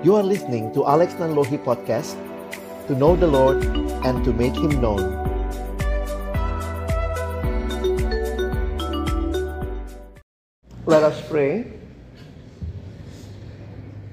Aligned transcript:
You 0.00 0.14
are 0.14 0.22
listening 0.22 0.72
to 0.74 0.86
Alex 0.86 1.14
Nanlohi 1.14 1.58
Podcast 1.58 2.14
To 2.86 2.94
know 2.94 3.16
the 3.16 3.26
Lord 3.26 3.66
and 4.06 4.22
to 4.22 4.32
make 4.32 4.54
Him 4.54 4.78
known 4.80 5.02
Let 10.86 11.02
us 11.02 11.18
pray 11.26 11.66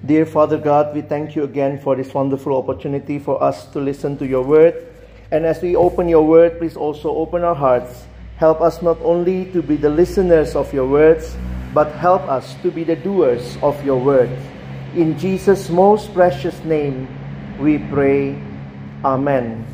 Dear 0.03 0.25
Father 0.25 0.57
God, 0.57 0.95
we 0.95 1.03
thank 1.05 1.35
you 1.35 1.43
again 1.43 1.77
for 1.77 1.95
this 1.95 2.11
wonderful 2.11 2.57
opportunity 2.57 3.19
for 3.19 3.37
us 3.37 3.67
to 3.69 3.79
listen 3.79 4.17
to 4.17 4.25
your 4.25 4.41
word. 4.41 4.89
And 5.29 5.45
as 5.45 5.61
we 5.61 5.75
open 5.75 6.09
your 6.09 6.25
word, 6.25 6.57
please 6.57 6.75
also 6.75 7.13
open 7.13 7.43
our 7.43 7.55
hearts. 7.55 8.05
Help 8.37 8.59
us 8.61 8.81
not 8.81 8.97
only 9.01 9.45
to 9.53 9.61
be 9.61 9.75
the 9.75 9.89
listeners 9.89 10.55
of 10.55 10.73
your 10.73 10.87
words, 10.87 11.37
but 11.75 11.93
help 11.93 12.21
us 12.23 12.55
to 12.63 12.71
be 12.71 12.83
the 12.83 12.95
doers 12.95 13.57
of 13.61 13.77
your 13.85 13.97
word. 13.97 14.29
In 14.95 15.19
Jesus' 15.19 15.67
most 15.67 16.15
precious 16.15 16.55
name, 16.63 17.11
we 17.59 17.83
pray. 17.91 18.31
Amen. 19.03 19.67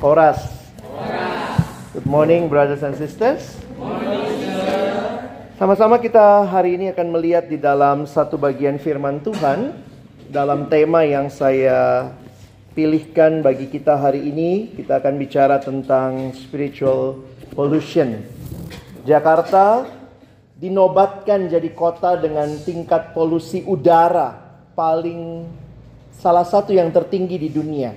Horas. 0.00 0.40
Good 1.92 2.08
morning, 2.08 2.48
brothers 2.48 2.80
and 2.80 2.96
sisters. 2.96 3.60
Sama-sama 5.60 6.00
kita 6.00 6.48
hari 6.48 6.80
ini 6.80 6.88
akan 6.96 7.12
melihat 7.12 7.44
di 7.44 7.60
dalam 7.60 8.08
satu 8.08 8.40
bagian 8.40 8.80
firman 8.80 9.20
Tuhan 9.20 9.76
dalam 10.32 10.72
tema 10.72 11.04
yang 11.04 11.28
saya 11.28 12.08
pilihkan 12.72 13.44
bagi 13.44 13.68
kita 13.68 14.00
hari 14.00 14.24
ini. 14.32 14.80
Kita 14.80 14.96
akan 14.96 15.20
bicara 15.20 15.60
tentang 15.60 16.32
spiritual 16.32 17.20
pollution. 17.52 18.24
Jakarta 19.04 19.99
dinobatkan 20.60 21.48
jadi 21.48 21.72
kota 21.72 22.20
dengan 22.20 22.52
tingkat 22.60 23.16
polusi 23.16 23.64
udara 23.64 24.36
paling 24.76 25.48
salah 26.12 26.44
satu 26.44 26.76
yang 26.76 26.92
tertinggi 26.92 27.40
di 27.40 27.48
dunia. 27.48 27.96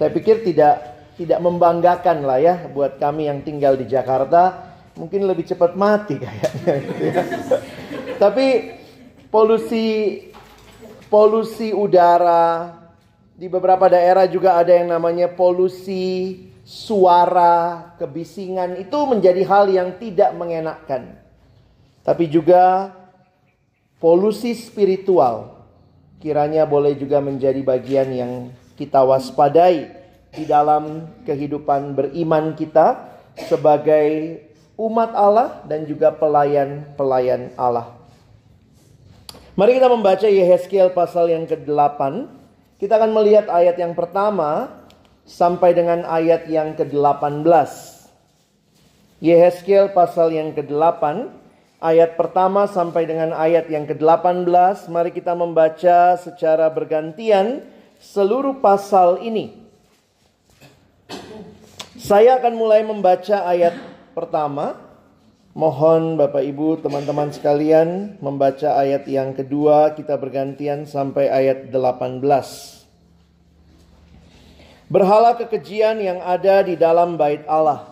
Saya 0.00 0.08
pikir 0.08 0.40
tidak 0.40 0.80
tidak 1.20 1.44
membanggakan 1.44 2.24
lah 2.24 2.40
ya 2.40 2.64
buat 2.72 2.96
kami 2.96 3.28
yang 3.28 3.44
tinggal 3.44 3.76
di 3.76 3.84
Jakarta 3.84 4.72
mungkin 4.96 5.28
lebih 5.28 5.44
cepat 5.44 5.76
mati 5.76 6.16
kayaknya. 6.24 6.74
Tapi 8.16 8.46
polusi 9.28 9.84
polusi 11.12 11.76
udara 11.76 12.80
di 13.36 13.44
beberapa 13.44 13.92
daerah 13.92 14.24
juga 14.24 14.56
ada 14.56 14.72
yang 14.72 14.88
namanya 14.88 15.28
polusi 15.28 16.48
suara, 16.64 17.92
kebisingan 18.00 18.80
itu 18.80 18.98
menjadi 19.04 19.44
hal 19.44 19.68
yang 19.68 20.00
tidak 20.00 20.32
mengenakkan. 20.32 21.19
Tapi 22.10 22.26
juga 22.26 22.90
polusi 24.02 24.50
spiritual 24.58 25.62
kiranya 26.18 26.66
boleh 26.66 26.98
juga 26.98 27.22
menjadi 27.22 27.62
bagian 27.62 28.10
yang 28.10 28.32
kita 28.74 28.98
waspadai 28.98 29.94
di 30.34 30.42
dalam 30.42 31.06
kehidupan 31.22 31.94
beriman 31.94 32.58
kita 32.58 33.14
sebagai 33.46 34.42
umat 34.74 35.14
Allah 35.14 35.62
dan 35.70 35.86
juga 35.86 36.10
pelayan-pelayan 36.10 37.54
Allah. 37.54 37.94
Mari 39.54 39.78
kita 39.78 39.86
membaca 39.86 40.26
Yehezkiel 40.26 40.90
pasal 40.90 41.30
yang 41.30 41.46
ke-8. 41.46 42.26
Kita 42.82 42.98
akan 42.98 43.14
melihat 43.14 43.46
ayat 43.46 43.78
yang 43.78 43.94
pertama 43.94 44.82
sampai 45.30 45.78
dengan 45.78 46.02
ayat 46.10 46.50
yang 46.50 46.74
ke-18. 46.74 47.46
Yehezkiel 49.22 49.94
pasal 49.94 50.34
yang 50.34 50.50
ke-8 50.50 51.38
ayat 51.80 52.14
pertama 52.14 52.68
sampai 52.68 53.08
dengan 53.08 53.32
ayat 53.32 53.66
yang 53.72 53.88
ke-18. 53.88 54.86
Mari 54.92 55.10
kita 55.10 55.32
membaca 55.32 56.14
secara 56.20 56.68
bergantian 56.68 57.64
seluruh 57.98 58.60
pasal 58.60 59.24
ini. 59.24 59.56
Saya 62.00 62.38
akan 62.40 62.54
mulai 62.54 62.84
membaca 62.84 63.44
ayat 63.44 63.76
pertama. 64.12 64.76
Mohon 65.50 66.14
Bapak 66.14 66.46
Ibu, 66.46 66.78
teman-teman 66.78 67.34
sekalian 67.34 68.14
membaca 68.22 68.78
ayat 68.78 69.02
yang 69.10 69.34
kedua, 69.34 69.98
kita 69.98 70.14
bergantian 70.14 70.86
sampai 70.86 71.26
ayat 71.26 71.74
18. 71.74 72.22
Berhala 74.86 75.34
kekejian 75.34 75.98
yang 75.98 76.22
ada 76.22 76.62
di 76.62 76.78
dalam 76.78 77.18
bait 77.18 77.42
Allah. 77.50 77.89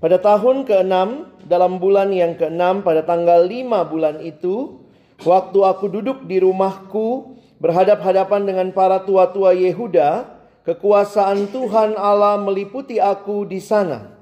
Pada 0.00 0.16
tahun 0.16 0.64
ke-6, 0.64 0.96
dalam 1.44 1.76
bulan 1.76 2.08
yang 2.08 2.32
ke-6 2.32 2.80
pada 2.80 3.04
tanggal 3.04 3.44
5 3.44 3.92
bulan 3.92 4.16
itu, 4.24 4.80
waktu 5.28 5.58
aku 5.60 5.92
duduk 5.92 6.24
di 6.24 6.40
rumahku 6.40 7.36
berhadap-hadapan 7.60 8.48
dengan 8.48 8.68
para 8.72 9.04
tua-tua 9.04 9.52
Yehuda, 9.52 10.24
kekuasaan 10.64 11.52
Tuhan 11.52 12.00
Allah 12.00 12.40
meliputi 12.40 12.96
aku 12.96 13.44
di 13.44 13.60
sana 13.60 14.20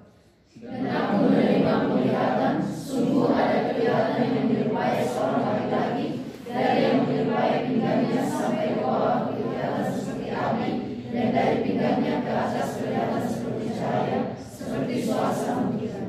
aku 0.66 1.16
menerima 1.30 1.74
penglihatan, 1.86 2.54
sungguh 2.66 3.30
ada 3.30 3.70
kelihatan 3.70 4.18
yang 4.26 4.44
menyerupai 4.50 5.06
seorang 5.06 5.42
laki-laki 5.46 6.06
dari 6.50 6.78
yang 6.82 6.96
menyerupai 7.06 7.54
pinggangnya 7.70 8.22
sampai 8.26 8.74
ke 8.74 8.82
bawah 8.82 9.30
kelihatan 9.30 9.86
seperti 9.94 10.28
api 10.34 10.70
dan 11.14 11.26
dari 11.30 11.56
pinggangnya 11.62 12.14
ke 12.26 12.32
atas 12.34 12.68
kelihatan 12.82 13.22
seperti 13.22 13.66
cahaya, 13.78 14.20
seperti 14.34 14.94
suasana 15.06 15.54
mungkin. 15.70 16.06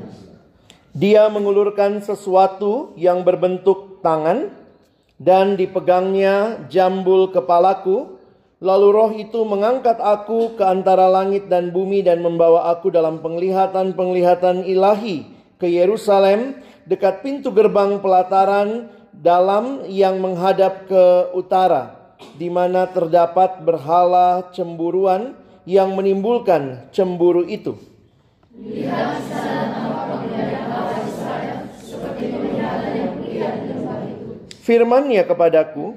Dia 1.00 1.32
mengulurkan 1.32 2.04
sesuatu 2.04 2.92
yang 3.00 3.24
berbentuk 3.24 4.04
tangan 4.04 4.52
dan 5.16 5.56
dipegangnya 5.56 6.68
jambul 6.68 7.32
kepalaku 7.32 8.20
Lalu 8.60 8.88
roh 8.92 9.10
itu 9.16 9.40
mengangkat 9.48 9.96
aku 10.04 10.60
ke 10.60 10.64
antara 10.68 11.08
langit 11.08 11.48
dan 11.48 11.72
bumi 11.72 12.04
dan 12.04 12.20
membawa 12.20 12.68
aku 12.68 12.92
dalam 12.92 13.24
penglihatan-penglihatan 13.24 14.68
ilahi 14.68 15.24
ke 15.56 15.64
Yerusalem 15.64 16.60
dekat 16.84 17.24
pintu 17.24 17.56
gerbang 17.56 18.04
pelataran 18.04 18.92
dalam 19.16 19.88
yang 19.88 20.20
menghadap 20.20 20.84
ke 20.84 21.32
utara 21.32 22.12
di 22.36 22.52
mana 22.52 22.84
terdapat 22.84 23.64
berhala 23.64 24.52
cemburuan 24.52 25.32
yang 25.64 25.96
menimbulkan 25.96 26.92
cemburu 26.92 27.48
itu. 27.48 27.80
Firman-Nya 34.60 35.22
kepadaku, 35.26 35.94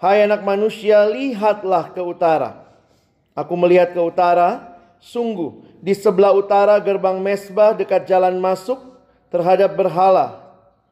Hai 0.00 0.24
anak 0.24 0.40
manusia, 0.40 1.04
lihatlah 1.04 1.92
ke 1.92 2.00
utara. 2.00 2.64
Aku 3.36 3.52
melihat 3.52 3.92
ke 3.92 4.00
utara, 4.00 4.80
sungguh 4.96 5.60
di 5.84 5.92
sebelah 5.92 6.32
utara 6.32 6.80
gerbang 6.80 7.20
mesbah 7.20 7.76
dekat 7.76 8.08
jalan 8.08 8.40
masuk 8.40 8.80
terhadap 9.28 9.76
berhala 9.76 10.40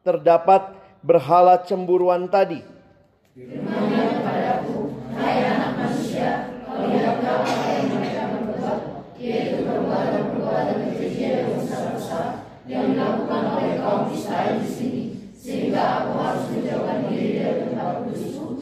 terdapat 0.03 0.73
berhala 1.03 1.59
cemburuan 1.61 2.25
tadi. 2.27 2.63
yang 12.69 12.93
dilakukan 12.93 13.43
oleh 13.49 13.81
kaum 13.81 14.13
Israel 14.13 14.61
di 14.61 14.69
sini, 14.69 15.03
sehingga 15.33 16.05
aku 16.05 16.21
harus 16.21 16.45
menjauhkan 16.53 17.09
diri 17.09 17.41
dari 17.41 17.65
tempat 17.65 18.05
kudusku 18.05 18.61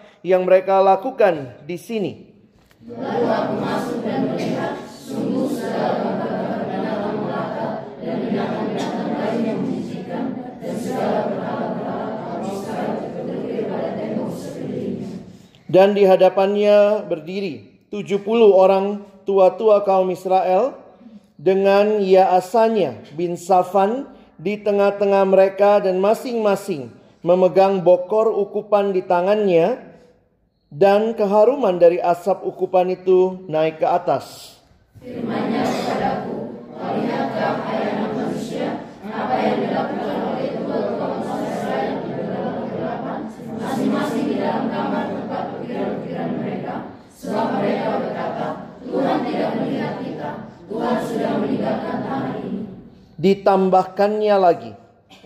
yang 0.21 0.45
mereka 0.45 0.81
lakukan 0.81 1.61
di 1.65 1.77
sini. 1.77 2.13
Lalu 2.85 3.27
aku 3.29 3.53
masuk 3.61 3.97
dan 4.01 4.19
melihat 4.29 4.73
sungguh 4.89 5.49
segala. 5.53 6.11
Dan 15.71 15.95
di 15.95 16.03
hadapannya 16.03 17.07
berdiri 17.07 17.87
tujuh 17.87 18.19
puluh 18.27 18.51
orang 18.51 19.07
tua-tua 19.23 19.87
kaum 19.87 20.11
Israel 20.11 20.75
dengan 21.39 22.03
Yaasanya 22.03 23.15
bin 23.15 23.39
Safan 23.39 24.03
di 24.35 24.59
tengah-tengah 24.59 25.23
mereka 25.23 25.79
dan 25.79 25.95
masing-masing 26.03 26.91
memegang 27.23 27.79
bokor 27.87 28.35
ukupan 28.35 28.91
di 28.91 28.99
tangannya 28.99 29.90
Dan 30.71 31.19
keharuman 31.19 31.75
dari 31.75 31.99
asap 31.99 32.47
ukupan 32.47 32.87
itu 32.95 33.43
naik 33.51 33.83
ke 33.83 33.87
atas. 33.91 34.55
Firman-Nya 35.03 35.67
kepadaku, 35.67 36.63
kau 36.71 36.91
lihatkah 36.95 37.59
hai 37.67 37.91
anak 37.91 38.11
manusia, 38.15 38.87
apa 39.03 39.35
yang 39.35 39.67
dilakukan 39.67 40.19
oleh 40.31 40.47
tua 40.63 40.95
bangsa 40.95 41.33
Israel 41.43 41.93
di 42.07 42.11
dalam 42.15 42.55
kegelapan, 42.63 43.19
masing-masing 43.59 44.25
di 44.31 44.35
dalam 44.39 44.71
kamar 44.71 45.03
tempat 45.11 45.43
pikiran-pikiran 45.59 46.29
mereka, 46.39 46.73
sebab 47.19 47.47
mereka 47.59 47.87
berkata, 47.99 48.47
Tuhan 48.87 49.17
tidak 49.27 49.51
melihat 49.59 49.93
kita, 49.99 50.29
Tuhan 50.71 50.97
sudah 51.03 51.31
meninggalkan 51.35 51.97
tanah 51.99 52.33
ini. 52.47 52.63
Ditambahkannya 53.19 54.35
lagi, 54.39 54.71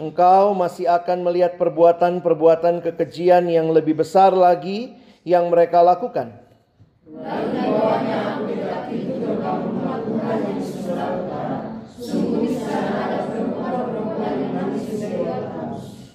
engkau 0.01 0.57
masih 0.57 0.89
akan 0.89 1.21
melihat 1.21 1.61
perbuatan-perbuatan 1.61 2.81
kekejian 2.81 3.45
yang 3.45 3.69
lebih 3.69 4.01
besar 4.01 4.33
lagi 4.33 5.04
yang 5.25 5.49
mereka 5.49 5.81
lakukan. 5.81 6.31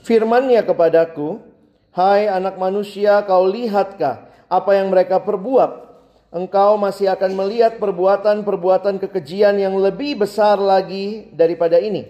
Firman-Nya 0.07 0.67
kepadaku, 0.67 1.39
Hai 1.91 2.31
anak 2.31 2.55
manusia, 2.55 3.19
kau 3.27 3.51
lihatkah 3.51 4.31
apa 4.47 4.71
yang 4.79 4.95
mereka 4.95 5.19
perbuat? 5.19 5.91
Engkau 6.31 6.79
masih 6.79 7.11
akan 7.11 7.35
melihat 7.35 7.83
perbuatan-perbuatan 7.83 9.03
kekejian 9.03 9.59
yang 9.59 9.75
lebih 9.75 10.23
besar 10.23 10.63
lagi 10.63 11.27
daripada 11.35 11.83
ini. 11.83 12.07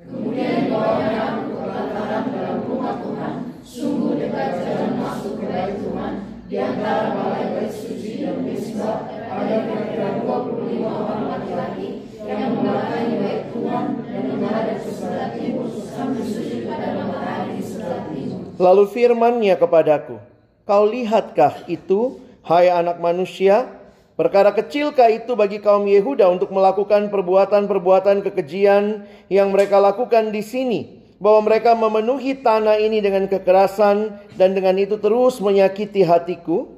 Kemudian 0.00 0.64
dibawanya 0.64 1.36
aku 1.36 1.60
ke 1.60 1.64
lantaran 1.68 2.24
dalam 2.32 2.58
rumah 2.64 2.96
Tuhan. 3.04 3.34
Sungguh 3.60 4.16
dekat 4.16 4.64
jalan 4.64 4.96
masuk 4.96 5.36
ke 5.36 5.44
bait 5.52 5.76
Tuhan. 5.76 6.12
Di 6.48 6.56
antara 6.56 7.12
balai 7.12 7.44
bait 7.52 7.72
suci 7.72 8.24
dan 8.24 8.40
mesbah 8.40 9.04
ada 9.12 9.56
kira-kira 9.68 10.24
25 10.24 10.88
orang 10.88 11.22
laki-laki 11.28 12.08
yang 12.24 12.40
membelakangi 12.56 13.14
bait 13.20 13.42
Tuhan 13.52 13.84
dan 14.08 14.22
menghadap 14.32 14.76
ke 14.80 14.90
sebelah 14.96 15.28
timur 15.36 15.68
sambil 15.68 16.24
sujud 16.24 16.64
pada 16.64 16.88
matahari 16.96 17.60
di 17.60 17.64
sebelah 17.64 18.08
timur. 18.08 18.51
Lalu 18.62 18.86
firman-Nya 18.94 19.58
kepadaku, 19.58 20.22
Kau 20.62 20.86
lihatkah 20.86 21.66
itu, 21.66 22.22
hai 22.46 22.70
anak 22.70 23.02
manusia? 23.02 23.66
Perkara 24.14 24.54
kecilkah 24.54 25.10
itu 25.10 25.34
bagi 25.34 25.58
kaum 25.58 25.82
Yehuda 25.82 26.30
untuk 26.30 26.54
melakukan 26.54 27.10
perbuatan-perbuatan 27.10 28.22
kekejian 28.22 29.02
yang 29.26 29.50
mereka 29.50 29.82
lakukan 29.82 30.30
di 30.30 30.46
sini? 30.46 30.80
Bahwa 31.18 31.50
mereka 31.50 31.74
memenuhi 31.74 32.38
tanah 32.38 32.78
ini 32.78 33.02
dengan 33.02 33.26
kekerasan 33.26 34.22
dan 34.38 34.54
dengan 34.54 34.78
itu 34.78 34.94
terus 34.94 35.42
menyakiti 35.42 36.06
hatiku? 36.06 36.70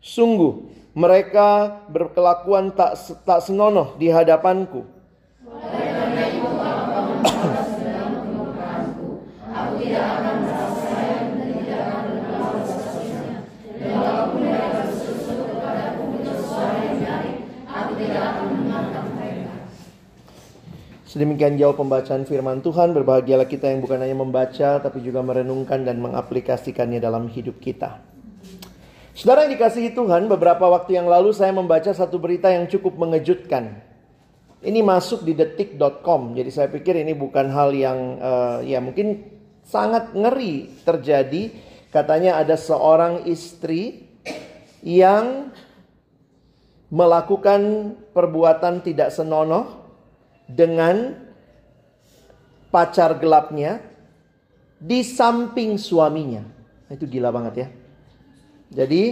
Sungguh, 0.00 0.64
mereka 0.96 1.84
berkelakuan 1.92 2.72
tak, 2.72 2.96
tak 3.28 3.44
senonoh 3.44 4.00
di 4.00 4.08
hadapanku. 4.08 4.88
Sedemikian 21.08 21.56
jauh 21.56 21.72
pembacaan 21.72 22.28
firman 22.28 22.60
Tuhan, 22.60 22.92
berbahagialah 22.92 23.48
kita 23.48 23.72
yang 23.72 23.80
bukan 23.80 24.04
hanya 24.04 24.12
membaca 24.12 24.76
tapi 24.76 25.00
juga 25.00 25.24
merenungkan 25.24 25.80
dan 25.80 26.04
mengaplikasikannya 26.04 27.00
dalam 27.00 27.32
hidup 27.32 27.56
kita. 27.64 28.04
Saudara 29.16 29.48
yang 29.48 29.56
dikasihi 29.56 29.96
Tuhan, 29.96 30.28
beberapa 30.28 30.68
waktu 30.68 31.00
yang 31.00 31.08
lalu 31.08 31.32
saya 31.32 31.48
membaca 31.56 31.88
satu 31.96 32.20
berita 32.20 32.52
yang 32.52 32.68
cukup 32.68 33.00
mengejutkan. 33.00 33.80
Ini 34.60 34.84
masuk 34.84 35.24
di 35.24 35.32
detik.com, 35.32 36.36
jadi 36.36 36.50
saya 36.52 36.68
pikir 36.68 37.00
ini 37.00 37.16
bukan 37.16 37.56
hal 37.56 37.72
yang 37.72 37.98
uh, 38.20 38.58
ya 38.60 38.76
mungkin 38.84 39.24
sangat 39.64 40.12
ngeri 40.12 40.84
terjadi. 40.84 41.72
Katanya 41.88 42.36
ada 42.36 42.52
seorang 42.60 43.24
istri 43.24 44.12
yang 44.84 45.56
melakukan 46.92 47.96
perbuatan 48.12 48.84
tidak 48.84 49.08
senonoh 49.08 49.87
dengan 50.48 51.12
pacar 52.72 53.20
gelapnya 53.20 53.84
di 54.80 55.04
samping 55.04 55.76
suaminya. 55.76 56.42
Nah, 56.88 56.92
itu 56.96 57.04
gila 57.04 57.28
banget 57.28 57.54
ya. 57.54 57.68
Jadi 58.68 59.02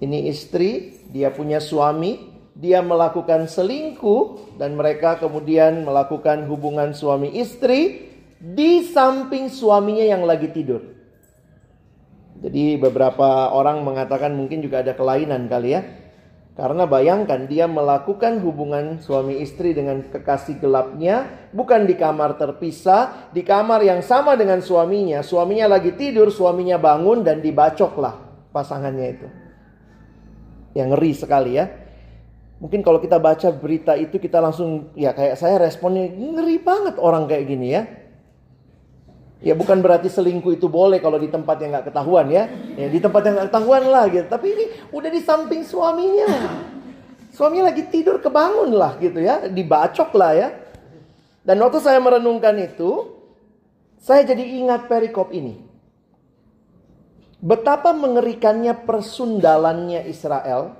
ini 0.00 0.28
istri, 0.28 1.00
dia 1.12 1.32
punya 1.32 1.60
suami, 1.60 2.32
dia 2.54 2.80
melakukan 2.80 3.50
selingkuh 3.50 4.56
dan 4.60 4.78
mereka 4.78 5.18
kemudian 5.18 5.82
melakukan 5.82 6.46
hubungan 6.46 6.94
suami 6.94 7.34
istri 7.34 8.12
di 8.38 8.84
samping 8.84 9.48
suaminya 9.48 10.04
yang 10.04 10.22
lagi 10.28 10.52
tidur. 10.52 10.94
Jadi 12.44 12.76
beberapa 12.76 13.48
orang 13.56 13.80
mengatakan 13.80 14.36
mungkin 14.36 14.60
juga 14.60 14.84
ada 14.84 14.92
kelainan 14.92 15.48
kali 15.48 15.80
ya. 15.80 15.82
Karena 16.54 16.86
bayangkan 16.86 17.50
dia 17.50 17.66
melakukan 17.66 18.38
hubungan 18.38 19.02
suami 19.02 19.42
istri 19.42 19.74
dengan 19.74 20.06
kekasih 20.06 20.62
gelapnya 20.62 21.50
bukan 21.50 21.82
di 21.82 21.98
kamar 21.98 22.38
terpisah, 22.38 23.26
di 23.34 23.42
kamar 23.42 23.82
yang 23.82 23.98
sama 24.06 24.38
dengan 24.38 24.62
suaminya. 24.62 25.18
Suaminya 25.26 25.66
lagi 25.66 25.98
tidur, 25.98 26.30
suaminya 26.30 26.78
bangun 26.78 27.26
dan 27.26 27.42
dibacoklah 27.42 28.14
pasangannya 28.54 29.06
itu. 29.18 29.28
Yang 30.78 30.88
ngeri 30.94 31.12
sekali 31.18 31.58
ya. 31.58 31.66
Mungkin 32.62 32.86
kalau 32.86 33.02
kita 33.02 33.18
baca 33.18 33.50
berita 33.50 33.98
itu 33.98 34.22
kita 34.22 34.38
langsung 34.38 34.94
ya 34.94 35.10
kayak 35.10 35.34
saya 35.34 35.58
responnya 35.58 36.06
ngeri 36.06 36.62
banget 36.62 37.02
orang 37.02 37.26
kayak 37.26 37.50
gini 37.50 37.74
ya. 37.74 37.82
Ya 39.44 39.52
bukan 39.52 39.84
berarti 39.84 40.08
selingkuh 40.08 40.56
itu 40.56 40.72
boleh 40.72 41.04
kalau 41.04 41.20
di 41.20 41.28
tempat 41.28 41.60
yang 41.60 41.76
nggak 41.76 41.92
ketahuan 41.92 42.32
ya. 42.32 42.48
ya. 42.80 42.88
Di 42.88 42.96
tempat 42.96 43.20
yang 43.28 43.36
nggak 43.36 43.48
ketahuan 43.52 43.84
lah 43.92 44.08
gitu. 44.08 44.24
Tapi 44.24 44.46
ini 44.56 44.64
udah 44.88 45.10
di 45.12 45.20
samping 45.20 45.60
suaminya. 45.68 46.32
Suaminya 47.28 47.68
lagi 47.68 47.84
tidur 47.92 48.24
kebangun 48.24 48.72
lah 48.72 48.96
gitu 48.96 49.20
ya. 49.20 49.44
Dibacok 49.44 50.16
lah 50.16 50.32
ya. 50.32 50.48
Dan 51.44 51.60
waktu 51.60 51.76
saya 51.84 52.00
merenungkan 52.00 52.56
itu. 52.56 53.20
Saya 54.00 54.24
jadi 54.24 54.64
ingat 54.64 54.88
perikop 54.88 55.28
ini. 55.28 55.60
Betapa 57.44 57.92
mengerikannya 57.92 58.72
persundalannya 58.88 60.08
Israel. 60.08 60.72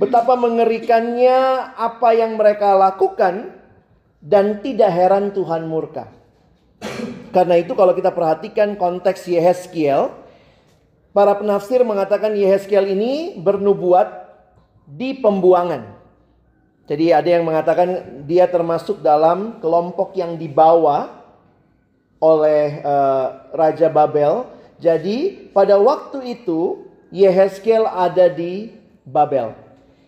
Betapa 0.00 0.32
mengerikannya 0.32 1.36
apa 1.76 2.08
yang 2.16 2.40
mereka 2.40 2.72
lakukan. 2.72 3.52
Dan 4.24 4.64
tidak 4.64 4.88
heran 4.96 5.36
Tuhan 5.36 5.68
murka. 5.68 6.08
Karena 7.36 7.60
itu 7.60 7.76
kalau 7.76 7.92
kita 7.92 8.08
perhatikan 8.16 8.80
konteks 8.80 9.28
Yehezkiel, 9.28 10.08
para 11.12 11.36
penafsir 11.36 11.84
mengatakan 11.84 12.32
Yehezkiel 12.32 12.96
ini 12.96 13.36
bernubuat 13.36 14.08
di 14.88 15.20
pembuangan. 15.20 16.00
Jadi 16.88 17.12
ada 17.12 17.28
yang 17.28 17.44
mengatakan 17.44 18.24
dia 18.24 18.48
termasuk 18.48 19.04
dalam 19.04 19.60
kelompok 19.60 20.16
yang 20.16 20.40
dibawa 20.40 21.28
oleh 22.24 22.80
uh, 22.80 23.52
Raja 23.52 23.92
Babel. 23.92 24.48
Jadi 24.80 25.52
pada 25.52 25.76
waktu 25.76 26.40
itu 26.40 26.88
Yehezkiel 27.12 27.84
ada 27.84 28.32
di 28.32 28.72
Babel. 29.04 29.65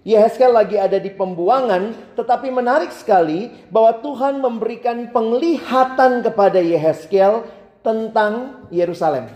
Yehezkel 0.08 0.48
lagi 0.56 0.80
ada 0.80 0.96
di 0.96 1.12
pembuangan, 1.12 1.92
tetapi 2.16 2.48
menarik 2.48 2.88
sekali 2.96 3.52
bahwa 3.68 3.92
Tuhan 4.00 4.40
memberikan 4.40 5.12
penglihatan 5.12 6.24
kepada 6.24 6.64
Yehezkel 6.64 7.44
tentang 7.84 8.64
Yerusalem. 8.72 9.28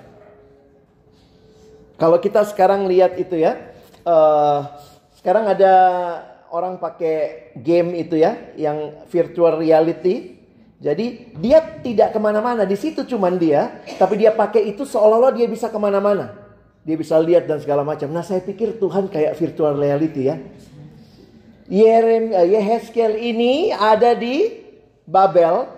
Kalau 2.00 2.16
kita 2.16 2.48
sekarang 2.48 2.88
lihat 2.88 3.20
itu 3.20 3.36
ya, 3.36 3.60
uh, 4.08 4.64
sekarang 5.20 5.52
ada 5.52 5.74
orang 6.48 6.80
pakai 6.80 7.52
game 7.60 7.92
itu 7.92 8.16
ya, 8.16 8.32
yang 8.56 8.96
virtual 9.12 9.60
reality. 9.60 10.40
Jadi 10.80 11.36
dia 11.36 11.60
tidak 11.84 12.16
ke 12.16 12.18
mana-mana, 12.18 12.64
di 12.64 12.80
situ 12.80 13.04
cuman 13.04 13.36
dia, 13.36 13.84
tapi 14.00 14.16
dia 14.16 14.32
pakai 14.32 14.72
itu 14.72 14.88
seolah-olah 14.88 15.36
dia 15.36 15.44
bisa 15.44 15.68
ke 15.68 15.76
mana-mana. 15.76 16.41
Dia 16.82 16.98
bisa 16.98 17.14
lihat 17.22 17.46
dan 17.46 17.62
segala 17.62 17.86
macam. 17.86 18.10
Nah 18.10 18.26
saya 18.26 18.42
pikir 18.42 18.82
Tuhan 18.82 19.06
kayak 19.06 19.38
virtual 19.38 19.78
reality 19.78 20.26
ya. 20.26 20.36
Yerem, 21.70 22.34
eh, 22.34 22.58
Yehezkel 22.58 23.14
ini 23.22 23.70
ada 23.70 24.18
di 24.18 24.50
Babel. 25.06 25.70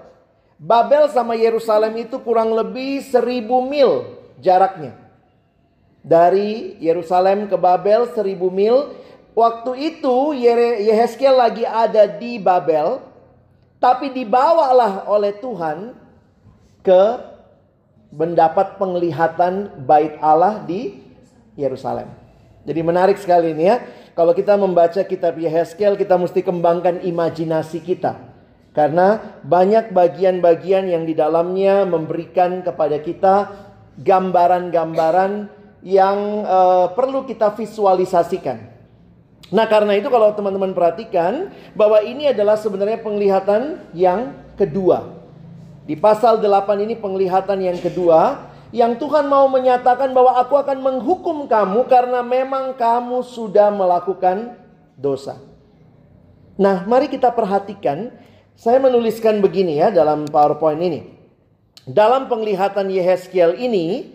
Babel 0.56 1.12
sama 1.12 1.37
Yerusalem 1.37 1.92
itu 2.00 2.16
kurang 2.25 2.56
lebih 2.56 3.04
seribu 3.04 3.61
mil 3.61 4.16
jaraknya. 4.40 4.96
Dari 6.00 6.80
Yerusalem 6.80 7.52
ke 7.52 7.56
Babel 7.61 8.08
seribu 8.16 8.49
mil. 8.49 8.96
Waktu 9.37 9.92
itu 9.92 10.32
Yehezkel 10.32 11.37
lagi 11.37 11.68
ada 11.68 12.08
di 12.08 12.40
Babel. 12.40 13.04
Tapi 13.76 14.08
dibawalah 14.08 15.04
oleh 15.04 15.37
Tuhan 15.37 15.92
ke 16.80 17.34
mendapat 18.14 18.78
penglihatan 18.78 19.75
bait 19.83 20.14
Allah 20.23 20.62
di 20.62 21.02
Yerusalem. 21.59 22.06
Jadi 22.64 22.80
menarik 22.80 23.18
sekali 23.18 23.52
ini 23.52 23.68
ya. 23.68 23.76
Kalau 24.14 24.30
kita 24.30 24.54
membaca 24.54 25.02
kitab 25.02 25.35
Yehezkel, 25.37 25.99
kita 25.99 26.14
mesti 26.14 26.40
kembangkan 26.40 27.02
imajinasi 27.02 27.83
kita. 27.83 28.14
Karena 28.75 29.38
banyak 29.42 29.90
bagian-bagian 29.90 30.90
yang 30.90 31.06
di 31.06 31.14
dalamnya 31.14 31.87
memberikan 31.87 32.62
kepada 32.62 32.99
kita 33.02 33.35
gambaran-gambaran 33.99 35.47
yang 35.85 36.42
uh, 36.42 36.90
perlu 36.94 37.23
kita 37.26 37.54
visualisasikan. 37.54 38.75
Nah, 39.54 39.66
karena 39.71 39.94
itu 39.94 40.09
kalau 40.11 40.35
teman-teman 40.35 40.75
perhatikan 40.75 41.54
bahwa 41.76 42.02
ini 42.02 42.33
adalah 42.33 42.59
sebenarnya 42.59 42.99
penglihatan 43.04 43.78
yang 43.94 44.35
kedua. 44.59 45.24
Di 45.85 45.95
pasal 46.00 46.41
8 46.41 46.85
ini 46.85 46.97
penglihatan 46.97 47.61
yang 47.61 47.76
kedua 47.76 48.53
yang 48.75 48.99
Tuhan 48.99 49.31
mau 49.31 49.47
menyatakan 49.47 50.11
bahwa 50.11 50.35
aku 50.41 50.59
akan 50.59 50.83
menghukum 50.83 51.47
kamu 51.47 51.87
karena 51.87 52.26
memang 52.26 52.75
kamu 52.75 53.23
sudah 53.23 53.71
melakukan 53.71 54.59
dosa. 54.99 55.38
Nah, 56.59 56.83
mari 56.88 57.07
kita 57.07 57.31
perhatikan. 57.31 58.11
Saya 58.55 58.79
menuliskan 58.79 59.43
begini 59.43 59.83
ya 59.83 59.91
dalam 59.91 60.26
PowerPoint 60.31 60.79
ini. 60.79 61.00
Dalam 61.87 62.31
penglihatan 62.31 62.87
Yehezkiel 62.87 63.59
ini, 63.59 64.14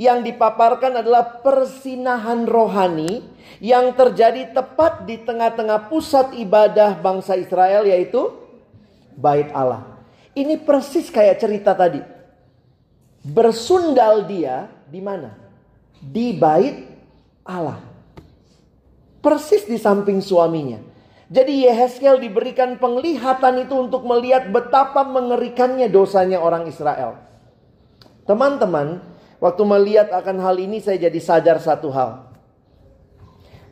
yang 0.00 0.24
dipaparkan 0.24 1.04
adalah 1.04 1.44
persinahan 1.44 2.48
rohani 2.48 3.20
yang 3.60 3.92
terjadi 3.92 4.48
tepat 4.56 5.04
di 5.04 5.20
tengah-tengah 5.20 5.92
pusat 5.92 6.32
ibadah 6.40 6.96
bangsa 6.96 7.36
Israel 7.36 7.84
yaitu 7.84 8.32
Bait 9.12 9.52
Allah. 9.52 9.99
Ini 10.40 10.56
persis 10.64 11.12
kayak 11.12 11.36
cerita 11.36 11.76
tadi. 11.76 12.00
Bersundal 13.20 14.24
dia 14.24 14.72
di 14.88 15.04
mana? 15.04 15.36
Di 16.00 16.32
bait 16.32 16.88
Allah. 17.44 17.76
Persis 19.20 19.68
di 19.68 19.76
samping 19.76 20.24
suaminya. 20.24 20.80
Jadi 21.28 21.68
Yehezkel 21.68 22.18
diberikan 22.18 22.80
penglihatan 22.80 23.68
itu 23.68 23.76
untuk 23.76 24.02
melihat 24.08 24.48
betapa 24.48 25.04
mengerikannya 25.04 25.92
dosanya 25.92 26.40
orang 26.40 26.66
Israel. 26.66 27.20
Teman-teman, 28.24 29.04
waktu 29.38 29.62
melihat 29.62 30.08
akan 30.10 30.40
hal 30.40 30.56
ini 30.56 30.80
saya 30.80 31.06
jadi 31.06 31.20
sadar 31.20 31.60
satu 31.60 31.92
hal. 31.92 32.32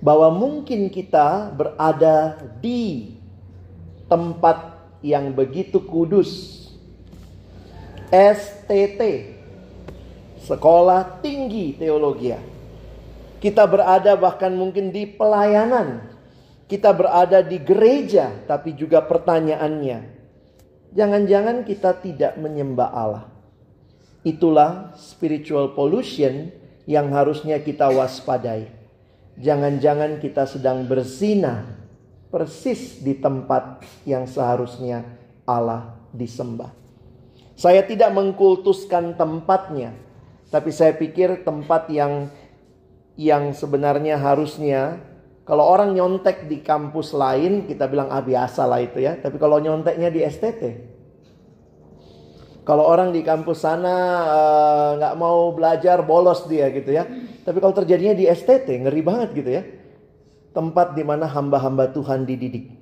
Bahwa 0.05 0.31
mungkin 0.31 0.93
kita 0.93 1.51
berada 1.51 2.39
di 2.61 3.17
tempat 4.07 4.78
yang 5.05 5.31
begitu 5.35 5.79
kudus. 5.83 6.65
STT 8.09 9.37
sekolah 10.49 11.21
tinggi 11.21 11.77
teologi. 11.77 12.33
Kita 13.39 13.69
berada 13.69 14.17
bahkan 14.17 14.51
mungkin 14.57 14.91
di 14.91 15.05
pelayanan. 15.05 16.09
Kita 16.69 16.93
berada 16.93 17.41
di 17.41 17.57
gereja, 17.57 18.29
tapi 18.45 18.77
juga 18.77 19.01
pertanyaannya, 19.01 20.05
jangan-jangan 20.93 21.65
kita 21.65 21.97
tidak 22.05 22.37
menyembah 22.37 22.91
Allah. 22.93 23.25
Itulah 24.21 24.93
spiritual 25.01 25.73
pollution 25.73 26.53
yang 26.85 27.09
harusnya 27.17 27.57
kita 27.65 27.89
waspadai. 27.89 28.69
Jangan-jangan 29.41 30.21
kita 30.21 30.45
sedang 30.45 30.85
berzina 30.85 31.78
persis 32.29 33.01
di 33.01 33.17
tempat 33.17 33.85
yang 34.05 34.29
seharusnya 34.29 35.05
Allah 35.49 35.97
disembah. 36.13 36.73
Saya 37.59 37.83
tidak 37.83 38.15
mengkultuskan 38.15 39.19
tempatnya, 39.19 39.97
tapi 40.53 40.71
saya 40.71 40.95
pikir 40.95 41.43
tempat 41.43 41.91
yang 41.91 42.31
yang 43.19 43.51
sebenarnya 43.51 44.15
harusnya 44.15 45.03
kalau 45.49 45.65
orang 45.65 45.97
nyontek 45.97 46.45
di 46.45 46.61
kampus 46.61 47.17
lain 47.17 47.65
kita 47.65 47.89
bilang 47.89 48.13
ah 48.13 48.21
biasa 48.21 48.69
lah 48.69 48.85
itu 48.85 49.01
ya. 49.01 49.17
Tapi 49.17 49.41
kalau 49.41 49.57
nyonteknya 49.57 50.13
di 50.13 50.21
STT. 50.21 50.63
Kalau 52.69 52.85
orang 52.85 53.17
di 53.17 53.25
kampus 53.25 53.65
sana 53.65 53.97
eh, 54.29 54.89
nggak 55.01 55.15
uh, 55.17 55.19
mau 55.19 55.57
belajar 55.57 56.05
bolos 56.05 56.45
dia 56.45 56.69
gitu 56.69 56.93
ya. 56.93 57.09
Tapi 57.49 57.65
kalau 57.65 57.73
terjadinya 57.73 58.13
di 58.13 58.29
STT 58.29 58.85
ngeri 58.85 59.01
banget 59.01 59.29
gitu 59.33 59.51
ya. 59.51 59.63
Tempat 60.59 60.99
di 60.99 61.07
mana 61.07 61.31
hamba-hamba 61.31 61.95
Tuhan 61.95 62.27
dididik. 62.27 62.75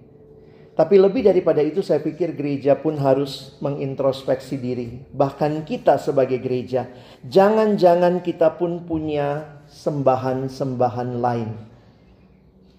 Tapi 0.73 0.97
lebih 0.97 1.29
daripada 1.29 1.61
itu 1.61 1.85
saya 1.85 2.01
pikir 2.01 2.33
gereja 2.33 2.73
pun 2.73 2.97
harus 2.97 3.53
mengintrospeksi 3.61 4.57
diri. 4.57 5.05
Bahkan 5.13 5.69
kita 5.69 6.01
sebagai 6.01 6.41
gereja. 6.41 6.89
Jangan-jangan 7.21 8.25
kita 8.25 8.57
pun 8.57 8.89
punya 8.89 9.61
sembahan-sembahan 9.69 11.21
lain. 11.21 11.53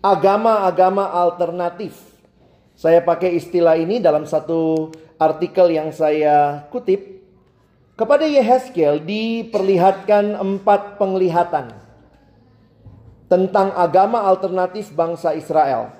Agama-agama 0.01 1.13
alternatif. 1.13 1.93
Saya 2.73 2.97
pakai 3.05 3.37
istilah 3.37 3.77
ini 3.77 4.01
dalam 4.01 4.25
satu 4.25 4.89
artikel 5.21 5.77
yang 5.77 5.93
saya 5.93 6.65
kutip. 6.73 7.21
Kepada 7.93 8.25
Yehezkiel 8.25 9.05
diperlihatkan 9.05 10.41
empat 10.41 10.97
penglihatan 10.97 11.85
tentang 13.27 13.75
agama 13.75 14.23
alternatif 14.23 14.91
bangsa 14.95 15.35
Israel 15.35 15.91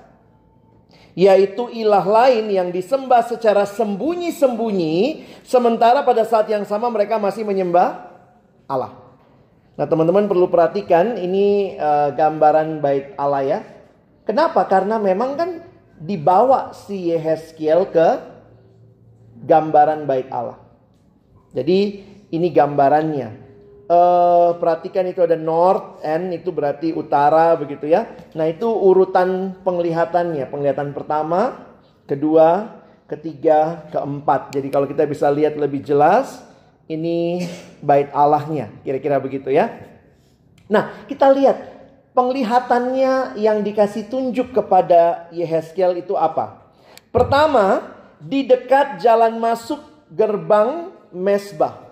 yaitu 1.18 1.66
ilah 1.74 2.06
lain 2.06 2.46
yang 2.46 2.70
disembah 2.70 3.26
secara 3.26 3.66
sembunyi-sembunyi, 3.66 5.26
sementara 5.42 6.06
pada 6.06 6.22
saat 6.22 6.46
yang 6.46 6.62
sama 6.62 6.86
mereka 6.94 7.18
masih 7.18 7.42
menyembah 7.42 8.06
Allah. 8.70 8.94
Nah, 9.74 9.82
teman-teman 9.90 10.30
perlu 10.30 10.46
perhatikan 10.46 11.18
ini 11.18 11.74
uh, 11.74 12.14
gambaran 12.14 12.78
bait 12.78 13.18
Allah 13.18 13.42
ya. 13.42 13.58
Kenapa? 14.22 14.62
Karena 14.70 15.02
memang 15.02 15.34
kan 15.34 15.50
dibawa 15.98 16.70
si 16.70 17.10
Yehezkiel 17.10 17.90
ke 17.90 18.08
gambaran 19.42 20.06
bait 20.06 20.30
Allah. 20.30 20.62
Jadi 21.50 21.98
ini 22.30 22.46
gambarannya 22.54 23.47
uh, 23.88 24.54
perhatikan 24.60 25.08
itu 25.08 25.24
ada 25.24 25.34
north 25.34 26.04
and 26.04 26.30
itu 26.36 26.52
berarti 26.52 26.92
utara 26.94 27.56
begitu 27.56 27.88
ya. 27.88 28.06
Nah 28.36 28.46
itu 28.46 28.68
urutan 28.68 29.58
penglihatannya. 29.64 30.46
Penglihatan 30.46 30.92
pertama, 30.94 31.66
kedua, 32.04 32.78
ketiga, 33.08 33.88
keempat. 33.90 34.54
Jadi 34.54 34.68
kalau 34.68 34.86
kita 34.86 35.08
bisa 35.08 35.32
lihat 35.32 35.56
lebih 35.56 35.82
jelas, 35.82 36.44
ini 36.86 37.48
bait 37.80 38.12
Allahnya. 38.12 38.70
Kira-kira 38.84 39.18
begitu 39.18 39.48
ya. 39.50 39.72
Nah 40.68 41.08
kita 41.08 41.32
lihat 41.32 41.56
penglihatannya 42.12 43.40
yang 43.40 43.64
dikasih 43.64 44.12
tunjuk 44.12 44.52
kepada 44.52 45.32
Yehezkiel 45.32 46.04
itu 46.04 46.12
apa? 46.14 46.68
Pertama, 47.08 47.96
di 48.20 48.44
dekat 48.44 49.00
jalan 49.00 49.40
masuk 49.40 49.80
gerbang 50.12 50.92
mesbah. 51.08 51.87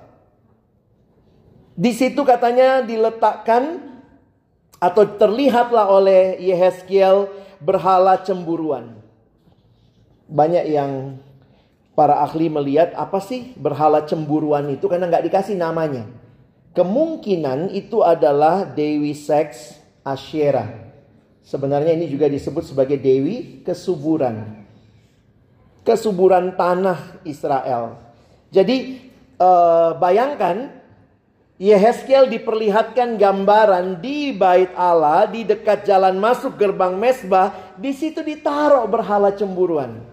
Di 1.77 1.93
situ 1.93 2.25
katanya 2.25 2.81
diletakkan 2.81 3.85
atau 4.81 5.05
terlihatlah 5.05 5.93
oleh 5.93 6.41
Yehezkiel 6.41 7.29
berhala 7.61 8.17
cemburuan. 8.25 8.97
Banyak 10.25 10.65
yang 10.73 11.21
para 11.93 12.21
ahli 12.25 12.49
melihat 12.49 12.93
apa 12.97 13.21
sih 13.21 13.53
berhala 13.57 14.05
cemburuan 14.05 14.69
itu 14.73 14.89
karena 14.89 15.09
nggak 15.09 15.29
dikasih 15.29 15.57
namanya. 15.57 16.09
Kemungkinan 16.77 17.73
itu 17.73 18.05
adalah 18.05 18.69
Dewi 18.69 19.17
Seks 19.17 19.81
Asyera. 20.05 20.93
Sebenarnya 21.41 21.97
ini 21.97 22.05
juga 22.05 22.29
disebut 22.29 22.69
sebagai 22.69 23.01
Dewi 23.01 23.65
kesuburan. 23.65 24.65
Kesuburan 25.81 26.53
tanah 26.53 27.25
Israel. 27.25 27.97
Jadi 28.53 29.09
uh, 29.41 29.97
bayangkan 29.97 30.76
Yehezkiel 31.57 32.29
diperlihatkan 32.29 33.17
gambaran 33.17 34.05
di 34.05 34.29
bait 34.37 34.69
Allah 34.77 35.25
di 35.25 35.41
dekat 35.41 35.89
jalan 35.89 36.21
masuk 36.21 36.61
gerbang 36.61 36.93
mesbah, 37.01 37.57
di 37.81 37.97
situ 37.97 38.21
ditaruh 38.21 38.85
berhala 38.85 39.33
cemburuan. 39.33 40.05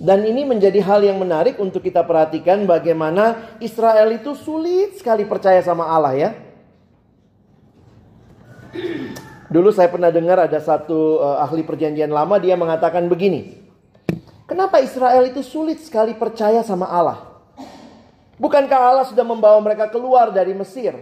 Dan 0.00 0.24
ini 0.24 0.48
menjadi 0.48 0.80
hal 0.80 1.04
yang 1.04 1.20
menarik 1.20 1.60
untuk 1.60 1.84
kita 1.84 2.00
perhatikan 2.00 2.64
bagaimana 2.64 3.52
Israel 3.60 4.16
itu 4.16 4.32
sulit 4.32 4.96
sekali 4.96 5.28
percaya 5.28 5.60
sama 5.60 5.84
Allah 5.84 6.16
ya. 6.16 6.30
Dulu 9.52 9.68
saya 9.76 9.92
pernah 9.92 10.08
dengar 10.08 10.40
ada 10.40 10.56
satu 10.56 11.20
uh, 11.20 11.44
ahli 11.44 11.60
perjanjian 11.60 12.08
lama 12.08 12.40
dia 12.40 12.56
mengatakan 12.56 13.12
begini. 13.12 13.60
Kenapa 14.48 14.80
Israel 14.80 15.28
itu 15.28 15.44
sulit 15.44 15.84
sekali 15.84 16.16
percaya 16.16 16.64
sama 16.64 16.88
Allah? 16.88 17.29
Bukankah 18.40 18.80
Allah 18.80 19.04
sudah 19.04 19.20
membawa 19.20 19.60
mereka 19.60 19.92
keluar 19.92 20.32
dari 20.32 20.56
Mesir? 20.56 20.96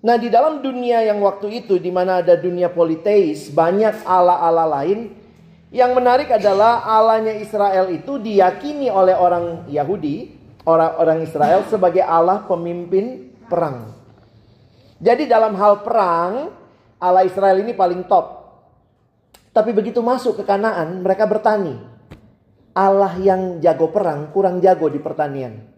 Nah, 0.00 0.16
di 0.16 0.32
dalam 0.32 0.64
dunia 0.64 1.04
yang 1.04 1.20
waktu 1.20 1.62
itu 1.62 1.76
di 1.76 1.92
mana 1.92 2.24
ada 2.24 2.34
dunia 2.34 2.72
politeis, 2.72 3.52
banyak 3.52 4.00
Allah-Allah 4.02 4.80
lain. 4.80 5.12
Yang 5.68 5.92
menarik 5.92 6.28
adalah 6.32 6.84
Allahnya 6.84 7.36
Israel 7.36 7.92
itu 7.92 8.16
diyakini 8.16 8.88
oleh 8.88 9.12
orang 9.12 9.68
Yahudi, 9.68 10.32
orang-orang 10.64 11.24
Israel 11.24 11.68
sebagai 11.68 12.02
Allah 12.04 12.44
pemimpin 12.48 13.30
perang. 13.46 13.92
Jadi 15.00 15.28
dalam 15.28 15.52
hal 15.56 15.84
perang, 15.84 16.52
Allah 16.96 17.24
Israel 17.28 17.60
ini 17.60 17.76
paling 17.76 18.08
top. 18.08 18.40
Tapi 19.52 19.70
begitu 19.76 20.00
masuk 20.00 20.40
ke 20.40 20.44
Kanaan, 20.48 21.04
mereka 21.04 21.28
bertani. 21.28 21.76
Allah 22.72 23.12
yang 23.20 23.60
jago 23.60 23.92
perang 23.92 24.32
kurang 24.32 24.64
jago 24.64 24.88
di 24.88 24.96
pertanian. 24.96 25.71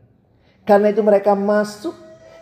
Karena 0.64 0.88
itu 0.88 1.04
mereka 1.04 1.36
masuk 1.36 1.92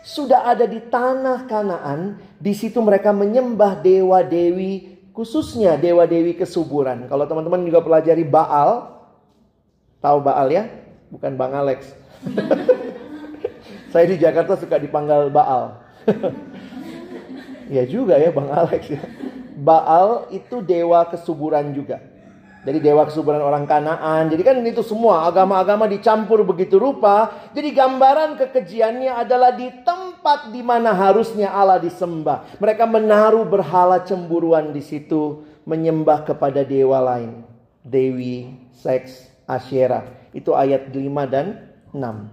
sudah 0.02 0.50
ada 0.50 0.66
di 0.66 0.82
tanah 0.82 1.46
Kanaan, 1.46 2.18
di 2.38 2.54
situ 2.54 2.78
mereka 2.82 3.14
menyembah 3.14 3.78
dewa-dewi, 3.78 4.98
khususnya 5.14 5.78
dewa-dewi 5.78 6.34
kesuburan. 6.38 7.06
Kalau 7.06 7.26
teman-teman 7.26 7.62
juga 7.66 7.82
pelajari 7.82 8.26
Baal, 8.26 8.98
tahu 10.02 10.18
Baal 10.22 10.50
ya? 10.50 10.66
Bukan 11.10 11.38
Bang 11.38 11.54
Alex. 11.54 11.94
Saya 13.94 14.08
di 14.10 14.16
Jakarta 14.18 14.58
suka 14.58 14.78
dipanggil 14.78 15.30
Baal. 15.30 15.82
ya 17.74 17.86
juga 17.86 18.18
ya 18.18 18.34
Bang 18.34 18.50
Alex 18.50 18.82
ya. 18.90 19.02
Baal 19.58 20.30
itu 20.34 20.62
dewa 20.62 21.06
kesuburan 21.10 21.70
juga. 21.74 22.11
Jadi 22.62 22.78
dewa 22.78 23.02
kesuburan 23.02 23.42
orang 23.42 23.66
Kanaan. 23.66 24.30
Jadi 24.30 24.42
kan 24.46 24.54
itu 24.62 24.86
semua 24.86 25.26
agama-agama 25.26 25.90
dicampur 25.90 26.46
begitu 26.46 26.78
rupa. 26.78 27.50
Jadi 27.50 27.74
gambaran 27.74 28.38
kekejiannya 28.38 29.10
adalah 29.18 29.50
di 29.50 29.66
tempat 29.82 30.54
di 30.54 30.62
mana 30.62 30.94
harusnya 30.94 31.50
Allah 31.50 31.82
disembah. 31.82 32.46
Mereka 32.62 32.86
menaruh 32.86 33.42
berhala 33.42 33.98
cemburuan 34.06 34.70
di 34.70 34.78
situ, 34.78 35.42
menyembah 35.66 36.22
kepada 36.22 36.62
dewa 36.62 37.02
lain. 37.02 37.42
Dewi, 37.82 38.54
seks, 38.78 39.26
Asyera. 39.42 40.06
Itu 40.30 40.54
ayat 40.54 40.94
5 40.94 41.02
dan 41.26 41.66
6. 41.90 42.30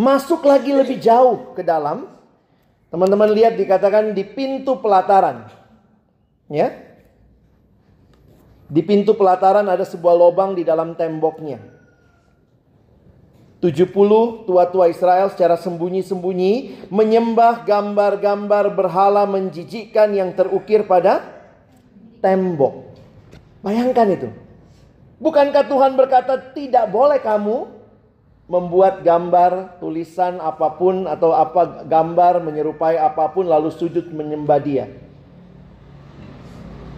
Masuk 0.00 0.40
lagi 0.48 0.72
lebih 0.72 0.96
jauh 0.96 1.52
ke 1.52 1.60
dalam. 1.60 2.08
Teman-teman 2.88 3.28
lihat 3.28 3.60
dikatakan 3.60 4.16
di 4.16 4.24
pintu 4.24 4.80
pelataran. 4.80 5.48
Ya, 6.48 6.81
di 8.72 8.80
pintu 8.80 9.12
pelataran 9.12 9.68
ada 9.68 9.84
sebuah 9.84 10.16
lubang 10.16 10.56
di 10.56 10.64
dalam 10.64 10.96
temboknya. 10.96 11.60
70 13.60 14.48
tua-tua 14.48 14.90
Israel 14.90 15.30
secara 15.30 15.54
sembunyi-sembunyi 15.54 16.88
menyembah 16.90 17.62
gambar-gambar 17.62 18.74
berhala 18.74 19.22
menjijikkan 19.28 20.10
yang 20.16 20.34
terukir 20.34 20.82
pada 20.88 21.22
tembok. 22.24 22.90
Bayangkan 23.62 24.08
itu. 24.10 24.28
Bukankah 25.22 25.68
Tuhan 25.70 25.94
berkata 25.94 26.34
tidak 26.50 26.90
boleh 26.90 27.22
kamu 27.22 27.70
membuat 28.50 29.06
gambar, 29.06 29.78
tulisan 29.78 30.42
apa 30.42 30.74
pun 30.74 31.06
atau 31.06 31.30
apa 31.30 31.86
gambar 31.86 32.42
menyerupai 32.42 32.98
apa 32.98 33.30
pun 33.30 33.46
lalu 33.46 33.70
sujud 33.70 34.10
menyembah 34.10 34.58
dia. 34.58 34.90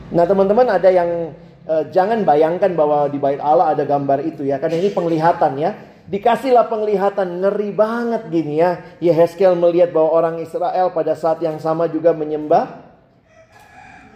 Nah, 0.08 0.24
teman-teman 0.24 0.64
ada 0.72 0.88
yang 0.88 1.36
uh, 1.68 1.84
jangan 1.90 2.22
bayangkan 2.22 2.72
bahwa 2.72 3.08
di 3.08 3.18
bait 3.20 3.40
Allah 3.40 3.72
ada 3.72 3.84
gambar 3.84 4.24
itu 4.24 4.44
ya. 4.44 4.60
Karena 4.60 4.80
ini 4.80 4.92
penglihatan 4.92 5.52
ya. 5.60 5.70
Dikasihlah 6.04 6.68
penglihatan 6.68 7.40
ngeri 7.40 7.72
banget 7.72 8.28
gini 8.28 8.60
ya. 8.60 8.84
Yehezkel 9.00 9.56
melihat 9.56 9.92
bahwa 9.92 10.10
orang 10.12 10.36
Israel 10.40 10.92
pada 10.92 11.16
saat 11.16 11.40
yang 11.40 11.56
sama 11.56 11.88
juga 11.88 12.12
menyembah 12.12 12.84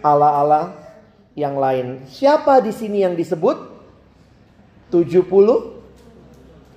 Allah-Allah 0.05 0.77
yang 1.33 1.57
lain. 1.57 2.05
Siapa 2.05 2.61
di 2.61 2.69
sini 2.69 3.01
yang 3.01 3.17
disebut? 3.17 3.57
70 4.93 5.25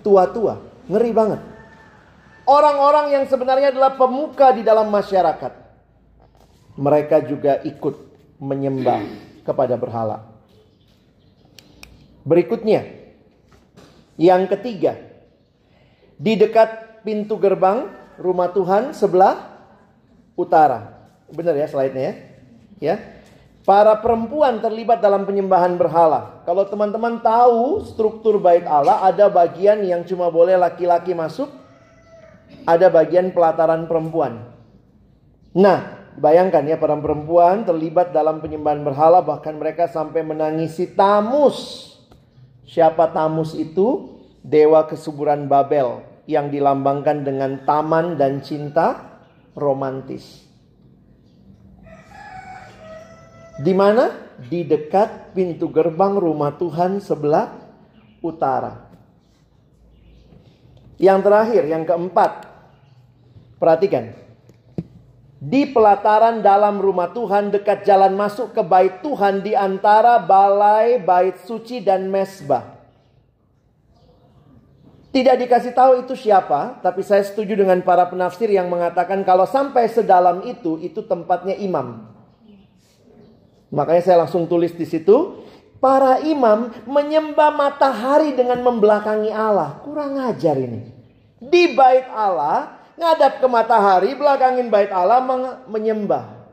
tua-tua. 0.00 0.54
Ngeri 0.88 1.12
banget. 1.12 1.40
Orang-orang 2.42 3.14
yang 3.14 3.24
sebenarnya 3.30 3.70
adalah 3.70 3.94
pemuka 3.94 4.50
di 4.50 4.66
dalam 4.66 4.90
masyarakat. 4.90 5.52
Mereka 6.74 7.16
juga 7.28 7.60
ikut 7.62 7.94
menyembah 8.42 9.00
kepada 9.46 9.78
berhala. 9.78 10.31
Berikutnya, 12.22 12.86
yang 14.14 14.46
ketiga, 14.46 14.94
di 16.20 16.38
dekat 16.38 17.02
pintu 17.02 17.34
gerbang 17.34 17.90
rumah 18.14 18.54
Tuhan 18.54 18.94
sebelah 18.94 19.58
utara. 20.38 21.02
Benar 21.32 21.58
ya 21.58 21.66
slide-nya 21.66 22.02
ya? 22.02 22.14
Ya. 22.78 22.96
Para 23.62 23.94
perempuan 24.02 24.58
terlibat 24.58 24.98
dalam 24.98 25.22
penyembahan 25.22 25.78
berhala. 25.78 26.42
Kalau 26.42 26.66
teman-teman 26.66 27.22
tahu 27.22 27.86
struktur 27.86 28.42
bait 28.42 28.66
Allah, 28.66 29.06
ada 29.06 29.30
bagian 29.30 29.86
yang 29.86 30.02
cuma 30.02 30.34
boleh 30.34 30.58
laki-laki 30.58 31.14
masuk, 31.14 31.46
ada 32.66 32.90
bagian 32.90 33.30
pelataran 33.30 33.86
perempuan. 33.86 34.50
Nah, 35.54 36.10
bayangkan 36.18 36.66
ya 36.66 36.74
para 36.74 36.98
perempuan 36.98 37.62
terlibat 37.62 38.10
dalam 38.10 38.42
penyembahan 38.42 38.82
berhala 38.82 39.22
bahkan 39.22 39.54
mereka 39.54 39.86
sampai 39.86 40.26
menangisi 40.26 40.90
Tamus 40.90 41.91
Siapa 42.66 43.10
Tamus 43.10 43.54
itu? 43.58 44.18
Dewa 44.42 44.90
kesuburan 44.90 45.46
Babel 45.46 46.02
yang 46.26 46.50
dilambangkan 46.50 47.22
dengan 47.22 47.62
taman 47.62 48.18
dan 48.18 48.42
cinta 48.42 49.18
romantis. 49.54 50.42
Di 53.62 53.70
mana? 53.70 54.10
Di 54.42 54.66
dekat 54.66 55.30
pintu 55.38 55.70
gerbang 55.70 56.18
rumah 56.18 56.58
Tuhan 56.58 56.98
sebelah 56.98 57.54
utara. 58.18 58.90
Yang 60.98 61.18
terakhir, 61.22 61.62
yang 61.70 61.84
keempat. 61.86 62.50
Perhatikan. 63.62 64.21
Di 65.42 65.66
pelataran 65.74 66.38
dalam 66.38 66.78
rumah 66.78 67.10
Tuhan 67.10 67.50
dekat 67.50 67.82
jalan 67.82 68.14
masuk 68.14 68.54
ke 68.54 68.62
bait 68.62 69.02
Tuhan 69.02 69.42
di 69.42 69.58
antara 69.58 70.22
balai, 70.22 71.02
bait 71.02 71.34
suci 71.42 71.82
dan 71.82 72.06
mesbah. 72.06 72.78
Tidak 75.10 75.34
dikasih 75.42 75.74
tahu 75.74 76.06
itu 76.06 76.14
siapa, 76.14 76.78
tapi 76.78 77.02
saya 77.02 77.26
setuju 77.26 77.58
dengan 77.58 77.82
para 77.82 78.06
penafsir 78.06 78.54
yang 78.54 78.70
mengatakan 78.70 79.26
kalau 79.26 79.42
sampai 79.42 79.90
sedalam 79.90 80.46
itu, 80.46 80.78
itu 80.78 81.02
tempatnya 81.02 81.58
imam. 81.58 82.06
Makanya 83.74 84.02
saya 84.06 84.16
langsung 84.22 84.46
tulis 84.46 84.70
di 84.78 84.86
situ, 84.86 85.42
para 85.82 86.22
imam 86.22 86.70
menyembah 86.86 87.50
matahari 87.50 88.30
dengan 88.38 88.62
membelakangi 88.62 89.34
Allah. 89.34 89.82
Kurang 89.82 90.22
ajar 90.22 90.54
ini. 90.54 90.86
Di 91.42 91.74
bait 91.74 92.06
Allah, 92.14 92.81
ngadap 93.02 93.42
ke 93.42 93.46
matahari, 93.50 94.14
belakangin 94.14 94.70
bait 94.70 94.94
Allah 94.94 95.18
menyembah. 95.66 96.46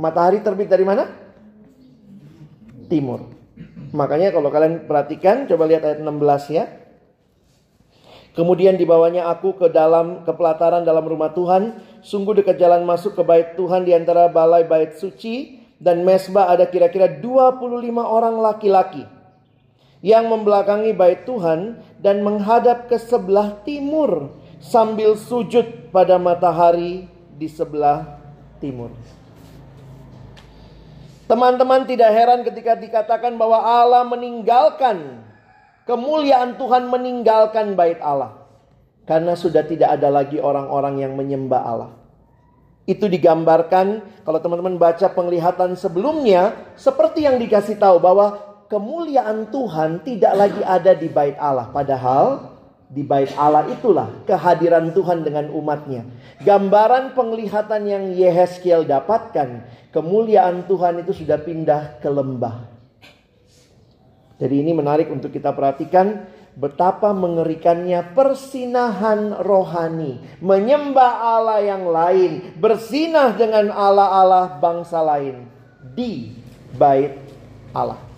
Matahari 0.00 0.40
terbit 0.40 0.72
dari 0.72 0.82
mana? 0.82 1.06
Timur. 2.88 3.28
Makanya 3.92 4.32
kalau 4.32 4.48
kalian 4.48 4.88
perhatikan, 4.88 5.44
coba 5.46 5.68
lihat 5.68 5.84
ayat 5.84 6.00
16 6.00 6.56
ya. 6.56 6.64
Kemudian 8.34 8.74
dibawanya 8.74 9.30
aku 9.30 9.54
ke 9.54 9.70
dalam 9.70 10.26
ke 10.26 10.32
pelataran 10.34 10.82
dalam 10.82 11.06
rumah 11.06 11.30
Tuhan, 11.30 11.78
sungguh 12.02 12.42
dekat 12.42 12.58
jalan 12.58 12.82
masuk 12.82 13.14
ke 13.14 13.22
bait 13.22 13.54
Tuhan 13.54 13.86
di 13.86 13.94
antara 13.94 14.26
balai 14.26 14.66
bait 14.66 14.98
suci 14.98 15.62
dan 15.78 16.02
mesbah 16.02 16.50
ada 16.50 16.66
kira-kira 16.66 17.06
25 17.06 17.62
orang 18.02 18.34
laki-laki 18.42 19.06
yang 20.04 20.26
membelakangi 20.28 20.90
bait 20.92 21.22
Tuhan 21.24 21.80
dan 22.02 22.20
menghadap 22.26 22.90
ke 22.90 22.98
sebelah 22.98 23.62
timur 23.62 24.34
sambil 24.64 25.12
sujud 25.20 25.92
pada 25.92 26.16
matahari 26.16 27.04
di 27.36 27.44
sebelah 27.52 28.16
timur. 28.56 28.88
Teman-teman 31.28 31.84
tidak 31.84 32.10
heran 32.12 32.40
ketika 32.44 32.72
dikatakan 32.76 33.36
bahwa 33.36 33.60
Allah 33.60 34.04
meninggalkan 34.08 35.24
kemuliaan 35.84 36.56
Tuhan 36.56 36.88
meninggalkan 36.88 37.76
bait 37.76 38.00
Allah. 38.00 38.40
Karena 39.04 39.36
sudah 39.36 39.60
tidak 39.68 40.00
ada 40.00 40.08
lagi 40.08 40.40
orang-orang 40.40 41.04
yang 41.04 41.12
menyembah 41.12 41.60
Allah. 41.60 41.92
Itu 42.88 43.08
digambarkan 43.08 44.00
kalau 44.24 44.40
teman-teman 44.40 44.80
baca 44.80 45.12
penglihatan 45.12 45.76
sebelumnya 45.76 46.56
seperti 46.76 47.28
yang 47.28 47.36
dikasih 47.36 47.76
tahu 47.76 48.00
bahwa 48.00 48.40
kemuliaan 48.68 49.48
Tuhan 49.52 50.04
tidak 50.04 50.32
lagi 50.36 50.62
ada 50.64 50.92
di 50.96 51.08
bait 51.08 51.36
Allah. 51.36 51.68
Padahal 51.68 52.53
di 52.94 53.02
bait 53.02 53.34
Allah 53.34 53.66
itulah 53.66 54.22
kehadiran 54.22 54.94
Tuhan 54.94 55.26
dengan 55.26 55.50
umatnya. 55.50 56.06
Gambaran 56.46 57.18
penglihatan 57.18 57.82
yang 57.90 58.04
Yehezkiel 58.14 58.86
dapatkan, 58.86 59.66
kemuliaan 59.90 60.62
Tuhan 60.70 61.02
itu 61.02 61.10
sudah 61.10 61.42
pindah 61.42 61.98
ke 61.98 62.06
lembah. 62.06 62.70
Jadi 64.38 64.54
ini 64.62 64.70
menarik 64.70 65.10
untuk 65.10 65.34
kita 65.34 65.50
perhatikan 65.50 66.30
betapa 66.54 67.10
mengerikannya 67.10 68.14
persinahan 68.14 69.42
rohani, 69.42 70.22
menyembah 70.38 71.12
Allah 71.38 71.58
yang 71.66 71.90
lain, 71.90 72.54
bersinah 72.62 73.34
dengan 73.34 73.74
Allah-Allah 73.74 74.62
bangsa 74.62 75.02
lain 75.02 75.50
di 75.98 76.30
bait 76.78 77.18
Allah. 77.74 78.13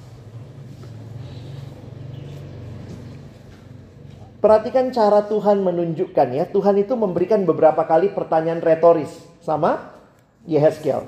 Perhatikan 4.47 4.95
cara 4.95 5.27
Tuhan 5.27 5.59
menunjukkan 5.59 6.29
ya. 6.31 6.47
Tuhan 6.47 6.79
itu 6.79 6.95
memberikan 6.95 7.43
beberapa 7.43 7.83
kali 7.83 8.15
pertanyaan 8.15 8.63
retoris. 8.63 9.11
Sama 9.43 9.91
Yehezkiel. 10.47 11.03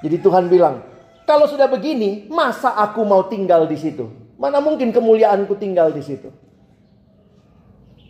Jadi 0.00 0.16
Tuhan 0.24 0.48
bilang, 0.48 0.80
kalau 1.28 1.44
sudah 1.44 1.68
begini, 1.68 2.24
masa 2.32 2.72
aku 2.72 3.04
mau 3.04 3.28
tinggal 3.28 3.68
di 3.68 3.76
situ? 3.76 4.08
Mana 4.40 4.64
mungkin 4.64 4.96
kemuliaanku 4.96 5.60
tinggal 5.60 5.92
di 5.92 6.00
situ? 6.00 6.32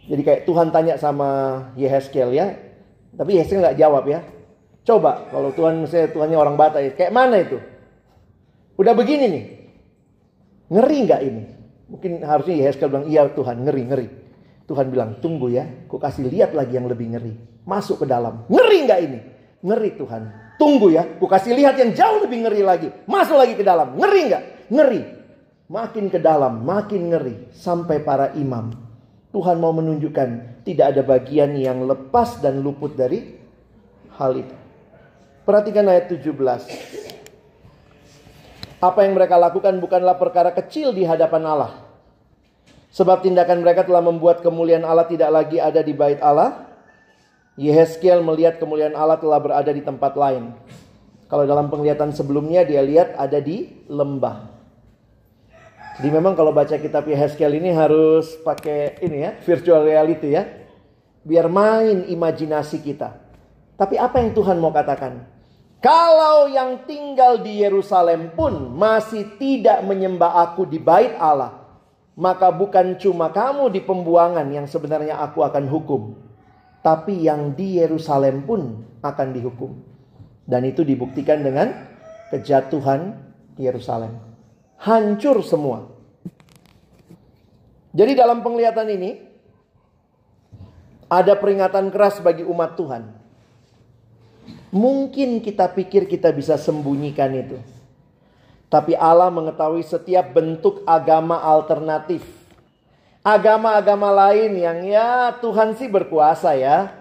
Jadi 0.06 0.22
kayak 0.22 0.46
Tuhan 0.46 0.70
tanya 0.70 0.94
sama 1.02 1.58
Yehezkiel 1.74 2.30
ya, 2.30 2.54
tapi 3.18 3.42
Yehezkiel 3.42 3.66
nggak 3.66 3.74
jawab 3.74 4.06
ya. 4.06 4.22
Coba 4.86 5.26
kalau 5.34 5.50
Tuhan 5.50 5.82
misalnya 5.82 6.14
Tuhannya 6.14 6.38
orang 6.38 6.54
Batak, 6.54 6.94
kayak 6.94 7.10
mana 7.10 7.42
itu? 7.42 7.58
Udah 8.78 8.94
begini 8.94 9.26
nih, 9.34 9.44
ngeri 10.70 10.98
nggak 11.10 11.22
ini? 11.26 11.42
Mungkin 11.90 12.22
harusnya 12.22 12.54
Yehezkiel 12.54 12.86
bilang, 12.86 13.10
iya 13.10 13.26
Tuhan 13.26 13.66
ngeri 13.66 13.82
ngeri. 13.90 14.19
Tuhan 14.70 14.86
bilang, 14.86 15.18
tunggu 15.18 15.50
ya, 15.50 15.66
ku 15.90 15.98
kasih 15.98 16.30
lihat 16.30 16.54
lagi 16.54 16.78
yang 16.78 16.86
lebih 16.86 17.10
ngeri. 17.10 17.34
Masuk 17.66 18.06
ke 18.06 18.06
dalam, 18.06 18.46
ngeri 18.46 18.86
nggak 18.86 19.00
ini? 19.02 19.18
Ngeri 19.66 19.98
Tuhan. 19.98 20.22
Tunggu 20.62 20.94
ya, 20.94 21.02
ku 21.18 21.26
kasih 21.26 21.58
lihat 21.58 21.74
yang 21.74 21.90
jauh 21.90 22.22
lebih 22.22 22.46
ngeri 22.46 22.62
lagi. 22.62 22.86
Masuk 23.10 23.34
lagi 23.34 23.58
ke 23.58 23.66
dalam, 23.66 23.98
ngeri 23.98 24.30
nggak? 24.30 24.70
Ngeri. 24.70 25.02
Makin 25.66 26.06
ke 26.06 26.22
dalam, 26.22 26.62
makin 26.62 27.10
ngeri. 27.10 27.50
Sampai 27.50 27.98
para 27.98 28.30
imam. 28.38 28.70
Tuhan 29.34 29.58
mau 29.58 29.74
menunjukkan 29.74 30.62
tidak 30.62 30.86
ada 30.94 31.02
bagian 31.02 31.50
yang 31.58 31.82
lepas 31.90 32.38
dan 32.38 32.62
luput 32.62 32.94
dari 32.94 33.26
hal 34.22 34.38
itu. 34.38 34.54
Perhatikan 35.42 35.90
ayat 35.90 36.14
17. 36.14 36.30
Apa 38.78 39.02
yang 39.02 39.18
mereka 39.18 39.34
lakukan 39.34 39.82
bukanlah 39.82 40.14
perkara 40.14 40.54
kecil 40.54 40.94
di 40.94 41.02
hadapan 41.02 41.42
Allah. 41.42 41.89
Sebab 42.90 43.22
tindakan 43.22 43.62
mereka 43.62 43.86
telah 43.86 44.02
membuat 44.02 44.42
kemuliaan 44.42 44.82
Allah 44.82 45.06
tidak 45.06 45.30
lagi 45.30 45.62
ada 45.62 45.78
di 45.78 45.94
bait 45.94 46.18
Allah. 46.18 46.66
Yehezkiel 47.54 48.18
melihat 48.22 48.58
kemuliaan 48.58 48.98
Allah 48.98 49.18
telah 49.18 49.38
berada 49.38 49.70
di 49.70 49.82
tempat 49.82 50.18
lain. 50.18 50.50
Kalau 51.30 51.46
dalam 51.46 51.70
penglihatan 51.70 52.10
sebelumnya 52.10 52.66
dia 52.66 52.82
lihat 52.82 53.14
ada 53.14 53.38
di 53.38 53.86
lembah. 53.86 54.50
Jadi 56.00 56.08
memang 56.10 56.34
kalau 56.34 56.50
baca 56.50 56.80
kitab 56.80 57.06
Yehezkiel 57.06 57.60
ini 57.60 57.70
harus 57.70 58.34
pakai 58.42 58.98
ini 59.04 59.18
ya, 59.22 59.30
virtual 59.44 59.86
reality 59.86 60.34
ya. 60.34 60.48
Biar 61.22 61.46
main 61.46 62.08
imajinasi 62.08 62.82
kita. 62.82 63.14
Tapi 63.76 64.00
apa 64.00 64.18
yang 64.18 64.32
Tuhan 64.32 64.56
mau 64.58 64.72
katakan? 64.72 65.28
Kalau 65.80 66.48
yang 66.48 66.88
tinggal 66.88 67.40
di 67.40 67.60
Yerusalem 67.60 68.32
pun 68.32 68.72
masih 68.72 69.36
tidak 69.36 69.84
menyembah 69.84 70.48
aku 70.48 70.64
di 70.64 70.80
bait 70.80 71.16
Allah, 71.16 71.59
maka 72.20 72.52
bukan 72.52 73.00
cuma 73.00 73.32
kamu 73.32 73.72
di 73.72 73.80
pembuangan 73.80 74.44
yang 74.52 74.68
sebenarnya 74.68 75.16
aku 75.24 75.40
akan 75.40 75.64
hukum, 75.72 76.20
tapi 76.84 77.24
yang 77.24 77.56
di 77.56 77.80
Yerusalem 77.80 78.44
pun 78.44 78.84
akan 79.00 79.28
dihukum. 79.32 79.72
Dan 80.44 80.68
itu 80.68 80.84
dibuktikan 80.84 81.40
dengan 81.40 81.72
kejatuhan 82.28 83.16
Yerusalem. 83.56 84.20
Hancur 84.84 85.40
semua. 85.40 85.88
Jadi 87.96 88.12
dalam 88.12 88.44
penglihatan 88.44 88.88
ini 88.92 89.10
ada 91.08 91.32
peringatan 91.40 91.88
keras 91.88 92.20
bagi 92.20 92.44
umat 92.44 92.76
Tuhan. 92.76 93.16
Mungkin 94.76 95.40
kita 95.40 95.72
pikir 95.72 96.04
kita 96.04 96.36
bisa 96.36 96.60
sembunyikan 96.60 97.32
itu. 97.32 97.56
Tapi 98.70 98.94
Allah 98.94 99.34
mengetahui 99.34 99.82
setiap 99.82 100.30
bentuk 100.30 100.86
agama 100.86 101.42
alternatif. 101.42 102.22
Agama-agama 103.20 104.14
lain 104.14 104.54
yang 104.56 104.78
ya 104.86 105.34
Tuhan 105.42 105.74
sih 105.74 105.90
berkuasa 105.90 106.54
ya. 106.54 106.94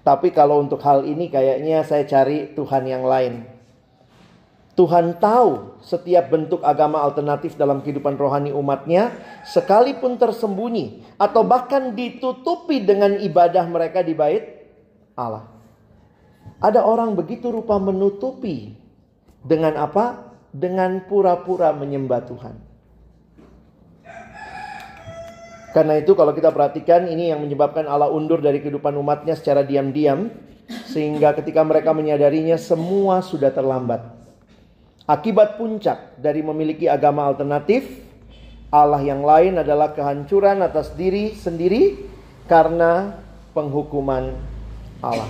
Tapi 0.00 0.32
kalau 0.32 0.64
untuk 0.64 0.80
hal 0.80 1.04
ini 1.04 1.28
kayaknya 1.28 1.84
saya 1.84 2.08
cari 2.08 2.56
Tuhan 2.56 2.88
yang 2.88 3.04
lain. 3.04 3.44
Tuhan 4.74 5.22
tahu 5.22 5.78
setiap 5.84 6.34
bentuk 6.34 6.58
agama 6.66 6.98
alternatif 7.04 7.54
dalam 7.54 7.84
kehidupan 7.84 8.16
rohani 8.18 8.50
umatnya. 8.50 9.12
Sekalipun 9.44 10.16
tersembunyi 10.16 11.04
atau 11.20 11.44
bahkan 11.44 11.92
ditutupi 11.92 12.80
dengan 12.80 13.20
ibadah 13.20 13.68
mereka 13.68 14.00
di 14.00 14.16
bait 14.16 14.44
Allah. 15.14 15.46
Ada 16.64 16.80
orang 16.80 17.12
begitu 17.12 17.52
rupa 17.52 17.76
menutupi 17.78 18.83
dengan 19.44 19.76
apa? 19.76 20.32
Dengan 20.50 21.04
pura-pura 21.04 21.76
menyembah 21.76 22.20
Tuhan. 22.24 22.54
Karena 25.74 25.98
itu 25.98 26.14
kalau 26.14 26.30
kita 26.30 26.54
perhatikan 26.54 27.10
ini 27.10 27.34
yang 27.34 27.42
menyebabkan 27.42 27.84
Allah 27.90 28.06
undur 28.06 28.38
dari 28.38 28.62
kehidupan 28.62 28.94
umatnya 28.94 29.34
secara 29.36 29.66
diam-diam. 29.66 30.30
Sehingga 30.64 31.36
ketika 31.36 31.60
mereka 31.60 31.92
menyadarinya 31.92 32.56
semua 32.56 33.20
sudah 33.20 33.52
terlambat. 33.52 34.00
Akibat 35.04 35.60
puncak 35.60 36.16
dari 36.16 36.40
memiliki 36.40 36.88
agama 36.88 37.28
alternatif. 37.28 37.84
Allah 38.72 39.02
yang 39.04 39.20
lain 39.26 39.60
adalah 39.60 39.92
kehancuran 39.92 40.64
atas 40.64 40.94
diri 40.96 41.36
sendiri 41.36 42.00
karena 42.48 43.20
penghukuman 43.52 44.34
Allah. 45.04 45.28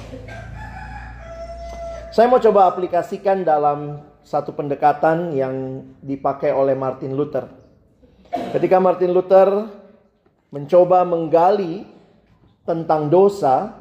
Saya 2.15 2.31
mau 2.31 2.39
coba 2.39 2.71
aplikasikan 2.71 3.43
dalam 3.43 3.99
satu 4.23 4.55
pendekatan 4.55 5.35
yang 5.35 5.83
dipakai 5.99 6.55
oleh 6.55 6.79
Martin 6.79 7.19
Luther. 7.19 7.51
Ketika 8.55 8.79
Martin 8.79 9.11
Luther 9.11 9.67
mencoba 10.55 11.03
menggali 11.03 11.83
tentang 12.63 13.11
dosa, 13.11 13.75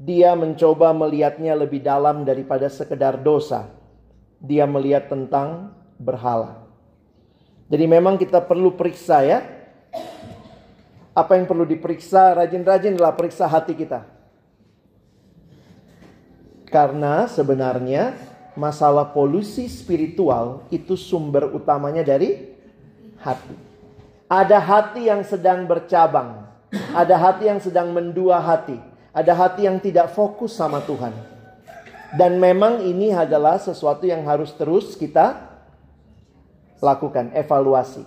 dia 0.00 0.32
mencoba 0.32 0.96
melihatnya 0.96 1.52
lebih 1.52 1.84
dalam 1.84 2.24
daripada 2.24 2.64
sekedar 2.72 3.20
dosa. 3.20 3.68
Dia 4.40 4.64
melihat 4.64 5.12
tentang 5.12 5.76
berhala. 6.00 6.64
Jadi 7.68 7.84
memang 7.84 8.16
kita 8.16 8.40
perlu 8.40 8.72
periksa 8.72 9.20
ya. 9.20 9.44
Apa 11.12 11.36
yang 11.36 11.44
perlu 11.44 11.68
diperiksa 11.68 12.40
rajin-rajin 12.40 12.96
adalah 12.96 13.12
periksa 13.12 13.44
hati 13.44 13.76
kita. 13.76 14.19
Karena 16.70 17.26
sebenarnya 17.26 18.14
masalah 18.54 19.10
polusi 19.10 19.66
spiritual 19.66 20.62
itu 20.70 20.94
sumber 20.94 21.50
utamanya 21.50 22.06
dari 22.06 22.54
hati. 23.18 23.54
Ada 24.30 24.62
hati 24.62 25.10
yang 25.10 25.26
sedang 25.26 25.66
bercabang, 25.66 26.46
ada 26.94 27.18
hati 27.18 27.50
yang 27.50 27.58
sedang 27.58 27.90
mendua 27.90 28.38
hati, 28.38 28.78
ada 29.10 29.34
hati 29.34 29.66
yang 29.66 29.82
tidak 29.82 30.14
fokus 30.14 30.54
sama 30.54 30.78
Tuhan. 30.86 31.10
Dan 32.14 32.38
memang 32.38 32.82
ini 32.86 33.10
adalah 33.10 33.58
sesuatu 33.58 34.06
yang 34.06 34.22
harus 34.22 34.54
terus 34.54 34.94
kita 34.94 35.50
lakukan, 36.78 37.34
evaluasi. 37.34 38.06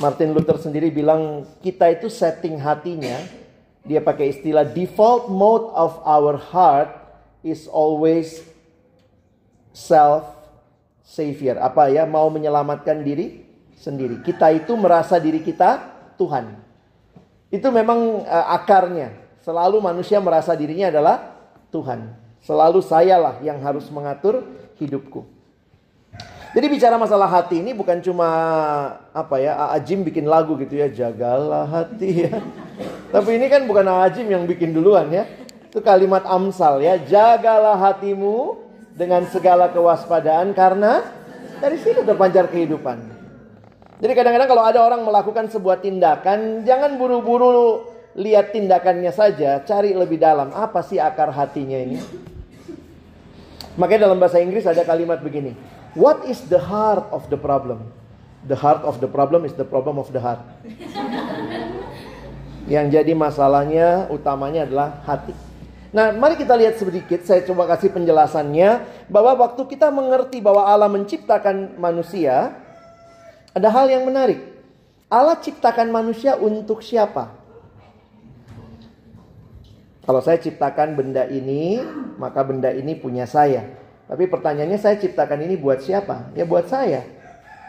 Martin 0.00 0.36
Luther 0.36 0.60
sendiri 0.60 0.92
bilang 0.92 1.48
kita 1.64 1.88
itu 1.92 2.08
setting 2.12 2.60
hatinya, 2.60 3.20
dia 3.84 4.00
pakai 4.00 4.32
istilah 4.32 4.64
default 4.64 5.28
mode 5.28 5.72
of 5.72 5.96
our 6.04 6.36
heart 6.36 7.05
is 7.46 7.70
always 7.70 8.42
self 9.70 10.26
savior. 11.06 11.62
Apa 11.62 11.86
ya? 11.94 12.02
Mau 12.02 12.26
menyelamatkan 12.26 13.06
diri 13.06 13.46
sendiri. 13.78 14.18
Kita 14.26 14.50
itu 14.50 14.74
merasa 14.74 15.22
diri 15.22 15.38
kita 15.46 15.86
Tuhan. 16.18 16.58
Itu 17.54 17.70
memang 17.70 18.26
uh, 18.26 18.46
akarnya. 18.50 19.14
Selalu 19.46 19.78
manusia 19.78 20.18
merasa 20.18 20.58
dirinya 20.58 20.90
adalah 20.90 21.38
Tuhan. 21.70 22.10
Selalu 22.42 22.82
sayalah 22.82 23.38
yang 23.46 23.62
harus 23.62 23.86
mengatur 23.94 24.42
hidupku. 24.82 25.22
Jadi 26.56 26.66
bicara 26.72 26.96
masalah 26.96 27.28
hati 27.28 27.60
ini 27.60 27.76
bukan 27.76 28.00
cuma 28.00 28.26
apa 29.12 29.36
ya, 29.36 29.76
Ajim 29.76 30.00
bikin 30.00 30.24
lagu 30.24 30.56
gitu 30.56 30.80
ya, 30.80 30.88
jagalah 30.88 31.68
hati 31.68 32.26
ya. 32.26 32.40
Tapi 33.12 33.36
ini 33.36 33.46
kan 33.52 33.68
bukan 33.68 33.84
Ajim 33.84 34.24
yang 34.24 34.48
bikin 34.48 34.72
duluan 34.72 35.12
ya. 35.12 35.28
Itu 35.76 35.84
kalimat 35.84 36.24
Amsal 36.24 36.80
ya, 36.80 36.96
jagalah 36.96 37.76
hatimu 37.76 38.56
dengan 38.96 39.28
segala 39.28 39.68
kewaspadaan 39.68 40.56
karena 40.56 41.04
dari 41.60 41.76
situ 41.76 42.00
terpancar 42.00 42.48
kehidupan. 42.48 42.96
Jadi 44.00 44.12
kadang-kadang 44.16 44.48
kalau 44.48 44.64
ada 44.64 44.80
orang 44.80 45.04
melakukan 45.04 45.52
sebuah 45.52 45.84
tindakan, 45.84 46.64
jangan 46.64 46.96
buru-buru 46.96 47.92
lihat 48.16 48.56
tindakannya 48.56 49.12
saja, 49.12 49.60
cari 49.68 49.92
lebih 49.92 50.16
dalam 50.16 50.48
apa 50.56 50.80
sih 50.80 50.96
akar 50.96 51.28
hatinya 51.28 51.76
ini. 51.76 52.00
Makanya 53.76 54.08
dalam 54.08 54.16
bahasa 54.16 54.40
Inggris 54.40 54.64
ada 54.64 54.80
kalimat 54.80 55.20
begini. 55.20 55.52
What 55.92 56.24
is 56.24 56.40
the 56.48 56.56
heart 56.56 57.04
of 57.12 57.28
the 57.28 57.36
problem? 57.36 57.92
The 58.48 58.56
heart 58.56 58.80
of 58.80 59.04
the 59.04 59.12
problem 59.12 59.44
is 59.44 59.52
the 59.52 59.68
problem 59.68 60.00
of 60.00 60.08
the 60.08 60.24
heart. 60.24 60.40
Yang 62.64 62.96
jadi 62.96 63.12
masalahnya 63.12 64.08
utamanya 64.08 64.64
adalah 64.64 65.04
hati. 65.04 65.45
Nah, 65.96 66.12
mari 66.12 66.36
kita 66.36 66.52
lihat 66.52 66.76
sedikit. 66.76 67.24
Saya 67.24 67.40
coba 67.48 67.64
kasih 67.72 67.88
penjelasannya 67.88 68.84
bahwa 69.08 69.48
waktu 69.48 69.64
kita 69.64 69.88
mengerti 69.88 70.44
bahwa 70.44 70.68
Allah 70.68 70.92
menciptakan 70.92 71.80
manusia, 71.80 72.52
ada 73.56 73.72
hal 73.72 73.88
yang 73.88 74.04
menarik. 74.04 74.44
Allah 75.08 75.40
ciptakan 75.40 75.88
manusia 75.88 76.36
untuk 76.36 76.84
siapa? 76.84 77.32
Kalau 80.04 80.20
saya 80.20 80.36
ciptakan 80.36 81.00
benda 81.00 81.24
ini, 81.32 81.80
maka 82.20 82.44
benda 82.44 82.68
ini 82.76 82.92
punya 83.00 83.24
saya. 83.24 83.64
Tapi 84.04 84.28
pertanyaannya 84.28 84.76
saya 84.76 85.00
ciptakan 85.00 85.48
ini 85.48 85.56
buat 85.56 85.80
siapa? 85.80 86.36
Ya 86.36 86.44
buat 86.44 86.68
saya. 86.68 87.08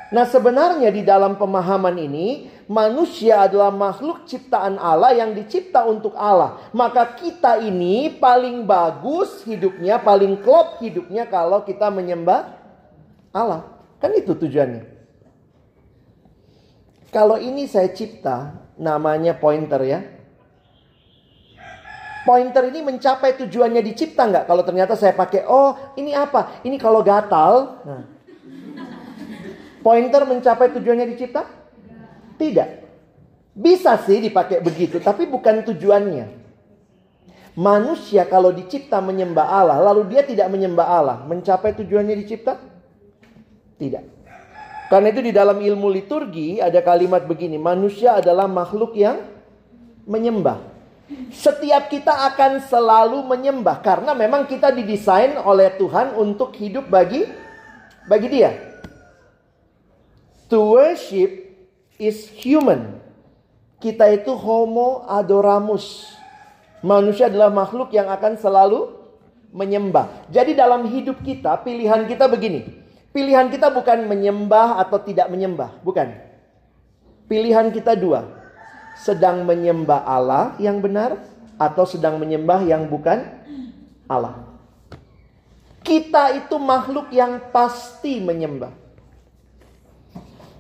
Nah 0.08 0.24
sebenarnya 0.24 0.88
di 0.88 1.04
dalam 1.04 1.36
pemahaman 1.36 2.00
ini 2.00 2.48
manusia 2.72 3.44
adalah 3.44 3.76
makhluk 3.76 4.24
ciptaan 4.24 4.80
Allah 4.80 5.12
yang 5.12 5.36
dicipta 5.36 5.84
untuk 5.84 6.16
Allah. 6.16 6.64
Maka 6.72 7.20
kita 7.20 7.60
ini 7.60 8.16
paling 8.16 8.64
bagus 8.64 9.44
hidupnya, 9.44 10.00
paling 10.00 10.40
klop 10.40 10.80
hidupnya 10.80 11.28
kalau 11.28 11.68
kita 11.68 11.92
menyembah 11.92 12.56
Allah. 13.36 13.68
Kan 14.00 14.16
itu 14.16 14.32
tujuannya. 14.32 14.96
Kalau 17.12 17.40
ini 17.40 17.68
saya 17.68 17.92
cipta, 17.92 18.56
namanya 18.80 19.36
pointer 19.36 19.82
ya. 19.84 20.00
Pointer 22.28 22.68
ini 22.68 22.84
mencapai 22.84 23.40
tujuannya 23.40 23.80
dicipta 23.80 24.28
nggak? 24.28 24.46
Kalau 24.52 24.64
ternyata 24.64 25.00
saya 25.00 25.16
pakai, 25.16 25.48
oh 25.48 25.96
ini 25.96 26.12
apa? 26.12 26.60
Ini 26.68 26.76
kalau 26.76 27.00
gatal. 27.00 27.80
Nah, 27.88 28.17
Pointer 29.88 30.28
mencapai 30.28 30.76
tujuannya 30.76 31.08
dicipta? 31.16 31.48
Tidak. 32.36 32.70
Bisa 33.56 33.96
sih 34.04 34.20
dipakai 34.20 34.60
begitu, 34.60 35.00
tapi 35.00 35.24
bukan 35.24 35.64
tujuannya. 35.64 36.28
Manusia 37.56 38.28
kalau 38.28 38.52
dicipta 38.52 39.00
menyembah 39.00 39.48
Allah, 39.48 39.80
lalu 39.80 40.12
dia 40.12 40.28
tidak 40.28 40.52
menyembah 40.52 40.84
Allah, 40.92 41.18
mencapai 41.24 41.72
tujuannya 41.72 42.20
dicipta? 42.20 42.60
Tidak. 43.80 44.04
Karena 44.92 45.08
itu 45.08 45.24
di 45.24 45.32
dalam 45.32 45.64
ilmu 45.64 45.88
liturgi 45.88 46.60
ada 46.60 46.84
kalimat 46.84 47.24
begini, 47.24 47.56
manusia 47.56 48.20
adalah 48.20 48.44
makhluk 48.44 48.92
yang 48.92 49.24
menyembah. 50.04 50.60
Setiap 51.32 51.88
kita 51.88 52.12
akan 52.36 52.60
selalu 52.68 53.24
menyembah 53.24 53.80
karena 53.80 54.12
memang 54.12 54.52
kita 54.52 54.68
didesain 54.68 55.40
oleh 55.40 55.72
Tuhan 55.80 56.12
untuk 56.20 56.52
hidup 56.60 56.92
bagi 56.92 57.24
bagi 58.04 58.28
Dia. 58.28 58.52
To 60.48 60.80
worship 60.80 61.52
is 62.00 62.32
human. 62.40 63.04
Kita 63.84 64.08
itu 64.10 64.32
homo 64.32 65.04
adoramus. 65.06 66.16
Manusia 66.80 67.28
adalah 67.28 67.52
makhluk 67.52 67.92
yang 67.92 68.08
akan 68.08 68.40
selalu 68.40 68.96
menyembah. 69.52 70.08
Jadi 70.32 70.56
dalam 70.56 70.88
hidup 70.88 71.20
kita, 71.20 71.60
pilihan 71.68 72.08
kita 72.08 72.32
begini. 72.32 72.64
Pilihan 73.12 73.52
kita 73.52 73.68
bukan 73.74 74.08
menyembah 74.08 74.80
atau 74.80 75.02
tidak 75.02 75.28
menyembah, 75.28 75.84
bukan. 75.84 76.16
Pilihan 77.28 77.74
kita 77.76 77.98
dua. 77.98 78.24
Sedang 78.98 79.44
menyembah 79.44 80.06
Allah 80.06 80.56
yang 80.64 80.80
benar 80.80 81.20
atau 81.60 81.84
sedang 81.84 82.22
menyembah 82.22 82.64
yang 82.64 82.88
bukan 82.88 83.26
Allah. 84.08 84.48
Kita 85.84 86.34
itu 86.40 86.56
makhluk 86.56 87.12
yang 87.12 87.52
pasti 87.52 88.24
menyembah. 88.24 88.87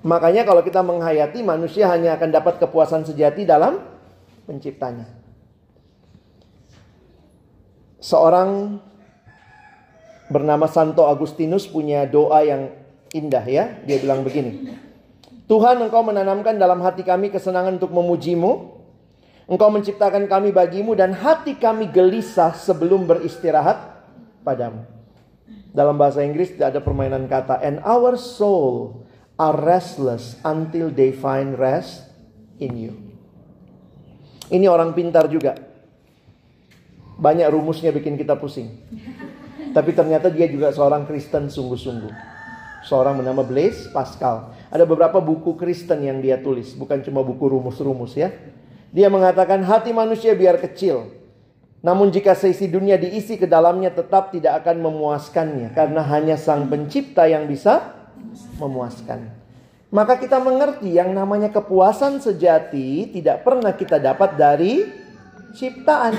Makanya 0.08 0.48
kalau 0.48 0.64
kita 0.64 0.80
menghayati 0.80 1.44
manusia 1.44 1.92
hanya 1.92 2.16
akan 2.16 2.32
dapat 2.32 2.64
kepuasan 2.64 3.04
sejati 3.04 3.44
dalam 3.44 3.84
penciptanya. 4.48 5.04
Seorang 8.00 8.80
bernama 10.32 10.64
Santo 10.72 11.04
Agustinus 11.04 11.68
punya 11.68 12.08
doa 12.08 12.40
yang 12.40 12.72
indah 13.12 13.44
ya. 13.44 13.84
Dia 13.84 14.00
bilang 14.00 14.24
begini. 14.24 14.72
Tuhan 15.52 15.76
engkau 15.84 16.08
menanamkan 16.08 16.56
dalam 16.56 16.80
hati 16.80 17.04
kami 17.04 17.28
kesenangan 17.28 17.76
untuk 17.76 17.92
memujimu. 17.92 18.80
Engkau 19.52 19.68
menciptakan 19.68 20.32
kami 20.32 20.56
bagimu 20.56 20.96
dan 20.96 21.12
hati 21.12 21.60
kami 21.60 21.92
gelisah 21.92 22.56
sebelum 22.56 23.04
beristirahat 23.04 23.80
padamu. 24.40 24.88
Dalam 25.76 26.00
bahasa 26.00 26.24
Inggris 26.24 26.56
ada 26.56 26.80
permainan 26.80 27.28
kata 27.28 27.60
and 27.60 27.84
our 27.84 28.16
soul 28.16 29.04
are 29.38 29.58
restless 29.58 30.36
until 30.42 30.90
they 30.90 31.14
find 31.14 31.56
rest 31.56 32.10
in 32.58 32.74
you. 32.74 32.94
Ini 34.50 34.66
orang 34.66 34.98
pintar 34.98 35.30
juga. 35.30 35.56
Banyak 37.18 37.50
rumusnya 37.50 37.94
bikin 37.94 38.18
kita 38.18 38.38
pusing. 38.38 38.78
Tapi 39.74 39.94
ternyata 39.94 40.30
dia 40.34 40.50
juga 40.50 40.74
seorang 40.74 41.06
Kristen 41.06 41.50
sungguh-sungguh. 41.50 42.14
Seorang 42.86 43.20
bernama 43.22 43.44
Blaise 43.44 43.90
Pascal. 43.92 44.54
Ada 44.72 44.88
beberapa 44.88 45.20
buku 45.20 45.58
Kristen 45.60 46.06
yang 46.06 46.24
dia 46.24 46.40
tulis, 46.40 46.74
bukan 46.78 47.04
cuma 47.04 47.26
buku 47.26 47.46
rumus-rumus 47.52 48.16
ya. 48.16 48.32
Dia 48.96 49.12
mengatakan 49.12 49.60
hati 49.68 49.92
manusia 49.92 50.32
biar 50.34 50.58
kecil. 50.62 51.12
Namun 51.84 52.10
jika 52.10 52.34
seisi 52.34 52.72
dunia 52.72 52.96
diisi 52.96 53.36
ke 53.36 53.46
dalamnya 53.46 53.92
tetap 53.92 54.32
tidak 54.32 54.64
akan 54.64 54.82
memuaskannya. 54.88 55.76
Karena 55.76 56.02
hanya 56.08 56.40
sang 56.40 56.72
pencipta 56.72 57.28
yang 57.28 57.46
bisa 57.46 57.97
memuaskan. 58.62 59.48
Maka 59.88 60.20
kita 60.20 60.44
mengerti 60.44 61.00
yang 61.00 61.16
namanya 61.16 61.48
kepuasan 61.48 62.20
sejati 62.20 63.08
tidak 63.16 63.48
pernah 63.48 63.72
kita 63.72 63.96
dapat 64.04 64.36
dari 64.36 64.84
ciptaan. 65.56 66.14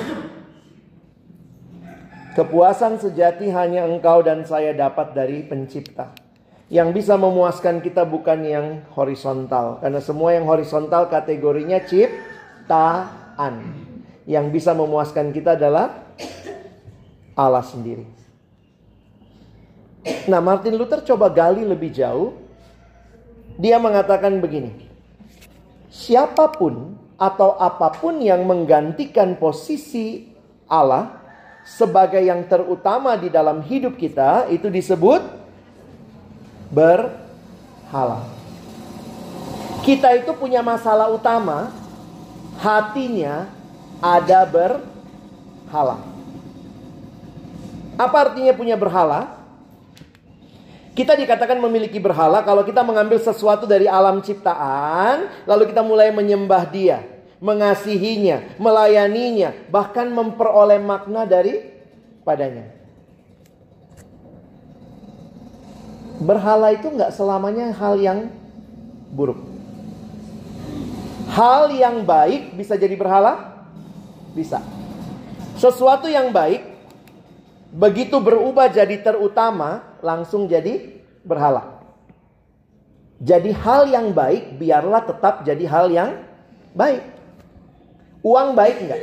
Kepuasan 2.32 2.96
sejati 2.96 3.52
hanya 3.52 3.84
engkau 3.84 4.24
dan 4.24 4.46
saya 4.48 4.72
dapat 4.72 5.12
dari 5.12 5.44
pencipta. 5.44 6.16
Yang 6.68 7.02
bisa 7.02 7.16
memuaskan 7.16 7.80
kita 7.80 8.08
bukan 8.08 8.44
yang 8.44 8.66
horizontal. 8.96 9.80
Karena 9.80 10.00
semua 10.00 10.36
yang 10.36 10.48
horizontal 10.48 11.08
kategorinya 11.12 11.82
ciptaan. 11.84 13.54
Yang 14.28 14.46
bisa 14.52 14.76
memuaskan 14.76 15.32
kita 15.32 15.56
adalah 15.56 16.08
Allah 17.36 17.64
sendiri. 17.64 18.17
Nah, 20.28 20.40
Martin 20.44 20.76
Luther 20.76 21.02
coba 21.02 21.32
gali 21.32 21.64
lebih 21.64 21.90
jauh. 21.90 22.36
Dia 23.58 23.80
mengatakan 23.82 24.38
begini. 24.38 24.86
Siapa 25.90 26.54
pun 26.54 26.94
atau 27.18 27.58
apa 27.58 27.90
pun 27.98 28.22
yang 28.22 28.46
menggantikan 28.46 29.34
posisi 29.34 30.30
Allah 30.70 31.18
sebagai 31.66 32.22
yang 32.22 32.46
terutama 32.46 33.18
di 33.18 33.28
dalam 33.28 33.60
hidup 33.60 33.98
kita 33.98 34.46
itu 34.48 34.70
disebut 34.70 35.20
berhala. 36.70 38.22
Kita 39.82 40.12
itu 40.14 40.30
punya 40.36 40.60
masalah 40.60 41.08
utama, 41.08 41.72
hatinya 42.60 43.48
ada 43.98 44.44
berhala. 44.44 45.98
Apa 47.98 48.16
artinya 48.30 48.52
punya 48.54 48.76
berhala? 48.78 49.37
Kita 50.98 51.14
dikatakan 51.14 51.62
memiliki 51.62 52.02
berhala 52.02 52.42
kalau 52.42 52.66
kita 52.66 52.82
mengambil 52.82 53.22
sesuatu 53.22 53.70
dari 53.70 53.86
alam 53.86 54.18
ciptaan, 54.18 55.30
lalu 55.46 55.70
kita 55.70 55.78
mulai 55.78 56.10
menyembah 56.10 56.66
dia, 56.66 57.06
mengasihinya, 57.38 58.42
melayaninya, 58.58 59.54
bahkan 59.70 60.10
memperoleh 60.10 60.82
makna 60.82 61.22
dari 61.22 61.62
padanya. 62.26 62.74
Berhala 66.18 66.74
itu 66.74 66.90
nggak 66.90 67.14
selamanya 67.14 67.70
hal 67.78 67.94
yang 68.02 68.34
buruk. 69.14 69.38
Hal 71.30 71.70
yang 71.78 72.02
baik 72.02 72.58
bisa 72.58 72.74
jadi 72.74 72.98
berhala? 72.98 73.62
Bisa. 74.34 74.58
Sesuatu 75.54 76.10
yang 76.10 76.34
baik 76.34 76.67
begitu 77.72 78.16
berubah 78.20 78.70
jadi 78.72 79.00
terutama, 79.00 79.98
langsung 80.00 80.48
jadi 80.48 81.00
berhala. 81.24 81.78
Jadi 83.18 83.50
hal 83.50 83.90
yang 83.90 84.14
baik 84.14 84.56
biarlah 84.62 85.02
tetap 85.02 85.42
jadi 85.42 85.64
hal 85.66 85.90
yang 85.90 86.10
baik. 86.72 87.02
Uang 88.22 88.54
baik 88.54 88.76
enggak? 88.86 89.02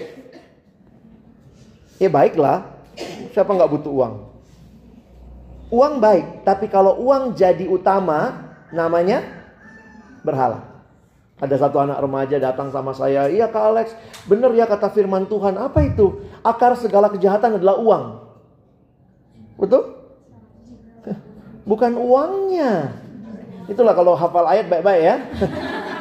Ya 1.99 2.10
baiklah. 2.12 2.58
Siapa 3.36 3.51
nggak 3.51 3.71
butuh 3.75 3.91
uang? 3.91 4.13
Uang 5.73 5.99
baik, 5.99 6.47
tapi 6.47 6.71
kalau 6.71 6.95
uang 7.04 7.36
jadi 7.36 7.67
utama, 7.67 8.47
namanya 8.71 9.23
berhala. 10.23 10.63
Ada 11.36 11.67
satu 11.67 11.84
anak 11.84 11.99
remaja 11.99 12.39
datang 12.39 12.71
sama 12.71 12.95
saya, 12.95 13.28
iya 13.28 13.51
Kak 13.51 13.63
Alex, 13.75 13.91
benar 14.23 14.56
ya 14.56 14.63
kata 14.63 14.88
firman 14.88 15.28
Tuhan, 15.28 15.60
apa 15.60 15.84
itu? 15.84 16.23
Akar 16.39 16.80
segala 16.80 17.12
kejahatan 17.12 17.60
adalah 17.60 17.75
uang. 17.75 18.24
Betul? 19.55 19.95
bukan 21.65 21.97
uangnya. 21.97 22.93
Itulah 23.65 23.97
kalau 23.97 24.13
hafal 24.13 24.45
ayat 24.45 24.69
baik-baik 24.69 25.01
ya. 25.01 25.15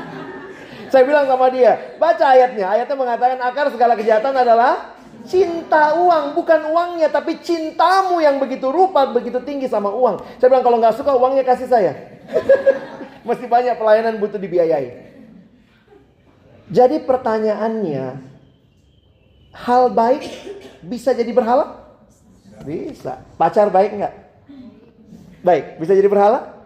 Saya 0.92 1.02
bilang 1.08 1.26
sama 1.26 1.48
dia, 1.50 1.96
baca 1.96 2.24
ayatnya. 2.36 2.70
Ayatnya 2.70 2.94
mengatakan 2.94 3.40
akar 3.40 3.66
segala 3.72 3.98
kejahatan 3.98 4.36
adalah 4.36 4.94
cinta 5.24 5.96
uang, 5.96 6.36
bukan 6.38 6.70
uangnya, 6.70 7.08
tapi 7.10 7.40
cintamu 7.40 8.20
yang 8.20 8.38
begitu 8.38 8.68
rupa, 8.70 9.08
begitu 9.10 9.40
tinggi 9.42 9.66
sama 9.66 9.90
uang. 9.90 10.22
Saya 10.38 10.52
bilang 10.52 10.62
kalau 10.62 10.78
nggak 10.78 10.94
suka 10.94 11.16
uangnya 11.16 11.42
kasih 11.42 11.66
saya. 11.66 11.92
Mesti 13.26 13.48
banyak 13.48 13.74
pelayanan 13.80 14.20
butuh 14.20 14.36
dibiayai. 14.36 15.16
Jadi 16.68 17.00
pertanyaannya, 17.02 18.20
hal 19.56 19.88
baik 19.90 20.22
bisa 20.84 21.16
jadi 21.16 21.32
berhala? 21.32 21.83
Bisa. 22.64 23.20
Pacar 23.36 23.68
baik 23.68 24.00
nggak? 24.00 24.14
Baik, 25.44 25.64
bisa 25.76 25.92
jadi 25.92 26.08
berhala? 26.08 26.56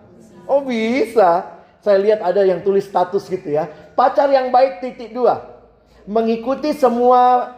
Oh 0.47 0.63
bisa. 0.63 1.59
Saya 1.83 1.99
lihat 1.99 2.23
ada 2.23 2.47
yang 2.47 2.63
tulis 2.63 2.87
status 2.87 3.27
gitu 3.27 3.51
ya. 3.51 3.67
Pacar 3.99 4.31
yang 4.31 4.55
baik 4.55 4.79
titik 4.79 5.11
dua. 5.11 5.59
Mengikuti 6.07 6.73
semua 6.73 7.53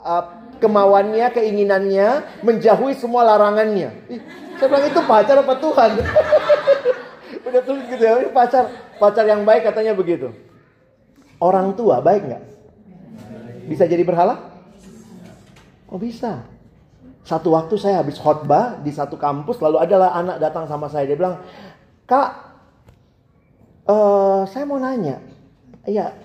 uh, 0.00 0.24
kemauannya, 0.62 1.26
keinginannya, 1.34 2.40
menjauhi 2.46 2.94
semua 2.96 3.26
larangannya. 3.26 3.90
Ih, 4.08 4.20
saya 4.56 4.66
bilang 4.70 4.86
itu 4.88 5.00
pacar 5.04 5.36
apa 5.42 5.54
Tuhan? 5.58 5.90
Udah 7.50 7.62
tulis 7.66 7.84
gitu 7.90 8.02
ya, 8.04 8.14
pacar 8.30 8.70
pacar 8.96 9.24
yang 9.26 9.42
baik 9.42 9.66
katanya 9.66 9.92
begitu. 9.92 10.30
Orang 11.40 11.74
tua 11.74 11.98
baik 12.04 12.30
nggak? 12.30 12.44
Bisa 13.66 13.88
jadi 13.88 14.02
berhala? 14.04 14.38
Oh 15.90 15.98
bisa. 15.98 16.46
Satu 17.20 17.52
waktu 17.52 17.76
saya 17.76 18.00
habis 18.00 18.16
khotbah 18.16 18.80
di 18.80 18.90
satu 18.90 19.20
kampus, 19.20 19.60
lalu 19.60 19.78
adalah 19.78 20.16
anak 20.16 20.40
datang 20.40 20.64
sama 20.64 20.88
saya. 20.88 21.04
Dia 21.04 21.18
bilang, 21.20 21.36
Kak, 22.08 22.30
uh, 23.86 24.42
saya 24.48 24.64
mau 24.64 24.80
nanya. 24.80 25.20
Iya, 25.84 26.16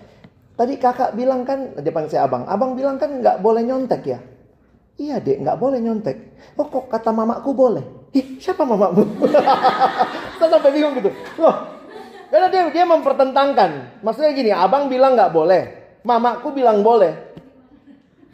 tadi 0.55 0.79
kakak 0.79 1.13
bilang 1.13 1.43
kan, 1.43 1.75
dia 1.79 1.91
panggil 1.91 2.15
saya 2.15 2.27
abang. 2.27 2.47
Abang 2.47 2.73
bilang 2.73 2.95
kan 2.95 3.11
nggak 3.11 3.43
boleh 3.43 3.61
nyontek 3.63 4.01
ya? 4.07 4.19
Iya 4.95 5.19
dek, 5.19 5.43
nggak 5.43 5.59
boleh 5.59 5.83
nyontek. 5.83 6.17
Oh 6.55 6.71
kok 6.71 6.87
kata 6.87 7.11
mamaku 7.11 7.51
boleh? 7.51 7.83
Ih, 8.15 8.39
siapa 8.39 8.63
mamamu? 8.63 9.03
saya 10.39 10.47
sampai 10.47 10.71
bingung 10.71 10.95
gitu. 10.95 11.11
Loh, 11.35 11.55
karena 12.31 12.47
dia, 12.47 12.63
dia 12.71 12.85
mempertentangkan. 12.87 13.99
Maksudnya 13.99 14.31
gini, 14.31 14.51
abang 14.55 14.87
bilang 14.87 15.19
nggak 15.19 15.35
boleh. 15.35 15.63
Mamaku 16.07 16.55
bilang 16.55 16.79
boleh. 16.79 17.24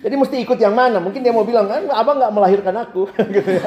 Jadi 0.02 0.16
mesti 0.18 0.36
ikut 0.42 0.58
yang 0.58 0.74
mana? 0.74 0.98
Mungkin 0.98 1.22
dia 1.22 1.30
mau 1.30 1.46
bilang 1.46 1.70
kan 1.70 1.86
abang 1.94 2.18
nggak 2.18 2.34
melahirkan 2.34 2.76
aku, 2.82 3.06
gitu 3.38 3.50
ya. 3.62 3.64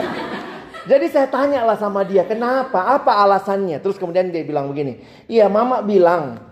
Jadi 0.84 1.06
saya 1.08 1.30
tanya 1.30 1.64
lah 1.64 1.80
sama 1.80 2.04
dia, 2.04 2.26
kenapa? 2.28 2.76
Apa 2.98 3.24
alasannya? 3.24 3.80
Terus 3.80 3.96
kemudian 3.96 4.28
dia 4.28 4.44
bilang 4.44 4.68
begini, 4.68 5.00
iya 5.30 5.48
mama 5.48 5.80
bilang 5.80 6.42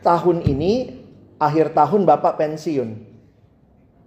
tahun 0.00 0.46
ini 0.48 0.96
akhir 1.36 1.76
tahun 1.76 2.08
bapak 2.08 2.40
pensiun. 2.40 3.04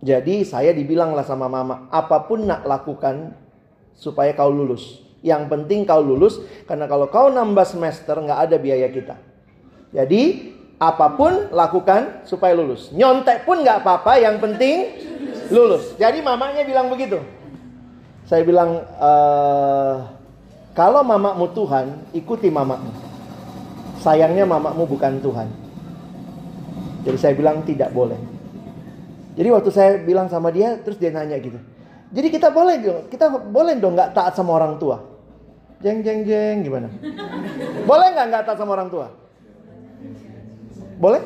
Jadi 0.02 0.42
saya 0.42 0.74
dibilang 0.74 1.14
lah 1.14 1.22
sama 1.22 1.46
mama, 1.46 1.86
apa 1.94 2.26
pun 2.26 2.50
nak 2.50 2.66
lakukan 2.66 3.38
supaya 3.94 4.34
kau 4.34 4.50
lulus. 4.50 5.06
Yang 5.22 5.54
penting 5.54 5.86
kau 5.86 6.02
lulus, 6.02 6.42
karena 6.66 6.90
kalau 6.90 7.06
kau 7.14 7.30
nambah 7.30 7.68
semester 7.70 8.18
nggak 8.18 8.50
ada 8.50 8.58
biaya 8.58 8.90
kita. 8.90 9.22
Jadi 9.94 10.51
apa 10.82 11.14
pun 11.14 11.54
lakukan 11.54 12.26
supaya 12.26 12.58
lulus. 12.58 12.90
Nyontek 12.90 13.46
pun 13.46 13.62
nggak 13.62 13.86
apa-apa, 13.86 14.18
yang 14.18 14.42
penting 14.42 14.90
lulus. 15.54 15.94
Jadi 16.02 16.26
mamanya 16.26 16.66
bilang 16.66 16.90
begitu. 16.90 17.22
Saya 18.26 18.42
bilang, 18.42 18.82
e, 18.82 19.12
kalau 20.74 21.06
mamamu 21.06 21.54
Tuhan, 21.54 22.02
ikuti 22.18 22.50
mamamu. 22.50 22.90
Sayangnya 24.02 24.50
mamamu 24.50 24.90
bukan 24.90 25.22
Tuhan. 25.22 25.48
Jadi 27.06 27.18
saya 27.22 27.38
bilang 27.38 27.62
tidak 27.62 27.94
boleh. 27.94 28.18
Jadi 29.38 29.48
waktu 29.54 29.70
saya 29.70 30.02
bilang 30.02 30.34
sama 30.34 30.50
dia, 30.50 30.82
terus 30.82 30.98
dia 30.98 31.14
nanya 31.14 31.38
gitu. 31.38 31.62
Jadi 32.10 32.28
kita 32.34 32.50
boleh 32.50 32.82
dong, 32.82 33.02
kita 33.08 33.30
boleh 33.30 33.78
dong 33.78 33.94
nggak 33.94 34.18
taat 34.18 34.34
sama 34.34 34.58
orang 34.58 34.82
tua. 34.82 34.98
Jeng 35.86 36.02
jeng 36.02 36.26
jeng 36.26 36.66
gimana? 36.66 36.90
Boleh 37.86 38.08
nggak 38.18 38.26
nggak 38.34 38.44
taat 38.50 38.58
sama 38.58 38.74
orang 38.74 38.90
tua? 38.90 39.21
Boleh? 41.02 41.22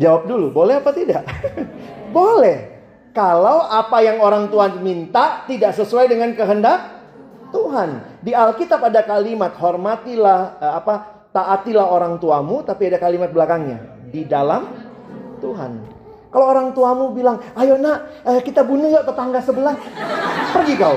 Jawab 0.00 0.26
dulu, 0.26 0.46
boleh 0.50 0.82
apa 0.82 0.90
tidak? 0.90 1.22
boleh. 2.16 2.58
Kalau 3.14 3.66
apa 3.66 4.02
yang 4.02 4.18
orang 4.18 4.50
tua 4.50 4.70
minta 4.82 5.46
tidak 5.46 5.78
sesuai 5.78 6.10
dengan 6.10 6.34
kehendak 6.34 7.02
Tuhan. 7.50 8.22
Di 8.22 8.34
Alkitab 8.34 8.82
ada 8.86 9.02
kalimat 9.02 9.54
hormatilah 9.58 10.58
eh, 10.62 10.72
apa 10.78 10.94
taatilah 11.30 11.86
orang 11.90 12.18
tuamu 12.18 12.62
tapi 12.62 12.90
ada 12.90 12.98
kalimat 12.98 13.30
belakangnya 13.30 13.82
di 14.10 14.26
dalam 14.26 14.70
Tuhan. 15.42 15.98
Kalau 16.30 16.46
orang 16.46 16.70
tuamu 16.70 17.10
bilang, 17.10 17.42
ayo 17.58 17.74
nak 17.74 18.22
eh, 18.22 18.40
kita 18.42 18.62
bunuh 18.62 18.90
yuk 18.94 19.02
tetangga 19.02 19.42
sebelah. 19.42 19.74
Pergi 20.54 20.74
kau. 20.78 20.96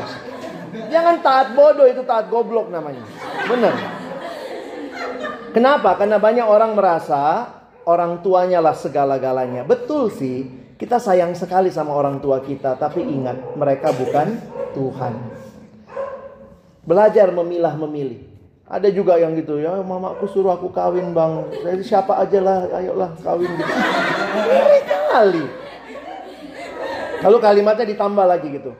Jangan 0.93 1.21
taat 1.25 1.57
bodoh 1.57 1.89
itu 1.89 2.05
taat 2.05 2.29
goblok 2.29 2.69
namanya. 2.69 3.01
Benar. 3.49 4.02
Kenapa? 5.53 5.93
Karena 6.01 6.17
banyak 6.17 6.49
orang 6.49 6.73
merasa 6.73 7.45
orang 7.85 8.25
tuanya 8.25 8.57
lah 8.57 8.73
segala-galanya. 8.73 9.61
Betul 9.61 10.09
sih, 10.09 10.49
kita 10.81 10.97
sayang 10.97 11.37
sekali 11.37 11.69
sama 11.69 11.93
orang 11.93 12.17
tua 12.17 12.41
kita, 12.41 12.73
tapi 12.73 13.05
ingat, 13.05 13.53
mereka 13.53 13.93
bukan 13.93 14.41
Tuhan. 14.73 15.13
Belajar 16.83 17.29
memilah 17.31 17.77
memilih. 17.79 18.25
Ada 18.65 18.89
juga 18.89 19.21
yang 19.21 19.37
gitu 19.37 19.61
ya, 19.61 19.77
mamaku 19.85 20.25
suruh 20.25 20.57
aku 20.57 20.73
kawin 20.73 21.13
bang. 21.13 21.45
Jadi 21.61 21.83
siapa 21.85 22.17
aja 22.17 22.39
lah, 22.41 22.59
ayolah 22.73 23.13
kawin 23.21 23.47
gitu. 23.53 23.73
Kali. 25.13 25.45
Lalu 27.23 27.37
kalimatnya 27.39 27.85
ditambah 27.87 28.25
lagi 28.25 28.47
gitu. 28.51 28.73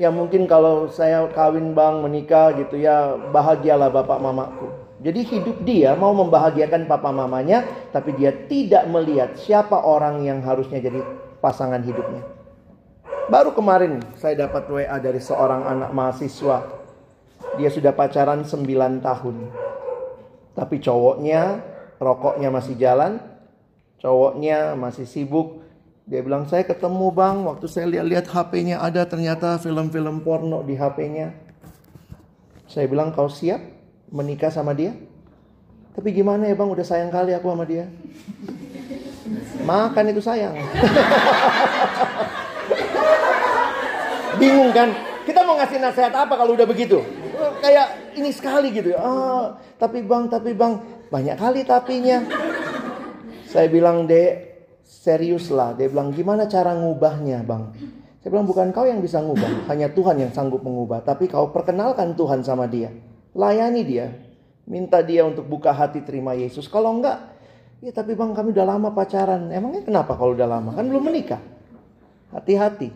Ya 0.00 0.08
mungkin 0.08 0.48
kalau 0.48 0.88
saya 0.88 1.28
kawin 1.34 1.76
bang 1.76 2.00
menikah 2.00 2.56
gitu 2.56 2.80
ya 2.80 3.18
bahagialah 3.34 3.92
bapak 3.92 4.16
mamaku. 4.16 4.79
Jadi 5.00 5.20
hidup 5.24 5.64
dia 5.64 5.96
mau 5.96 6.12
membahagiakan 6.12 6.84
papa 6.84 7.08
mamanya, 7.08 7.64
tapi 7.88 8.12
dia 8.20 8.36
tidak 8.36 8.84
melihat 8.84 9.32
siapa 9.32 9.80
orang 9.80 10.20
yang 10.28 10.44
harusnya 10.44 10.76
jadi 10.76 11.00
pasangan 11.40 11.80
hidupnya. 11.80 12.20
Baru 13.32 13.56
kemarin 13.56 14.04
saya 14.20 14.44
dapat 14.44 14.68
WA 14.68 14.96
dari 15.00 15.16
seorang 15.16 15.64
anak 15.64 15.90
mahasiswa. 15.96 16.68
Dia 17.56 17.72
sudah 17.72 17.96
pacaran 17.96 18.44
9 18.44 19.00
tahun. 19.00 19.36
Tapi 20.52 20.76
cowoknya, 20.84 21.64
rokoknya 21.96 22.52
masih 22.52 22.76
jalan. 22.76 23.24
Cowoknya 24.04 24.76
masih 24.76 25.08
sibuk. 25.08 25.64
Dia 26.04 26.20
bilang, 26.20 26.44
saya 26.44 26.66
ketemu 26.68 27.08
bang, 27.14 27.40
waktu 27.48 27.70
saya 27.70 27.88
lihat-lihat 27.88 28.28
HP-nya 28.28 28.84
ada 28.84 29.08
ternyata 29.08 29.56
film-film 29.56 30.20
porno 30.20 30.60
di 30.60 30.76
HP-nya. 30.76 31.32
Saya 32.68 32.84
bilang, 32.84 33.16
kau 33.16 33.30
siap? 33.30 33.79
Menikah 34.10 34.50
sama 34.50 34.74
dia? 34.74 34.94
Tapi 35.94 36.14
gimana 36.14 36.46
ya 36.46 36.54
bang, 36.54 36.70
udah 36.70 36.86
sayang 36.86 37.10
kali 37.10 37.34
aku 37.34 37.50
sama 37.50 37.66
dia. 37.66 37.90
Makan 39.66 40.04
itu 40.10 40.22
sayang. 40.22 40.54
Bingung 44.40 44.70
kan? 44.70 44.94
Kita 45.26 45.44
mau 45.44 45.58
ngasih 45.58 45.78
nasihat 45.82 46.14
apa 46.14 46.34
kalau 46.38 46.54
udah 46.54 46.66
begitu? 46.66 47.02
Kayak 47.60 48.16
ini 48.16 48.30
sekali 48.32 48.72
gitu. 48.72 48.94
Ah, 48.96 49.58
tapi 49.76 50.02
bang, 50.02 50.30
tapi 50.30 50.54
bang, 50.56 50.80
banyak 51.10 51.36
kali 51.36 51.66
tapinya. 51.66 52.22
Saya 53.50 53.66
bilang, 53.66 54.06
dek, 54.06 54.62
serius 54.86 55.50
lah. 55.50 55.74
Dia 55.74 55.90
bilang, 55.90 56.14
gimana 56.14 56.46
cara 56.46 56.72
ngubahnya 56.72 57.42
bang? 57.42 57.74
Saya 58.22 58.30
bilang, 58.30 58.46
bukan 58.46 58.70
kau 58.70 58.86
yang 58.86 59.02
bisa 59.02 59.18
ngubah. 59.18 59.66
Hanya 59.66 59.90
Tuhan 59.90 60.22
yang 60.22 60.30
sanggup 60.30 60.62
mengubah. 60.62 61.02
Tapi 61.02 61.26
kau 61.26 61.50
perkenalkan 61.50 62.14
Tuhan 62.14 62.46
sama 62.46 62.70
dia. 62.70 62.94
Layani 63.34 63.82
dia. 63.86 64.10
Minta 64.70 65.02
dia 65.02 65.26
untuk 65.26 65.46
buka 65.50 65.74
hati 65.74 66.02
terima 66.06 66.34
Yesus. 66.34 66.70
Kalau 66.70 66.94
enggak, 66.94 67.18
ya 67.82 67.90
tapi 67.90 68.14
bang 68.14 68.30
kami 68.30 68.54
udah 68.54 68.66
lama 68.66 68.88
pacaran. 68.94 69.50
Emangnya 69.50 69.82
kenapa 69.82 70.14
kalau 70.14 70.38
udah 70.38 70.46
lama? 70.46 70.70
Kan 70.78 70.86
belum 70.86 71.10
menikah. 71.10 71.42
Hati-hati. 72.30 72.94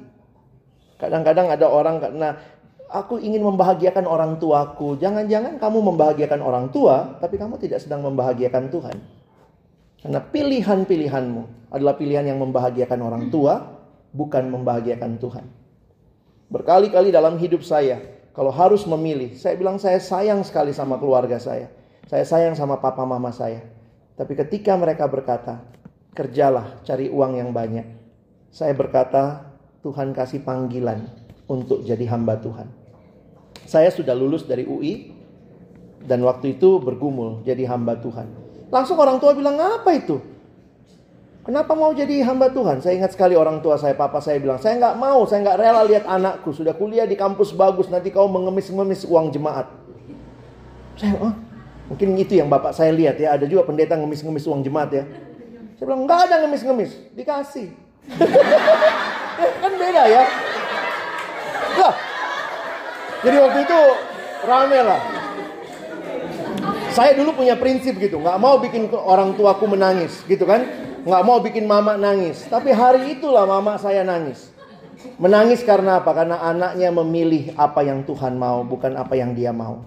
Kadang-kadang 1.02 1.50
ada 1.50 1.66
orang 1.66 1.98
karena 1.98 2.38
aku 2.86 3.18
ingin 3.18 3.42
membahagiakan 3.42 4.06
orang 4.06 4.38
tuaku. 4.38 4.94
Jangan-jangan 5.02 5.58
kamu 5.58 5.78
membahagiakan 5.82 6.40
orang 6.40 6.70
tua, 6.70 7.18
tapi 7.18 7.34
kamu 7.34 7.58
tidak 7.58 7.82
sedang 7.82 8.06
membahagiakan 8.06 8.70
Tuhan. 8.70 8.96
Karena 10.04 10.20
pilihan-pilihanmu 10.22 11.72
adalah 11.74 11.98
pilihan 11.98 12.22
yang 12.22 12.38
membahagiakan 12.38 13.00
orang 13.02 13.24
tua, 13.34 13.82
bukan 14.14 14.46
membahagiakan 14.46 15.18
Tuhan. 15.18 15.44
Berkali-kali 16.54 17.10
dalam 17.10 17.34
hidup 17.40 17.66
saya, 17.66 17.98
kalau 18.34 18.50
harus 18.50 18.82
memilih, 18.82 19.38
saya 19.38 19.54
bilang 19.54 19.78
saya 19.78 20.02
sayang 20.02 20.42
sekali 20.42 20.74
sama 20.74 20.98
keluarga 20.98 21.38
saya. 21.38 21.70
Saya 22.10 22.26
sayang 22.26 22.58
sama 22.58 22.82
papa 22.82 23.06
mama 23.06 23.30
saya. 23.30 23.62
Tapi 24.18 24.34
ketika 24.34 24.74
mereka 24.74 25.06
berkata, 25.06 25.62
kerjalah 26.18 26.82
cari 26.82 27.06
uang 27.06 27.38
yang 27.38 27.54
banyak. 27.54 27.86
Saya 28.50 28.74
berkata, 28.74 29.54
Tuhan 29.86 30.10
kasih 30.10 30.42
panggilan 30.42 31.06
untuk 31.46 31.86
jadi 31.86 32.10
hamba 32.10 32.34
Tuhan. 32.42 32.66
Saya 33.70 33.94
sudah 33.94 34.18
lulus 34.18 34.42
dari 34.50 34.66
UI 34.66 35.14
dan 36.02 36.18
waktu 36.26 36.58
itu 36.58 36.82
bergumul 36.82 37.46
jadi 37.46 37.70
hamba 37.70 38.02
Tuhan. 38.02 38.26
Langsung 38.74 38.98
orang 38.98 39.22
tua 39.22 39.30
bilang, 39.38 39.54
apa 39.62 39.94
itu? 39.94 40.18
Kenapa 41.44 41.76
mau 41.76 41.92
jadi 41.92 42.24
hamba 42.24 42.48
Tuhan? 42.48 42.80
Saya 42.80 42.96
ingat 42.96 43.12
sekali 43.12 43.36
orang 43.36 43.60
tua 43.60 43.76
saya, 43.76 43.92
papa 43.92 44.16
saya 44.24 44.40
bilang, 44.40 44.56
saya 44.56 44.80
nggak 44.80 44.96
mau, 44.96 45.28
saya 45.28 45.44
nggak 45.44 45.58
rela 45.60 45.84
lihat 45.84 46.08
anakku 46.08 46.56
sudah 46.56 46.72
kuliah 46.72 47.04
di 47.04 47.20
kampus 47.20 47.52
bagus, 47.52 47.92
nanti 47.92 48.08
kau 48.08 48.24
mengemis-ngemis 48.32 49.04
uang 49.04 49.28
jemaat. 49.28 49.68
Saya, 50.96 51.12
oh, 51.20 51.36
mungkin 51.92 52.16
itu 52.16 52.40
yang 52.40 52.48
bapak 52.48 52.72
saya 52.72 52.96
lihat 52.96 53.20
ya, 53.20 53.36
ada 53.36 53.44
juga 53.44 53.68
pendeta 53.68 53.92
ngemis-ngemis 53.92 54.48
uang 54.48 54.64
jemaat 54.64 54.90
ya. 54.96 55.04
Saya 55.76 55.84
bilang, 55.84 56.08
nggak 56.08 56.20
ada 56.32 56.34
ngemis-ngemis. 56.48 57.12
Dikasih. 57.12 57.68
kan 59.60 59.72
beda 59.76 60.02
ya. 60.08 60.24
Lah, 61.76 61.94
jadi 63.20 63.36
waktu 63.44 63.58
itu 63.68 63.80
rame 64.48 64.78
lah. 64.80 65.00
Saya 66.96 67.12
dulu 67.20 67.36
punya 67.36 67.60
prinsip 67.60 68.00
gitu, 68.00 68.16
nggak 68.16 68.40
mau 68.40 68.56
bikin 68.56 68.88
orang 68.96 69.36
tuaku 69.36 69.68
menangis, 69.68 70.24
gitu 70.24 70.48
kan? 70.48 70.93
Nggak 71.04 71.22
mau 71.24 71.38
bikin 71.44 71.68
mama 71.68 72.00
nangis. 72.00 72.48
Tapi 72.48 72.72
hari 72.72 73.20
itulah 73.20 73.44
mama 73.44 73.76
saya 73.76 74.00
nangis. 74.02 74.48
Menangis 75.20 75.60
karena 75.60 76.00
apa? 76.00 76.16
Karena 76.16 76.40
anaknya 76.40 76.88
memilih 76.88 77.52
apa 77.60 77.84
yang 77.84 78.08
Tuhan 78.08 78.40
mau, 78.40 78.64
bukan 78.64 78.96
apa 78.96 79.12
yang 79.12 79.36
dia 79.36 79.52
mau. 79.52 79.84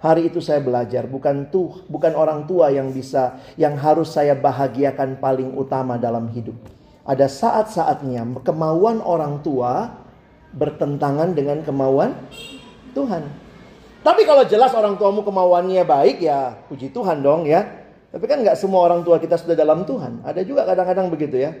Hari 0.00 0.32
itu 0.32 0.40
saya 0.40 0.64
belajar, 0.64 1.04
bukan 1.04 1.52
tuh, 1.52 1.84
bukan 1.92 2.16
orang 2.16 2.48
tua 2.48 2.72
yang 2.72 2.88
bisa, 2.88 3.36
yang 3.60 3.76
harus 3.76 4.16
saya 4.16 4.32
bahagiakan 4.32 5.20
paling 5.20 5.52
utama 5.52 6.00
dalam 6.00 6.32
hidup. 6.32 6.56
Ada 7.04 7.28
saat-saatnya 7.28 8.24
kemauan 8.40 9.04
orang 9.04 9.44
tua 9.44 9.92
bertentangan 10.56 11.36
dengan 11.36 11.60
kemauan 11.60 12.16
Tuhan. 12.96 13.28
Tapi 14.00 14.24
kalau 14.24 14.48
jelas 14.48 14.72
orang 14.72 14.96
tuamu 14.96 15.20
kemauannya 15.20 15.84
baik 15.84 16.24
ya 16.24 16.56
puji 16.72 16.88
Tuhan 16.96 17.20
dong 17.20 17.44
ya. 17.44 17.79
Tapi 18.10 18.24
kan 18.26 18.42
nggak 18.42 18.58
semua 18.58 18.90
orang 18.90 19.06
tua 19.06 19.22
kita 19.22 19.38
sudah 19.38 19.54
dalam 19.54 19.86
Tuhan. 19.86 20.26
Ada 20.26 20.42
juga 20.42 20.66
kadang-kadang 20.66 21.10
begitu 21.10 21.38
ya. 21.38 21.54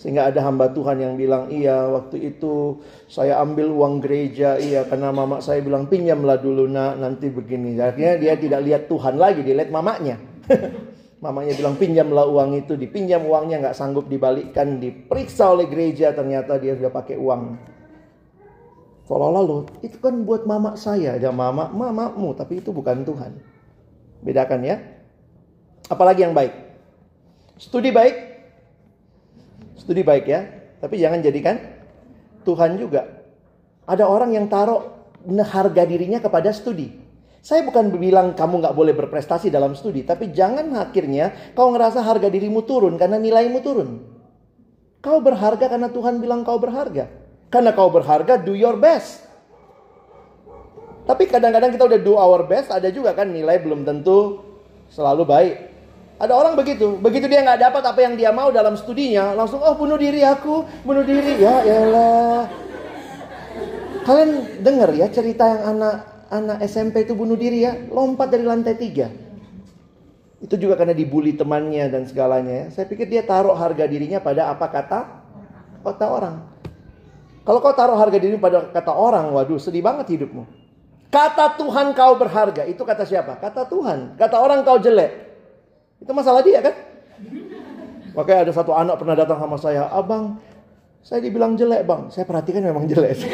Sehingga 0.00 0.32
ada 0.32 0.42
hamba 0.42 0.72
Tuhan 0.72 0.98
yang 0.98 1.14
bilang, 1.14 1.46
iya 1.52 1.86
waktu 1.86 2.34
itu 2.34 2.82
saya 3.06 3.38
ambil 3.38 3.70
uang 3.70 4.02
gereja, 4.02 4.58
iya 4.58 4.82
karena 4.82 5.14
mama 5.14 5.38
saya 5.38 5.62
bilang 5.62 5.86
pinjamlah 5.86 6.42
dulu 6.42 6.66
nak, 6.66 6.98
nanti 6.98 7.30
begini. 7.30 7.78
Akhirnya 7.78 8.18
dia 8.18 8.34
tidak 8.34 8.60
lihat 8.66 8.82
Tuhan 8.90 9.14
lagi, 9.14 9.46
dia 9.46 9.54
lihat 9.54 9.70
mamanya. 9.70 10.18
mamanya 11.24 11.54
bilang 11.54 11.78
pinjamlah 11.78 12.26
uang 12.26 12.50
itu, 12.58 12.74
dipinjam 12.74 13.22
uangnya 13.22 13.62
nggak 13.62 13.78
sanggup 13.78 14.10
dibalikkan, 14.10 14.82
diperiksa 14.82 15.54
oleh 15.54 15.70
gereja, 15.70 16.10
ternyata 16.10 16.58
dia 16.58 16.74
sudah 16.74 16.90
pakai 16.90 17.14
uang 17.14 17.72
Seolah-olah 19.12 19.42
loh, 19.42 19.60
itu 19.82 19.98
kan 19.98 20.22
buat 20.22 20.46
mama 20.46 20.78
saya. 20.78 21.18
Ya 21.18 21.34
mama, 21.34 21.68
mamamu, 21.68 22.32
tapi 22.38 22.62
itu 22.62 22.70
bukan 22.70 23.02
Tuhan. 23.02 23.34
Bedakan 24.22 24.62
ya. 24.62 24.78
Apalagi 25.92 26.24
yang 26.24 26.32
baik. 26.32 26.56
Studi 27.60 27.92
baik. 27.92 28.16
Studi 29.76 30.00
baik 30.00 30.24
ya. 30.24 30.40
Tapi 30.80 30.96
jangan 30.96 31.20
jadikan 31.20 31.60
Tuhan 32.48 32.80
juga. 32.80 33.04
Ada 33.84 34.08
orang 34.08 34.32
yang 34.32 34.48
taruh 34.48 34.88
harga 35.28 35.84
dirinya 35.84 36.16
kepada 36.16 36.48
studi. 36.56 36.96
Saya 37.42 37.66
bukan 37.66 37.90
bilang 37.98 38.38
kamu 38.38 38.62
nggak 38.62 38.74
boleh 38.74 38.94
berprestasi 38.94 39.50
dalam 39.50 39.74
studi, 39.74 40.06
tapi 40.06 40.30
jangan 40.30 40.78
akhirnya 40.78 41.52
kau 41.58 41.74
ngerasa 41.74 41.98
harga 41.98 42.30
dirimu 42.30 42.62
turun 42.62 42.94
karena 42.94 43.18
nilaimu 43.18 43.58
turun. 43.58 43.98
Kau 45.02 45.18
berharga 45.18 45.66
karena 45.66 45.90
Tuhan 45.90 46.22
bilang 46.22 46.46
kau 46.46 46.62
berharga. 46.62 47.10
Karena 47.50 47.74
kau 47.74 47.90
berharga, 47.90 48.38
do 48.38 48.54
your 48.54 48.78
best. 48.78 49.26
Tapi 51.02 51.26
kadang-kadang 51.26 51.74
kita 51.74 51.82
udah 51.82 52.00
do 52.00 52.14
our 52.14 52.46
best, 52.46 52.70
ada 52.70 52.86
juga 52.94 53.10
kan 53.10 53.26
nilai 53.26 53.58
belum 53.58 53.82
tentu 53.82 54.38
selalu 54.94 55.26
baik. 55.26 55.71
Ada 56.22 56.38
orang 56.38 56.54
begitu, 56.54 57.02
begitu 57.02 57.26
dia 57.26 57.42
nggak 57.42 57.58
dapat 57.58 57.82
apa 57.82 57.98
yang 57.98 58.14
dia 58.14 58.30
mau 58.30 58.54
dalam 58.54 58.78
studinya, 58.78 59.34
langsung 59.34 59.58
oh 59.58 59.74
bunuh 59.74 59.98
diri 59.98 60.22
aku, 60.22 60.62
bunuh 60.86 61.02
diri 61.02 61.42
ya, 61.42 61.66
lah. 61.90 62.46
Kalian 64.06 64.62
dengar 64.62 64.94
ya 64.94 65.10
cerita 65.10 65.50
yang 65.50 65.62
anak 65.74 65.94
anak 66.30 66.58
SMP 66.62 67.02
itu 67.02 67.18
bunuh 67.18 67.34
diri 67.34 67.66
ya, 67.66 67.74
lompat 67.90 68.30
dari 68.30 68.46
lantai 68.46 68.78
tiga. 68.78 69.10
Itu 70.38 70.54
juga 70.62 70.78
karena 70.78 70.94
dibully 70.94 71.34
temannya 71.34 71.90
dan 71.90 72.06
segalanya 72.06 72.54
ya. 72.54 72.66
Saya 72.70 72.86
pikir 72.86 73.10
dia 73.10 73.26
taruh 73.26 73.58
harga 73.58 73.82
dirinya 73.82 74.22
pada 74.22 74.46
apa 74.46 74.70
kata 74.70 75.00
kata 75.82 76.06
orang. 76.06 76.38
Kalau 77.42 77.58
kau 77.58 77.74
taruh 77.74 77.98
harga 77.98 78.22
diri 78.22 78.38
pada 78.38 78.70
kata 78.70 78.94
orang, 78.94 79.34
waduh 79.34 79.58
sedih 79.58 79.82
banget 79.82 80.14
hidupmu. 80.14 80.46
Kata 81.10 81.58
Tuhan 81.58 81.98
kau 81.98 82.14
berharga, 82.14 82.62
itu 82.70 82.86
kata 82.86 83.02
siapa? 83.02 83.42
Kata 83.42 83.66
Tuhan. 83.66 84.14
Kata 84.14 84.38
orang 84.38 84.62
kau 84.62 84.78
jelek. 84.78 85.31
Itu 86.02 86.10
masalah 86.10 86.42
dia 86.42 86.58
kan? 86.58 86.74
Makanya 88.12 88.50
ada 88.50 88.52
satu 88.52 88.74
anak 88.74 88.98
pernah 88.98 89.14
datang 89.14 89.38
sama 89.38 89.56
saya, 89.56 89.86
abang, 89.88 90.36
saya 91.00 91.22
dibilang 91.22 91.54
jelek 91.54 91.86
bang. 91.86 92.10
Saya 92.10 92.26
perhatikan 92.26 92.66
memang 92.66 92.90
jelek. 92.90 93.22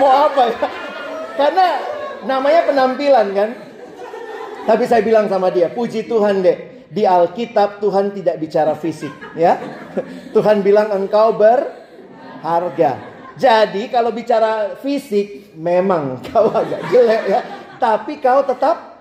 Mau 0.00 0.08
apa 0.08 0.42
ya? 0.50 0.58
Karena 1.36 1.66
namanya 2.24 2.60
penampilan 2.66 3.28
kan. 3.36 3.50
Tapi 4.62 4.84
saya 4.86 5.02
bilang 5.02 5.26
sama 5.26 5.50
dia, 5.50 5.70
puji 5.70 6.06
Tuhan 6.06 6.40
deh 6.40 6.86
di 6.86 7.02
Alkitab 7.02 7.82
Tuhan 7.82 8.14
tidak 8.14 8.38
bicara 8.38 8.78
fisik, 8.78 9.10
ya. 9.34 9.58
Tuhan 10.34 10.62
bilang 10.62 10.92
engkau 10.92 11.34
berharga. 11.34 12.92
Jadi 13.34 13.90
kalau 13.90 14.14
bicara 14.14 14.78
fisik 14.78 15.56
memang 15.56 16.20
kau 16.30 16.52
agak 16.52 16.84
jelek 16.94 17.22
ya, 17.26 17.40
tapi 17.80 18.22
kau 18.22 18.44
tetap 18.44 18.91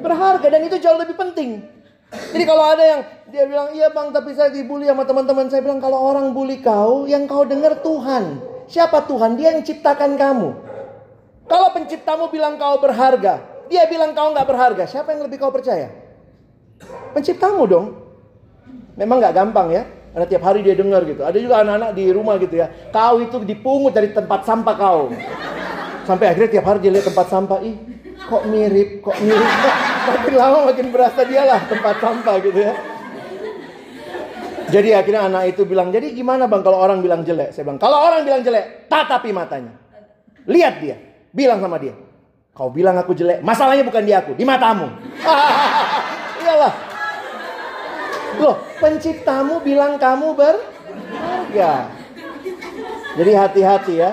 berharga 0.00 0.46
dan 0.48 0.60
itu 0.64 0.76
jauh 0.80 0.98
lebih 0.98 1.14
penting. 1.14 1.64
Jadi 2.10 2.42
kalau 2.42 2.64
ada 2.66 2.82
yang 2.82 3.00
dia 3.30 3.46
bilang 3.46 3.70
iya 3.70 3.86
bang 3.94 4.10
tapi 4.10 4.34
saya 4.34 4.50
dibully 4.50 4.90
sama 4.90 5.06
teman-teman 5.06 5.46
saya 5.46 5.62
bilang 5.62 5.78
kalau 5.78 5.94
orang 6.10 6.34
bully 6.34 6.58
kau 6.58 7.06
yang 7.06 7.30
kau 7.30 7.46
dengar 7.46 7.78
Tuhan. 7.78 8.42
Siapa 8.66 9.06
Tuhan? 9.06 9.38
Dia 9.38 9.54
yang 9.54 9.62
ciptakan 9.62 10.18
kamu. 10.18 10.48
Kalau 11.46 11.68
penciptamu 11.74 12.30
bilang 12.30 12.54
kau 12.58 12.78
berharga, 12.78 13.66
dia 13.66 13.82
bilang 13.90 14.14
kau 14.14 14.30
nggak 14.30 14.46
berharga. 14.46 14.86
Siapa 14.86 15.10
yang 15.14 15.26
lebih 15.26 15.42
kau 15.42 15.50
percaya? 15.50 15.90
Penciptamu 17.14 17.66
dong. 17.66 17.86
Memang 18.94 19.18
nggak 19.18 19.34
gampang 19.34 19.68
ya. 19.74 19.82
Karena 20.10 20.26
tiap 20.26 20.42
hari 20.42 20.66
dia 20.66 20.74
dengar 20.74 21.06
gitu. 21.06 21.22
Ada 21.22 21.38
juga 21.38 21.62
anak-anak 21.62 21.90
di 21.94 22.04
rumah 22.10 22.34
gitu 22.38 22.58
ya. 22.58 22.66
Kau 22.90 23.22
itu 23.22 23.38
dipungut 23.46 23.94
dari 23.94 24.10
tempat 24.10 24.42
sampah 24.42 24.74
kau. 24.74 25.14
Sampai 26.06 26.34
akhirnya 26.34 26.50
tiap 26.58 26.66
hari 26.66 26.78
dia 26.82 26.90
lihat 26.94 27.06
tempat 27.06 27.26
sampah. 27.30 27.62
Ih, 27.62 27.78
kok 28.30 28.44
mirip, 28.46 29.02
kok 29.02 29.18
mirip. 29.18 29.52
makin 30.08 30.34
lama 30.38 30.58
makin 30.70 30.86
berasa 30.94 31.20
dialah 31.26 31.60
tempat 31.66 31.94
sampah 31.98 32.36
gitu 32.38 32.60
ya. 32.62 32.74
Jadi 34.70 34.94
akhirnya 34.94 35.26
anak 35.26 35.50
itu 35.50 35.66
bilang, 35.66 35.90
jadi 35.90 36.14
gimana 36.14 36.46
bang 36.46 36.62
kalau 36.62 36.78
orang 36.78 37.02
bilang 37.02 37.26
jelek? 37.26 37.50
Saya 37.50 37.66
bilang, 37.66 37.82
kalau 37.82 37.98
orang 38.06 38.22
bilang 38.22 38.46
jelek, 38.46 38.86
tatapi 38.86 39.34
matanya. 39.34 39.74
Lihat 40.46 40.74
dia, 40.78 40.96
bilang 41.34 41.58
sama 41.58 41.82
dia. 41.82 41.90
Kau 42.54 42.70
bilang 42.70 42.94
aku 42.94 43.10
jelek, 43.10 43.42
masalahnya 43.42 43.82
bukan 43.82 44.06
di 44.06 44.14
aku, 44.14 44.38
di 44.38 44.46
matamu. 44.46 44.86
Iyalah. 46.46 46.74
Loh, 48.38 48.56
penciptamu 48.78 49.58
bilang 49.66 49.98
kamu 49.98 50.38
berharga. 50.38 51.90
Jadi 53.18 53.32
hati-hati 53.34 53.94
ya. 53.98 54.10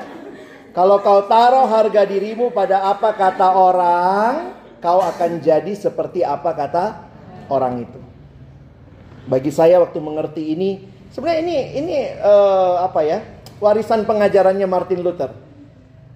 Kalau 0.77 1.01
kau 1.01 1.25
taruh 1.25 1.65
harga 1.65 2.05
dirimu 2.05 2.53
pada 2.53 2.85
apa 2.85 3.09
kata 3.17 3.49
orang, 3.49 4.53
kau 4.77 5.01
akan 5.01 5.41
jadi 5.41 5.73
seperti 5.73 6.21
apa 6.21 6.53
kata 6.53 7.01
orang 7.49 7.81
itu. 7.81 7.97
Bagi 9.25 9.49
saya 9.49 9.81
waktu 9.81 9.97
mengerti 9.97 10.53
ini, 10.53 10.85
sebenarnya 11.09 11.41
ini 11.41 11.55
ini 11.81 11.95
uh, 12.21 12.85
apa 12.85 13.01
ya? 13.01 13.25
Warisan 13.57 14.05
pengajarannya 14.05 14.69
Martin 14.69 15.01
Luther. 15.01 15.33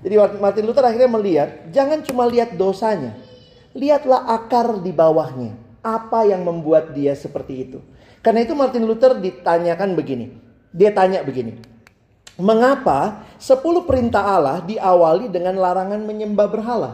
Jadi 0.06 0.14
Martin 0.38 0.70
Luther 0.70 0.86
akhirnya 0.86 1.10
melihat, 1.10 1.50
jangan 1.74 2.06
cuma 2.06 2.30
lihat 2.30 2.54
dosanya, 2.54 3.18
lihatlah 3.74 4.30
akar 4.30 4.78
di 4.78 4.94
bawahnya. 4.94 5.58
Apa 5.82 6.30
yang 6.30 6.46
membuat 6.46 6.94
dia 6.94 7.18
seperti 7.18 7.66
itu? 7.66 7.82
Karena 8.22 8.46
itu 8.46 8.54
Martin 8.54 8.86
Luther 8.86 9.18
ditanyakan 9.18 9.98
begini. 9.98 10.38
Dia 10.70 10.94
tanya 10.94 11.26
begini. 11.26 11.71
Mengapa 12.42 13.22
10 13.38 13.86
perintah 13.86 14.26
Allah 14.26 14.66
diawali 14.66 15.30
dengan 15.30 15.62
larangan 15.62 16.02
menyembah 16.02 16.50
berhala? 16.50 16.92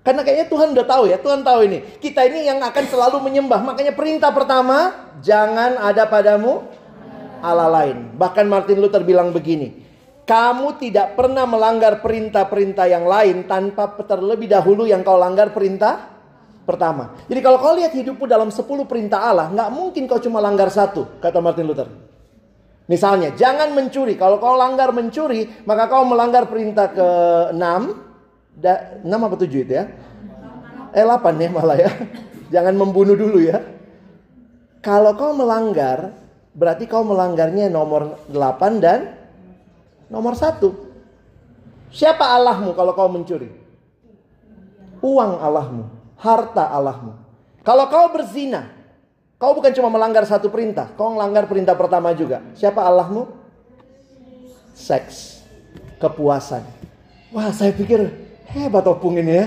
Karena 0.00 0.24
kayaknya 0.24 0.48
Tuhan 0.48 0.72
udah 0.72 0.86
tahu 0.88 1.04
ya, 1.12 1.20
Tuhan 1.20 1.44
tahu 1.44 1.60
ini. 1.68 1.78
Kita 2.00 2.24
ini 2.24 2.48
yang 2.48 2.64
akan 2.64 2.84
selalu 2.88 3.20
menyembah. 3.20 3.60
Makanya 3.60 3.92
perintah 3.92 4.32
pertama, 4.32 5.12
jangan 5.20 5.76
ada 5.76 6.08
padamu 6.08 6.64
Allah 7.44 7.68
lain. 7.68 8.16
Bahkan 8.16 8.48
Martin 8.48 8.80
Luther 8.80 9.04
bilang 9.04 9.36
begini, 9.36 9.84
kamu 10.24 10.80
tidak 10.80 11.12
pernah 11.12 11.44
melanggar 11.44 12.00
perintah-perintah 12.00 12.88
yang 12.88 13.04
lain 13.04 13.44
tanpa 13.44 13.92
terlebih 14.00 14.48
dahulu 14.48 14.88
yang 14.88 15.04
kau 15.04 15.20
langgar 15.20 15.52
perintah 15.52 16.08
pertama. 16.64 17.16
Jadi 17.28 17.40
kalau 17.44 17.60
kau 17.60 17.76
lihat 17.76 17.92
hidupmu 17.92 18.24
dalam 18.24 18.48
10 18.48 18.64
perintah 18.88 19.28
Allah, 19.28 19.52
nggak 19.52 19.70
mungkin 19.76 20.08
kau 20.08 20.20
cuma 20.20 20.40
langgar 20.40 20.72
satu, 20.72 21.20
kata 21.20 21.36
Martin 21.44 21.68
Luther. 21.68 21.88
Misalnya, 22.88 23.36
jangan 23.36 23.76
mencuri. 23.76 24.16
Kalau 24.16 24.40
kau 24.40 24.56
langgar 24.56 24.90
mencuri, 24.96 25.44
maka 25.68 25.92
kau 25.92 26.08
melanggar 26.08 26.48
perintah 26.48 26.88
ke-6. 26.88 27.62
6 28.58 29.06
apa 29.06 29.36
7 29.36 29.46
itu 29.46 29.72
ya? 29.76 29.84
Eh 30.96 31.04
8 31.04 31.36
ya 31.36 31.48
malah 31.52 31.78
ya. 31.78 31.92
Jangan 32.54 32.74
membunuh 32.74 33.14
dulu 33.14 33.44
ya. 33.44 33.60
Kalau 34.80 35.14
kau 35.20 35.36
melanggar, 35.36 36.16
berarti 36.56 36.88
kau 36.88 37.04
melanggarnya 37.04 37.68
nomor 37.68 38.24
8 38.32 38.80
dan 38.80 39.14
nomor 40.08 40.32
1. 40.32 41.92
Siapa 41.92 42.24
Allahmu 42.24 42.72
kalau 42.72 42.96
kau 42.96 43.12
mencuri? 43.12 43.52
Uang 45.04 45.38
Allahmu 45.38 45.98
harta 46.18 46.66
Allahmu. 46.74 47.14
Kalau 47.62 47.86
kau 47.86 48.10
berzina, 48.10 48.74
kau 49.38 49.54
bukan 49.54 49.70
cuma 49.70 49.88
melanggar 49.88 50.26
satu 50.26 50.50
perintah, 50.50 50.90
kau 50.98 51.14
melanggar 51.14 51.46
perintah 51.46 51.78
pertama 51.78 52.10
juga. 52.12 52.42
Siapa 52.58 52.82
Allahmu? 52.82 53.30
Seks, 54.74 55.46
kepuasan. 56.02 56.62
Wah, 57.30 57.54
saya 57.54 57.70
pikir 57.70 58.10
hebat 58.50 58.84
opung 58.84 59.16
ini 59.16 59.32
ya. 59.32 59.46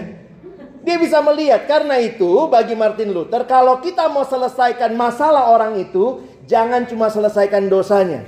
Dia 0.82 0.98
bisa 0.98 1.22
melihat 1.22 1.70
karena 1.70 2.02
itu 2.02 2.50
bagi 2.50 2.74
Martin 2.74 3.14
Luther 3.14 3.46
kalau 3.46 3.78
kita 3.86 4.10
mau 4.10 4.26
selesaikan 4.26 4.98
masalah 4.98 5.54
orang 5.54 5.78
itu 5.78 6.26
jangan 6.50 6.90
cuma 6.90 7.12
selesaikan 7.14 7.70
dosanya. 7.70 8.26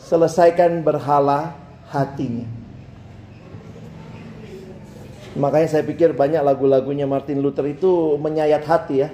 Selesaikan 0.00 0.80
berhala 0.80 1.52
hatinya. 1.92 2.48
Makanya 5.36 5.68
saya 5.68 5.84
pikir 5.84 6.16
banyak 6.16 6.40
lagu-lagunya 6.40 7.04
Martin 7.04 7.44
Luther 7.44 7.68
itu 7.68 8.16
menyayat 8.16 8.64
hati 8.64 9.04
ya. 9.04 9.12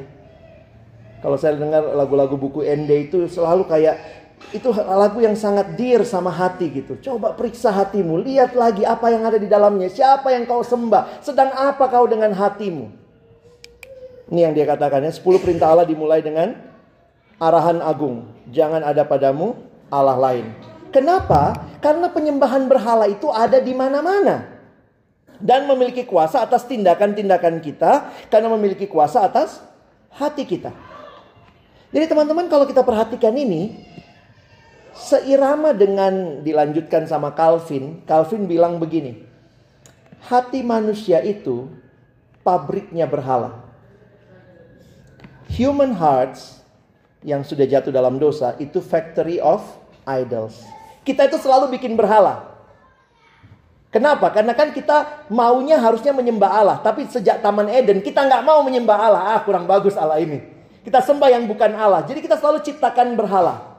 Kalau 1.23 1.39
saya 1.39 1.55
dengar 1.55 1.95
lagu-lagu 1.95 2.35
buku 2.35 2.67
Ende 2.67 3.07
itu 3.07 3.31
selalu 3.31 3.71
kayak 3.71 3.97
itu 4.51 4.75
lagu 4.75 5.23
yang 5.23 5.39
sangat 5.39 5.79
dear 5.79 6.03
sama 6.03 6.35
hati 6.35 6.83
gitu. 6.83 6.99
Coba 6.99 7.33
periksa 7.39 7.71
hatimu, 7.71 8.19
lihat 8.27 8.59
lagi 8.59 8.83
apa 8.83 9.07
yang 9.15 9.23
ada 9.23 9.39
di 9.39 9.47
dalamnya. 9.47 9.87
Siapa 9.87 10.35
yang 10.35 10.51
kau 10.51 10.67
sembah? 10.67 11.23
Sedang 11.23 11.55
apa 11.55 11.87
kau 11.87 12.11
dengan 12.11 12.35
hatimu? 12.35 12.91
Ini 14.35 14.51
yang 14.51 14.53
dia 14.53 14.67
katakan 14.67 15.07
ya, 15.07 15.15
10 15.15 15.23
perintah 15.39 15.71
Allah 15.71 15.87
dimulai 15.87 16.19
dengan 16.25 16.59
arahan 17.39 17.79
agung. 17.79 18.27
Jangan 18.51 18.83
ada 18.83 19.07
padamu 19.07 19.55
Allah 19.95 20.19
lain. 20.19 20.51
Kenapa? 20.91 21.55
Karena 21.79 22.11
penyembahan 22.11 22.67
berhala 22.67 23.07
itu 23.07 23.31
ada 23.31 23.63
di 23.63 23.73
mana-mana 23.73 24.53
dan 25.41 25.67
memiliki 25.67 26.07
kuasa 26.07 26.45
atas 26.45 26.69
tindakan-tindakan 26.69 27.59
kita 27.65 28.13
karena 28.29 28.49
memiliki 28.53 28.87
kuasa 28.87 29.25
atas 29.25 29.59
hati 30.13 30.45
kita. 30.45 30.92
Jadi 31.93 32.09
teman-teman 32.09 32.49
kalau 32.49 32.65
kita 32.65 32.81
perhatikan 32.81 33.37
ini 33.37 33.77
seirama 34.97 35.77
dengan 35.77 36.41
dilanjutkan 36.41 37.05
sama 37.05 37.37
Calvin, 37.37 38.01
Calvin 38.09 38.49
bilang 38.49 38.81
begini. 38.81 39.29
Hati 40.25 40.65
manusia 40.65 41.21
itu 41.21 41.69
pabriknya 42.41 43.05
berhala. 43.05 43.61
Human 45.53 45.93
hearts 45.93 46.65
yang 47.21 47.45
sudah 47.45 47.69
jatuh 47.69 47.93
dalam 47.93 48.17
dosa 48.17 48.57
itu 48.57 48.81
factory 48.81 49.37
of 49.37 49.61
idols. 50.09 50.65
Kita 51.05 51.29
itu 51.29 51.37
selalu 51.37 51.77
bikin 51.77 51.93
berhala. 51.93 52.53
Kenapa? 53.93 54.33
Karena 54.33 54.57
kan 54.57 54.73
kita 54.73 55.29
maunya 55.29 55.77
harusnya 55.77 56.17
menyembah 56.17 56.49
Allah. 56.49 56.77
Tapi 56.81 57.05
sejak 57.13 57.45
Taman 57.45 57.69
Eden 57.69 58.01
kita 58.01 58.25
nggak 58.25 58.41
mau 58.41 58.65
menyembah 58.65 58.97
Allah. 58.97 59.23
Ah 59.37 59.41
kurang 59.45 59.69
bagus 59.69 59.93
Allah 60.01 60.17
ini. 60.17 60.52
Kita 60.83 60.99
sembah 60.99 61.31
yang 61.31 61.47
bukan 61.47 61.79
Allah. 61.79 62.03
Jadi 62.03 62.19
kita 62.19 62.35
selalu 62.35 62.67
ciptakan 62.67 63.15
berhala. 63.15 63.73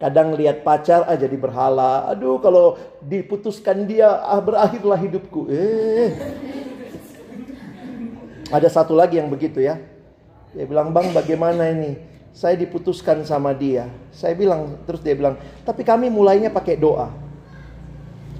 Kadang 0.00 0.32
lihat 0.32 0.64
pacar 0.64 1.04
ah 1.04 1.12
jadi 1.12 1.36
berhala. 1.36 2.08
Aduh 2.08 2.40
kalau 2.40 2.80
diputuskan 3.04 3.84
dia 3.84 4.08
ah 4.08 4.40
berakhirlah 4.40 4.96
hidupku. 4.96 5.52
Eh. 5.52 6.16
Ada 8.48 8.80
satu 8.80 8.96
lagi 8.96 9.20
yang 9.20 9.28
begitu 9.28 9.60
ya. 9.60 9.76
Dia 10.56 10.64
bilang 10.64 10.96
bang 10.96 11.12
bagaimana 11.12 11.68
ini? 11.68 12.00
Saya 12.32 12.56
diputuskan 12.56 13.28
sama 13.28 13.52
dia. 13.52 13.92
Saya 14.08 14.32
bilang 14.32 14.80
terus 14.88 15.04
dia 15.04 15.12
bilang 15.12 15.36
tapi 15.68 15.84
kami 15.84 16.08
mulainya 16.08 16.48
pakai 16.48 16.80
doa. 16.80 17.12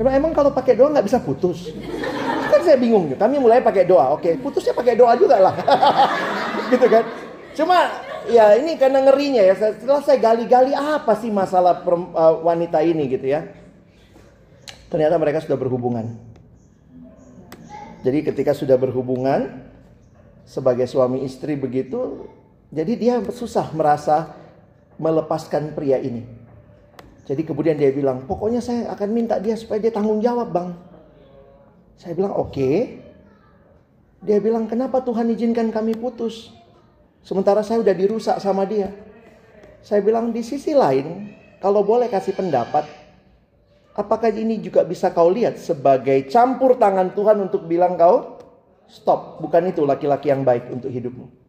Saya 0.00 0.16
emang 0.16 0.32
kalau 0.32 0.48
pakai 0.56 0.80
doa 0.80 0.88
nggak 0.96 1.04
bisa 1.12 1.20
putus? 1.20 1.76
Kan 2.48 2.64
saya 2.64 2.80
bingung. 2.80 3.12
Kami 3.20 3.36
mulai 3.36 3.60
pakai 3.60 3.84
doa. 3.84 4.16
Oke, 4.16 4.32
putusnya 4.40 4.72
pakai 4.72 4.96
doa 4.96 5.12
juga 5.12 5.36
lah. 5.36 5.52
gitu 6.72 6.88
kan. 6.88 7.04
Cuma 7.54 7.90
ya 8.30 8.54
ini 8.58 8.78
karena 8.78 9.02
ngerinya 9.04 9.42
ya. 9.42 9.54
Setelah 9.58 10.02
saya 10.02 10.18
gali-gali 10.22 10.72
apa 10.74 11.16
sih 11.18 11.32
masalah 11.32 11.82
uh, 11.82 12.40
wanita 12.44 12.82
ini 12.82 13.10
gitu 13.10 13.26
ya. 13.26 13.46
Ternyata 14.90 15.16
mereka 15.18 15.42
sudah 15.42 15.58
berhubungan. 15.58 16.18
Jadi 18.00 18.24
ketika 18.24 18.56
sudah 18.56 18.80
berhubungan 18.80 19.70
sebagai 20.48 20.88
suami 20.88 21.22
istri 21.22 21.54
begitu, 21.54 22.26
jadi 22.72 22.92
dia 22.96 23.14
susah 23.28 23.70
merasa 23.76 24.34
melepaskan 24.96 25.76
pria 25.76 26.00
ini. 26.00 26.24
Jadi 27.28 27.46
kemudian 27.46 27.78
dia 27.78 27.94
bilang, 27.94 28.26
pokoknya 28.26 28.58
saya 28.58 28.90
akan 28.90 29.08
minta 29.14 29.38
dia 29.38 29.54
supaya 29.54 29.78
dia 29.78 29.94
tanggung 29.94 30.18
jawab 30.18 30.50
bang. 30.50 30.74
Saya 32.00 32.16
bilang 32.16 32.34
oke. 32.34 32.50
Okay. 32.50 32.76
Dia 34.20 34.36
bilang 34.42 34.68
kenapa 34.68 35.00
Tuhan 35.00 35.32
izinkan 35.32 35.70
kami 35.72 35.96
putus. 35.96 36.52
Sementara 37.20 37.60
saya 37.60 37.84
udah 37.84 37.94
dirusak 37.94 38.36
sama 38.40 38.64
dia. 38.64 38.90
Saya 39.80 40.04
bilang 40.04 40.32
di 40.32 40.44
sisi 40.44 40.76
lain, 40.76 41.32
kalau 41.60 41.84
boleh 41.84 42.08
kasih 42.08 42.36
pendapat, 42.36 42.84
apakah 43.96 44.32
ini 44.32 44.60
juga 44.60 44.84
bisa 44.84 45.12
kau 45.12 45.28
lihat 45.28 45.56
sebagai 45.60 46.28
campur 46.28 46.76
tangan 46.76 47.12
Tuhan 47.12 47.36
untuk 47.48 47.64
bilang 47.68 47.96
kau 47.96 48.40
stop, 48.88 49.40
bukan 49.40 49.70
itu 49.70 49.84
laki-laki 49.84 50.32
yang 50.32 50.44
baik 50.44 50.68
untuk 50.72 50.92
hidupmu. 50.92 51.40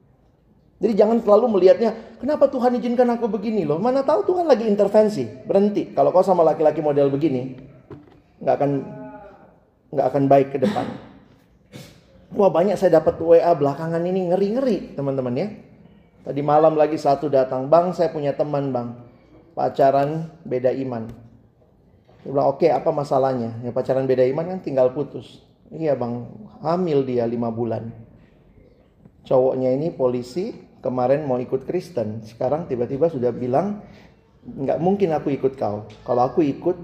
Jadi 0.81 0.93
jangan 0.97 1.21
selalu 1.21 1.45
melihatnya, 1.59 1.93
kenapa 2.17 2.49
Tuhan 2.49 2.73
izinkan 2.81 3.05
aku 3.13 3.29
begini 3.29 3.69
loh. 3.69 3.77
Mana 3.77 4.01
tahu 4.01 4.33
Tuhan 4.33 4.49
lagi 4.49 4.65
intervensi. 4.65 5.29
Berhenti. 5.45 5.93
Kalau 5.93 6.09
kau 6.09 6.25
sama 6.25 6.41
laki-laki 6.41 6.81
model 6.81 7.13
begini, 7.13 7.53
nggak 8.41 8.55
akan 8.57 8.71
nggak 9.93 10.07
akan 10.09 10.23
baik 10.25 10.47
ke 10.49 10.57
depan. 10.57 11.10
Wah 12.31 12.47
banyak 12.47 12.79
saya 12.79 13.03
dapat 13.03 13.19
WA 13.19 13.51
belakangan 13.51 13.99
ini 14.07 14.31
ngeri-ngeri 14.31 14.95
teman-teman 14.95 15.35
ya. 15.35 15.47
Tadi 16.21 16.39
malam 16.39 16.79
lagi 16.79 16.95
satu 16.95 17.27
datang, 17.27 17.67
bang 17.67 17.91
saya 17.91 18.13
punya 18.13 18.31
teman 18.31 18.71
bang, 18.71 18.93
pacaran 19.51 20.31
beda 20.47 20.71
iman. 20.85 21.09
Dia 22.21 22.29
bilang 22.29 22.53
oke 22.53 22.63
okay, 22.63 22.69
apa 22.71 22.93
masalahnya? 22.93 23.57
Ya 23.65 23.73
pacaran 23.73 24.05
beda 24.07 24.23
iman 24.29 24.45
kan 24.47 24.59
tinggal 24.63 24.93
putus. 24.95 25.43
Iya 25.73 25.97
bang, 25.97 26.29
hamil 26.63 27.03
dia 27.03 27.27
lima 27.27 27.51
bulan. 27.51 27.91
Cowoknya 29.27 29.73
ini 29.75 29.91
polisi, 29.91 30.53
kemarin 30.79 31.25
mau 31.27 31.41
ikut 31.41 31.67
Kristen, 31.67 32.23
sekarang 32.23 32.69
tiba-tiba 32.69 33.11
sudah 33.11 33.33
bilang 33.33 33.83
nggak 34.45 34.79
mungkin 34.79 35.11
aku 35.11 35.35
ikut 35.35 35.57
kau. 35.59 35.89
Kalau 36.05 36.21
aku 36.21 36.45
ikut, 36.45 36.77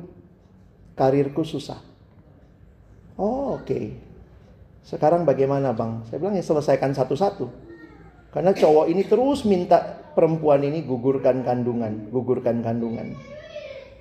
karirku 0.98 1.46
susah. 1.48 1.80
Oh 3.16 3.62
oke. 3.62 3.64
Okay. 3.64 4.07
Sekarang 4.88 5.28
bagaimana 5.28 5.76
bang? 5.76 6.08
Saya 6.08 6.24
bilang 6.24 6.40
ya 6.40 6.46
selesaikan 6.48 6.96
satu-satu. 6.96 7.52
Karena 8.32 8.56
cowok 8.56 8.88
ini 8.88 9.04
terus 9.04 9.44
minta 9.44 9.84
perempuan 10.16 10.64
ini 10.64 10.80
gugurkan 10.88 11.44
kandungan, 11.44 12.08
gugurkan 12.08 12.64
kandungan. 12.64 13.12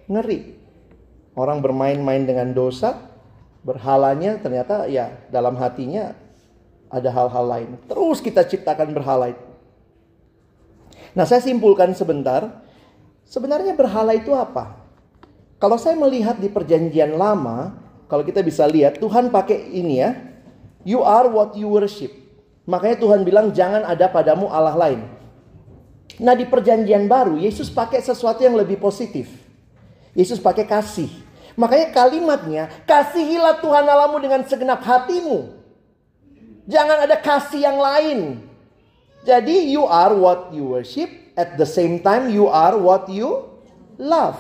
Ngeri. 0.07 0.55
Orang 1.35 1.61
bermain-main 1.61 2.23
dengan 2.23 2.55
dosa, 2.55 2.97
berhalanya 3.67 4.39
ternyata 4.39 4.87
ya 4.87 5.11
dalam 5.29 5.59
hatinya 5.59 6.15
ada 6.87 7.11
hal-hal 7.11 7.45
lain. 7.45 7.71
Terus 7.91 8.23
kita 8.23 8.47
ciptakan 8.47 8.95
berhala 8.95 9.35
itu. 9.35 9.47
Nah, 11.19 11.27
saya 11.27 11.43
simpulkan 11.43 11.93
sebentar. 11.93 12.63
Sebenarnya 13.27 13.75
berhala 13.75 14.15
itu 14.15 14.31
apa? 14.33 14.87
Kalau 15.59 15.77
saya 15.77 15.99
melihat 15.99 16.39
di 16.39 16.47
perjanjian 16.47 17.19
lama, 17.19 17.75
kalau 18.07 18.23
kita 18.23 18.39
bisa 18.41 18.63
lihat 18.71 19.03
Tuhan 19.03 19.35
pakai 19.35 19.75
ini 19.75 19.99
ya. 19.99 20.36
You 20.87 21.03
are 21.03 21.27
what 21.27 21.59
you 21.59 21.67
worship. 21.67 22.15
Makanya 22.63 23.03
Tuhan 23.03 23.27
bilang 23.27 23.51
jangan 23.51 23.83
ada 23.83 24.07
padamu 24.07 24.47
Allah 24.47 24.79
lain. 24.79 25.03
Nah, 26.23 26.39
di 26.39 26.47
perjanjian 26.47 27.11
baru 27.11 27.35
Yesus 27.35 27.67
pakai 27.67 27.99
sesuatu 27.99 28.47
yang 28.47 28.55
lebih 28.55 28.79
positif. 28.79 29.27
Yesus 30.15 30.39
pakai 30.39 30.63
kasih. 30.63 31.11
Makanya 31.59 31.91
kalimatnya, 31.91 32.63
kasihilah 32.87 33.59
Tuhan 33.59 33.83
Allahmu 33.83 34.23
dengan 34.23 34.47
segenap 34.47 34.87
hatimu. 34.87 35.59
Jangan 36.71 37.03
ada 37.03 37.19
kasih 37.19 37.67
yang 37.67 37.79
lain. 37.83 38.19
Jadi 39.27 39.75
you 39.75 39.83
are 39.91 40.15
what 40.15 40.55
you 40.55 40.71
worship, 40.71 41.11
at 41.35 41.59
the 41.59 41.67
same 41.67 41.99
time 41.99 42.31
you 42.31 42.47
are 42.47 42.79
what 42.79 43.11
you 43.11 43.43
love. 43.99 44.39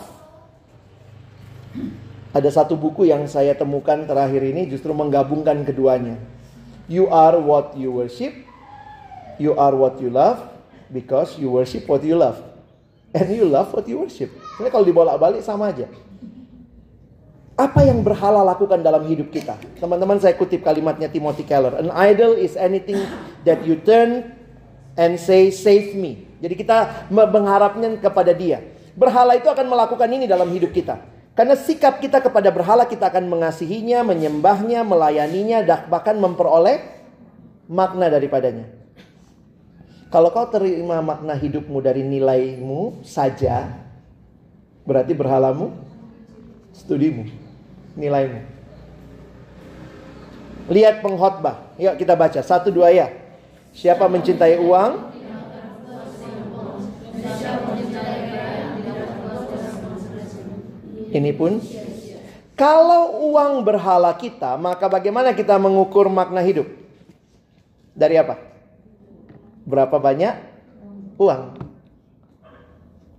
Ada 2.36 2.62
satu 2.62 2.76
buku 2.76 3.08
yang 3.08 3.24
saya 3.26 3.56
temukan 3.56 4.04
terakhir 4.04 4.44
ini 4.44 4.68
justru 4.68 4.92
menggabungkan 4.92 5.64
keduanya. 5.64 6.35
You 6.86 7.10
are 7.10 7.38
what 7.42 7.74
you 7.74 7.90
worship, 7.90 8.32
you 9.42 9.58
are 9.58 9.74
what 9.74 9.98
you 9.98 10.06
love, 10.06 10.38
because 10.90 11.34
you 11.34 11.50
worship 11.50 11.90
what 11.90 12.06
you 12.06 12.14
love. 12.14 12.38
And 13.10 13.32
you 13.32 13.48
love 13.48 13.74
what 13.74 13.90
you 13.90 14.06
worship. 14.06 14.30
Ini 14.62 14.70
kalau 14.70 14.86
dibolak-balik 14.86 15.42
sama 15.42 15.74
aja. 15.74 15.90
Apa 17.56 17.88
yang 17.88 18.04
berhala 18.04 18.44
lakukan 18.44 18.84
dalam 18.84 19.08
hidup 19.08 19.32
kita? 19.32 19.56
Teman-teman 19.80 20.20
saya 20.20 20.36
kutip 20.36 20.60
kalimatnya 20.60 21.08
Timothy 21.08 21.48
Keller. 21.48 21.80
An 21.80 21.88
idol 22.04 22.36
is 22.36 22.52
anything 22.52 23.00
that 23.48 23.64
you 23.64 23.80
turn 23.80 24.36
and 25.00 25.16
say 25.16 25.48
save 25.48 25.96
me. 25.96 26.28
Jadi 26.44 26.52
kita 26.52 27.08
mengharapnya 27.08 27.96
kepada 27.96 28.36
dia. 28.36 28.60
Berhala 28.92 29.40
itu 29.40 29.48
akan 29.48 29.66
melakukan 29.72 30.08
ini 30.12 30.28
dalam 30.28 30.52
hidup 30.52 30.68
kita. 30.76 31.00
Karena 31.36 31.52
sikap 31.52 32.00
kita 32.00 32.24
kepada 32.24 32.48
berhala 32.48 32.88
kita 32.88 33.12
akan 33.12 33.28
mengasihinya, 33.28 34.00
menyembahnya, 34.00 34.80
melayaninya, 34.80 35.60
bahkan 35.84 36.16
memperoleh 36.16 36.80
makna 37.68 38.08
daripadanya. 38.08 38.72
Kalau 40.08 40.32
kau 40.32 40.48
terima 40.48 41.04
makna 41.04 41.36
hidupmu 41.36 41.76
dari 41.84 42.00
nilaimu 42.00 43.04
saja, 43.04 43.68
berarti 44.88 45.12
berhalamu, 45.12 45.76
studimu, 46.72 47.28
nilaimu. 48.00 48.40
Lihat 50.72 51.04
pengkhotbah. 51.04 51.76
Yuk 51.76 52.00
kita 52.00 52.16
baca 52.16 52.40
satu 52.40 52.72
dua 52.72 52.96
ya. 52.96 53.12
Siapa 53.76 54.08
mencintai 54.08 54.56
uang? 54.56 54.92
Ini 61.16 61.32
pun 61.32 61.56
kalau 62.52 63.32
uang 63.32 63.64
berhala 63.64 64.12
kita, 64.16 64.60
maka 64.60 64.84
bagaimana 64.88 65.32
kita 65.32 65.56
mengukur 65.56 66.12
makna 66.12 66.44
hidup? 66.44 66.68
Dari 67.96 68.20
apa? 68.20 68.36
Berapa 69.64 69.96
banyak 69.96 70.34
uang? 71.16 71.42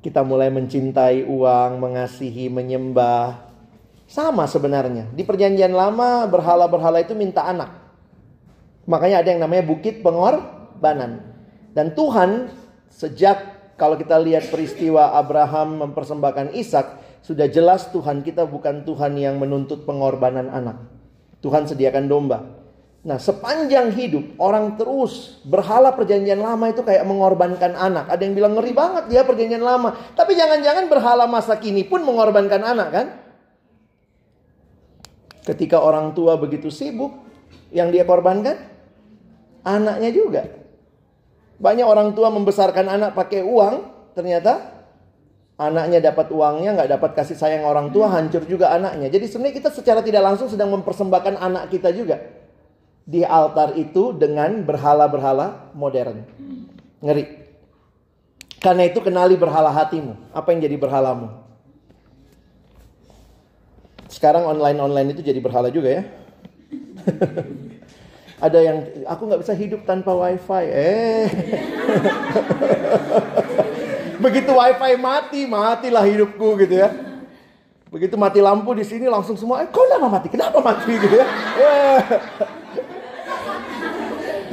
Kita 0.05 0.21
mulai 0.21 0.53
mencintai 0.53 1.25
uang, 1.25 1.81
mengasihi, 1.81 2.53
menyembah. 2.53 3.49
Sama 4.05 4.45
sebenarnya. 4.45 5.09
Di 5.11 5.25
perjanjian 5.25 5.73
lama 5.73 6.29
berhala-berhala 6.29 7.01
itu 7.01 7.17
minta 7.17 7.43
anak. 7.43 7.73
Makanya 8.85 9.25
ada 9.25 9.29
yang 9.33 9.41
namanya 9.41 9.65
bukit 9.65 10.05
pengorbanan. 10.05 11.33
Dan 11.75 11.91
Tuhan 11.97 12.53
sejak 12.87 13.57
kalau 13.75 13.99
kita 13.99 14.17
lihat 14.17 14.47
peristiwa 14.47 15.13
Abraham 15.13 15.83
mempersembahkan 15.85 16.55
Ishak, 16.55 17.06
sudah 17.21 17.47
jelas 17.49 17.89
Tuhan 17.91 18.21
kita 18.21 18.45
bukan 18.47 18.85
Tuhan 18.87 19.17
yang 19.17 19.41
menuntut 19.41 19.83
pengorbanan 19.83 20.49
anak. 20.49 20.77
Tuhan 21.41 21.69
sediakan 21.69 22.05
domba. 22.09 22.57
Nah, 23.07 23.15
sepanjang 23.15 23.95
hidup 23.95 24.35
orang 24.35 24.75
terus 24.75 25.39
berhala 25.47 25.95
perjanjian 25.95 26.43
lama 26.43 26.67
itu 26.67 26.83
kayak 26.83 27.07
mengorbankan 27.07 27.71
anak. 27.71 28.11
Ada 28.11 28.21
yang 28.27 28.35
bilang 28.35 28.53
ngeri 28.59 28.75
banget 28.75 29.03
dia 29.07 29.23
perjanjian 29.23 29.63
lama. 29.63 29.95
Tapi 30.11 30.35
jangan-jangan 30.35 30.91
berhala 30.91 31.23
masa 31.23 31.55
kini 31.55 31.87
pun 31.87 32.03
mengorbankan 32.03 32.61
anak 32.67 32.89
kan? 32.91 33.07
Ketika 35.47 35.79
orang 35.79 36.11
tua 36.11 36.35
begitu 36.35 36.67
sibuk, 36.67 37.15
yang 37.71 37.95
dia 37.95 38.03
korbankan 38.03 38.59
anaknya 39.63 40.11
juga. 40.11 40.43
Banyak 41.57 41.87
orang 41.87 42.11
tua 42.11 42.27
membesarkan 42.27 42.91
anak 42.91 43.11
pakai 43.15 43.41
uang, 43.41 43.75
ternyata 44.13 44.76
anaknya 45.57 46.13
dapat 46.13 46.29
uangnya, 46.29 46.77
nggak 46.77 46.89
dapat 46.97 47.11
kasih 47.17 47.33
sayang 47.33 47.65
orang 47.65 47.89
tua, 47.89 48.13
hancur 48.13 48.45
juga 48.45 48.69
anaknya. 48.69 49.09
Jadi 49.09 49.25
sebenarnya 49.25 49.57
kita 49.57 49.69
secara 49.73 50.05
tidak 50.05 50.21
langsung 50.21 50.47
sedang 50.47 50.69
mempersembahkan 50.69 51.41
anak 51.41 51.73
kita 51.73 51.89
juga 51.89 52.21
di 53.07 53.25
altar 53.25 53.73
itu 53.73 54.13
dengan 54.13 54.61
berhala-berhala 54.61 55.73
modern. 55.73 56.21
Ngeri. 57.01 57.49
Karena 58.61 58.85
itu 58.85 59.01
kenali 59.01 59.37
berhala 59.37 59.73
hatimu. 59.73 60.33
Apa 60.33 60.53
yang 60.53 60.61
jadi 60.65 60.77
berhalamu? 60.77 61.29
Sekarang 64.09 64.45
online-online 64.45 65.13
itu 65.17 65.21
jadi 65.25 65.41
berhala 65.41 65.73
juga 65.73 66.01
ya. 66.01 66.03
Ada 68.45 68.59
yang 68.61 68.77
aku 69.09 69.25
nggak 69.25 69.41
bisa 69.41 69.53
hidup 69.57 69.81
tanpa 69.89 70.13
wifi. 70.13 70.65
Eh. 70.69 71.25
Begitu 74.17 74.51
wifi 74.51 74.93
mati, 74.97 75.41
matilah 75.45 76.03
hidupku 76.05 76.57
gitu 76.65 76.75
ya. 76.81 76.89
Begitu 77.87 78.19
mati 78.19 78.43
lampu 78.43 78.75
di 78.75 78.83
sini 78.83 79.07
langsung 79.07 79.39
semua, 79.39 79.63
eh 79.63 79.69
kok 79.71 79.79
kenapa 79.79 80.07
mati? 80.11 80.27
Kenapa 80.27 80.59
mati 80.59 80.91
gitu 80.91 81.15
ya? 81.15 81.27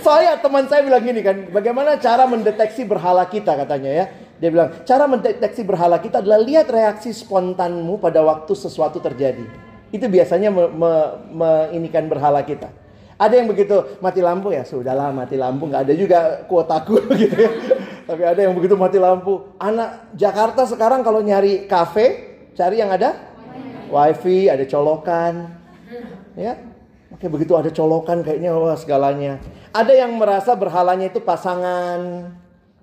saya 0.04 0.36
teman 0.36 0.68
saya 0.68 0.84
bilang 0.84 1.02
gini 1.02 1.24
kan, 1.24 1.48
bagaimana 1.48 1.96
cara 1.96 2.28
mendeteksi 2.28 2.84
berhala 2.84 3.26
kita 3.26 3.56
katanya 3.56 3.90
ya. 3.90 4.06
Dia 4.38 4.50
bilang, 4.52 4.70
cara 4.84 5.08
mendeteksi 5.08 5.64
berhala 5.64 5.96
kita 5.98 6.20
adalah 6.20 6.38
lihat 6.42 6.68
reaksi 6.68 7.10
spontanmu 7.16 7.96
pada 7.98 8.20
waktu 8.20 8.52
sesuatu 8.52 9.00
terjadi. 9.00 9.46
Itu 9.88 10.06
biasanya 10.10 10.52
me, 10.52 10.68
me, 10.68 10.92
meinikan 11.32 12.06
berhala 12.10 12.44
kita. 12.44 12.84
Ada 13.14 13.34
yang 13.38 13.48
begitu 13.50 13.98
mati 14.02 14.18
lampu 14.18 14.50
ya 14.50 14.66
sudahlah 14.66 15.14
mati 15.14 15.38
lampu 15.38 15.70
nggak 15.70 15.86
ada 15.86 15.94
juga 15.94 16.18
kuotaku 16.50 16.98
gitu 17.20 17.36
ya. 17.38 17.50
Tapi 18.04 18.22
ada 18.26 18.40
yang 18.42 18.54
begitu 18.58 18.74
mati 18.74 18.98
lampu. 18.98 19.54
Anak 19.56 20.12
Jakarta 20.18 20.66
sekarang 20.66 21.06
kalau 21.06 21.22
nyari 21.22 21.64
kafe 21.70 22.36
cari 22.58 22.82
yang 22.82 22.90
ada 22.90 23.14
wifi, 23.90 24.50
ada 24.50 24.66
colokan, 24.66 25.54
ya. 26.34 26.58
Oke 27.14 27.30
begitu 27.30 27.54
ada 27.54 27.70
colokan 27.70 28.26
kayaknya 28.26 28.50
wah 28.58 28.74
segalanya. 28.74 29.38
Ada 29.70 29.94
yang 29.94 30.18
merasa 30.18 30.58
berhalanya 30.58 31.10
itu 31.10 31.22
pasangan, 31.22 32.34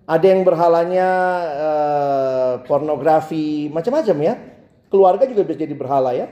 ada 0.07 0.25
yang 0.25 0.47
berhalanya 0.47 1.09
uh, 1.55 2.51
pornografi, 2.63 3.67
macam-macam 3.67 4.17
ya. 4.23 4.33
Keluarga 4.87 5.23
juga 5.27 5.43
bisa 5.43 5.67
jadi 5.67 5.75
berhala 5.75 6.15
ya. 6.15 6.31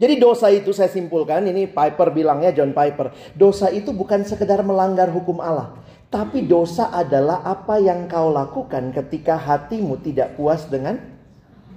Jadi 0.00 0.16
dosa 0.16 0.48
itu 0.48 0.72
saya 0.72 0.88
simpulkan, 0.88 1.44
ini 1.44 1.68
Piper 1.68 2.08
bilangnya 2.08 2.56
John 2.56 2.72
Piper. 2.72 3.12
Dosa 3.36 3.68
itu 3.68 3.92
bukan 3.92 4.24
sekedar 4.24 4.64
melanggar 4.64 5.12
hukum 5.12 5.44
Allah. 5.44 5.76
Tapi 6.08 6.48
dosa 6.48 6.88
adalah 6.88 7.44
apa 7.44 7.76
yang 7.76 8.08
kau 8.08 8.32
lakukan 8.32 8.96
ketika 8.96 9.36
hatimu 9.36 10.00
tidak 10.00 10.40
puas 10.40 10.64
dengan 10.66 10.98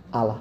Allah. 0.09 0.39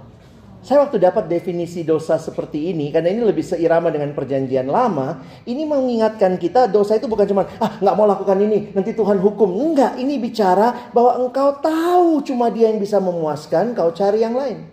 Saya 0.63 0.87
waktu 0.87 1.03
dapat 1.03 1.27
definisi 1.27 1.83
dosa 1.83 2.23
seperti 2.23 2.71
ini, 2.71 2.95
karena 2.95 3.11
ini 3.11 3.27
lebih 3.27 3.43
seirama 3.43 3.91
dengan 3.91 4.15
perjanjian 4.15 4.71
lama, 4.71 5.19
ini 5.43 5.67
mengingatkan 5.67 6.39
kita 6.39 6.71
dosa 6.71 6.95
itu 6.95 7.11
bukan 7.11 7.27
cuma, 7.27 7.51
ah 7.59 7.83
nggak 7.83 7.97
mau 7.99 8.07
lakukan 8.07 8.39
ini, 8.39 8.71
nanti 8.71 8.95
Tuhan 8.95 9.19
hukum. 9.19 9.59
Enggak, 9.59 9.99
ini 9.99 10.23
bicara 10.23 10.95
bahwa 10.95 11.19
engkau 11.19 11.59
tahu 11.59 12.23
cuma 12.23 12.47
dia 12.47 12.71
yang 12.71 12.79
bisa 12.79 13.03
memuaskan, 13.03 13.75
kau 13.75 13.91
cari 13.91 14.23
yang 14.23 14.39
lain. 14.39 14.71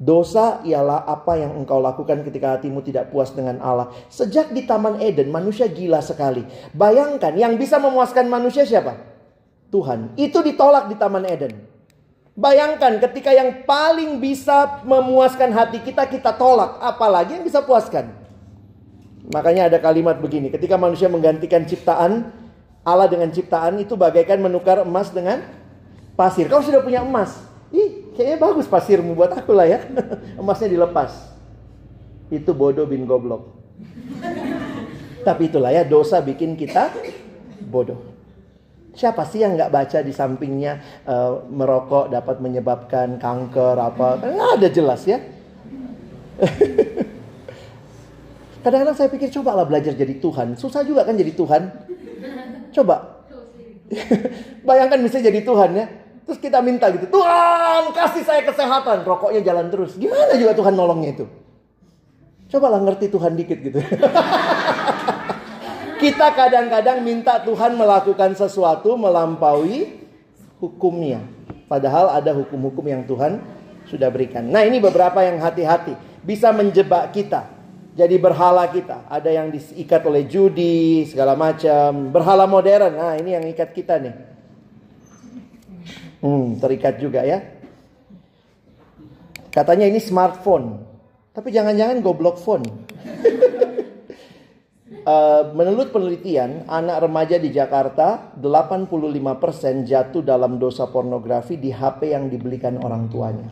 Dosa 0.00 0.64
ialah 0.64 1.04
apa 1.04 1.36
yang 1.36 1.60
engkau 1.60 1.76
lakukan 1.76 2.24
ketika 2.24 2.56
hatimu 2.56 2.80
tidak 2.80 3.12
puas 3.12 3.36
dengan 3.36 3.60
Allah. 3.60 3.92
Sejak 4.08 4.48
di 4.48 4.64
Taman 4.64 4.96
Eden, 4.96 5.28
manusia 5.28 5.68
gila 5.68 6.00
sekali. 6.00 6.40
Bayangkan, 6.72 7.36
yang 7.36 7.60
bisa 7.60 7.76
memuaskan 7.76 8.24
manusia 8.24 8.64
siapa? 8.64 8.96
Tuhan. 9.68 10.16
Itu 10.16 10.40
ditolak 10.40 10.88
di 10.88 10.96
Taman 10.96 11.28
Eden. 11.28 11.52
Bayangkan 12.32 12.96
ketika 12.96 13.28
yang 13.36 13.68
paling 13.68 14.24
bisa 14.24 14.80
memuaskan 14.88 15.52
hati 15.52 15.84
kita, 15.84 16.08
kita 16.08 16.32
tolak. 16.32 16.80
Apalagi 16.80 17.36
yang 17.36 17.44
bisa 17.44 17.60
puaskan. 17.60 18.08
Makanya 19.36 19.68
ada 19.68 19.84
kalimat 19.84 20.16
begini. 20.16 20.48
Ketika 20.48 20.80
manusia 20.80 21.12
menggantikan 21.12 21.68
ciptaan, 21.68 22.32
Allah 22.80 23.04
dengan 23.04 23.28
ciptaan 23.28 23.76
itu 23.76 24.00
bagaikan 24.00 24.40
menukar 24.40 24.80
emas 24.80 25.12
dengan 25.12 25.44
pasir. 26.16 26.48
Kau 26.48 26.64
sudah 26.64 26.80
punya 26.80 27.04
emas. 27.04 27.36
Ih, 27.68 27.99
kayaknya 28.20 28.36
bagus 28.36 28.68
pasirmu 28.68 29.16
buat 29.16 29.32
aku 29.32 29.56
lah 29.56 29.64
ya. 29.64 29.80
Emasnya 30.40 30.68
dilepas. 30.68 31.32
Itu 32.28 32.52
bodoh 32.52 32.84
bin 32.84 33.08
goblok. 33.08 33.48
Tapi 35.24 35.48
itulah 35.48 35.72
ya, 35.72 35.88
dosa 35.88 36.20
bikin 36.20 36.52
kita 36.52 36.92
bodoh. 37.64 37.96
Siapa 38.92 39.24
sih 39.24 39.40
yang 39.40 39.56
nggak 39.56 39.72
baca 39.72 39.98
di 40.04 40.12
sampingnya 40.12 40.84
uh, 41.08 41.48
merokok 41.48 42.12
dapat 42.12 42.44
menyebabkan 42.44 43.16
kanker 43.16 43.80
apa? 43.80 44.20
Nggak 44.20 44.50
ada 44.60 44.68
jelas 44.68 45.00
ya. 45.08 45.16
Kadang-kadang 48.60 48.96
saya 49.00 49.08
pikir 49.08 49.32
cobalah 49.32 49.64
belajar 49.64 49.96
jadi 49.96 50.20
Tuhan. 50.20 50.60
Susah 50.60 50.84
juga 50.84 51.08
kan 51.08 51.16
jadi 51.16 51.32
Tuhan. 51.32 51.72
Coba. 52.76 53.24
Bayangkan 54.68 55.00
bisa 55.00 55.24
jadi 55.24 55.40
Tuhan 55.40 55.72
ya. 55.72 55.99
Terus 56.30 56.46
kita 56.46 56.62
minta 56.62 56.86
gitu, 56.94 57.10
Tuhan 57.10 57.90
kasih 57.90 58.22
saya 58.22 58.46
kesehatan. 58.46 59.02
Rokoknya 59.02 59.42
jalan 59.42 59.66
terus. 59.66 59.98
Gimana 59.98 60.38
juga 60.38 60.54
Tuhan 60.54 60.78
nolongnya 60.78 61.18
itu? 61.18 61.26
Cobalah 62.54 62.78
ngerti 62.86 63.10
Tuhan 63.10 63.34
dikit 63.34 63.58
gitu. 63.58 63.82
kita 66.06 66.30
kadang-kadang 66.30 67.02
minta 67.02 67.42
Tuhan 67.42 67.74
melakukan 67.74 68.38
sesuatu 68.38 68.94
melampaui 68.94 70.06
hukumnya. 70.62 71.18
Padahal 71.66 72.14
ada 72.14 72.30
hukum-hukum 72.30 72.86
yang 72.86 73.02
Tuhan 73.10 73.42
sudah 73.90 74.06
berikan. 74.14 74.46
Nah 74.46 74.62
ini 74.62 74.78
beberapa 74.78 75.26
yang 75.26 75.42
hati-hati. 75.42 75.98
Bisa 76.22 76.54
menjebak 76.54 77.10
kita. 77.10 77.50
Jadi 77.98 78.22
berhala 78.22 78.70
kita. 78.70 79.02
Ada 79.10 79.34
yang 79.34 79.50
diikat 79.50 80.06
oleh 80.06 80.30
judi, 80.30 81.10
segala 81.10 81.34
macam. 81.34 82.14
Berhala 82.14 82.46
modern. 82.46 82.94
Nah 82.94 83.18
ini 83.18 83.34
yang 83.34 83.42
ikat 83.50 83.74
kita 83.74 83.98
nih. 83.98 84.29
Hmm, 86.20 86.60
terikat 86.60 87.00
juga 87.00 87.24
ya. 87.24 87.40
Katanya 89.50 89.88
ini 89.90 89.98
smartphone. 89.98 90.86
Tapi 91.34 91.48
jangan-jangan 91.50 92.04
goblok 92.04 92.36
phone. 92.38 92.66
uh, 95.06 95.42
menurut 95.58 95.90
penelitian, 95.90 96.68
anak 96.68 97.06
remaja 97.06 97.40
di 97.40 97.50
Jakarta 97.50 98.36
85% 98.36 99.88
jatuh 99.88 100.22
dalam 100.22 100.60
dosa 100.60 100.86
pornografi 100.90 101.56
di 101.56 101.72
HP 101.72 102.12
yang 102.12 102.28
dibelikan 102.28 102.78
orang 102.82 103.08
tuanya. 103.08 103.48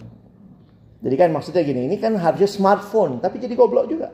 Jadi 0.98 1.14
kan 1.14 1.30
maksudnya 1.30 1.62
gini, 1.62 1.86
ini 1.86 1.96
kan 2.02 2.18
harusnya 2.18 2.50
smartphone, 2.50 3.22
tapi 3.22 3.38
jadi 3.38 3.54
goblok 3.54 3.86
juga. 3.86 4.10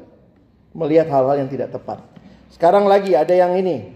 Melihat 0.77 1.09
hal-hal 1.09 1.41
yang 1.43 1.51
tidak 1.51 1.73
tepat. 1.73 2.05
Sekarang 2.53 2.85
lagi 2.87 3.17
ada 3.17 3.33
yang 3.35 3.57
ini. 3.57 3.91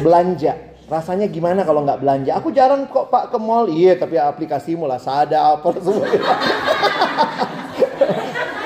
belanja. 0.00 0.69
Rasanya 0.90 1.30
gimana 1.30 1.62
kalau 1.62 1.86
nggak 1.86 2.02
belanja? 2.02 2.34
Aku 2.42 2.50
jarang 2.50 2.90
kok 2.90 3.14
Pak 3.14 3.30
ke 3.30 3.38
mall. 3.38 3.70
Iya, 3.70 3.94
tapi 3.94 4.18
aplikasimu 4.18 4.90
lah, 4.90 4.98
sada 4.98 5.54
apa 5.54 5.70
semua. 5.86 6.02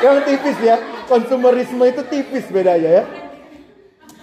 yang 0.01 0.25
tipis 0.25 0.57
ya, 0.65 0.81
konsumerisme 1.05 1.85
itu 1.85 2.01
tipis 2.09 2.49
bedanya 2.49 2.91
ya. 3.01 3.05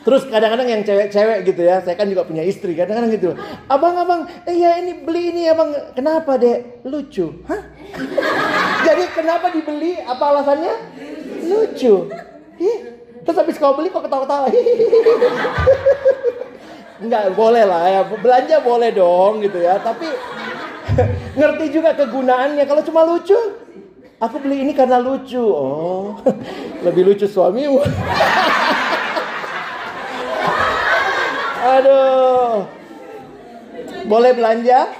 Terus 0.01 0.25
kadang-kadang 0.25 0.65
yang 0.65 0.81
cewek-cewek 0.81 1.45
gitu 1.45 1.61
ya, 1.61 1.77
saya 1.85 1.93
kan 1.93 2.09
juga 2.09 2.25
punya 2.25 2.41
istri, 2.41 2.73
kadang-kadang 2.73 3.13
gitu. 3.13 3.37
Abang, 3.69 3.93
abang, 3.93 4.25
iya 4.49 4.81
ini 4.81 5.05
beli 5.05 5.29
ini 5.29 5.45
abang, 5.45 5.69
kenapa 5.93 6.41
dek? 6.41 6.81
Lucu. 6.81 7.45
Hah? 7.45 7.61
Jadi 8.89 9.13
kenapa 9.13 9.53
dibeli? 9.53 10.01
Apa 10.01 10.33
alasannya? 10.33 10.73
Lucu. 11.45 12.09
Ih, 12.57 12.77
terus 13.21 13.37
habis 13.37 13.61
kau 13.61 13.77
beli 13.77 13.93
kok 13.93 14.01
ketawa-ketawa. 14.01 14.49
Enggak, 17.01 17.33
boleh 17.33 17.65
lah 17.65 17.89
ya. 17.89 18.05
Belanja 18.05 18.61
boleh 18.61 18.93
dong 18.93 19.41
gitu 19.41 19.57
ya. 19.57 19.81
Tapi 19.81 20.05
ngerti 21.39 21.65
juga 21.73 21.97
kegunaannya. 21.97 22.61
Kalau 22.69 22.85
cuma 22.85 23.01
lucu, 23.01 23.33
aku 24.21 24.37
beli 24.37 24.61
ini 24.61 24.77
karena 24.77 25.01
lucu. 25.01 25.41
Oh, 25.41 26.21
lebih 26.85 27.09
lucu 27.09 27.25
suamimu. 27.25 27.81
Aduh. 31.61 32.69
Boleh 34.05 34.31
belanja? 34.37 34.93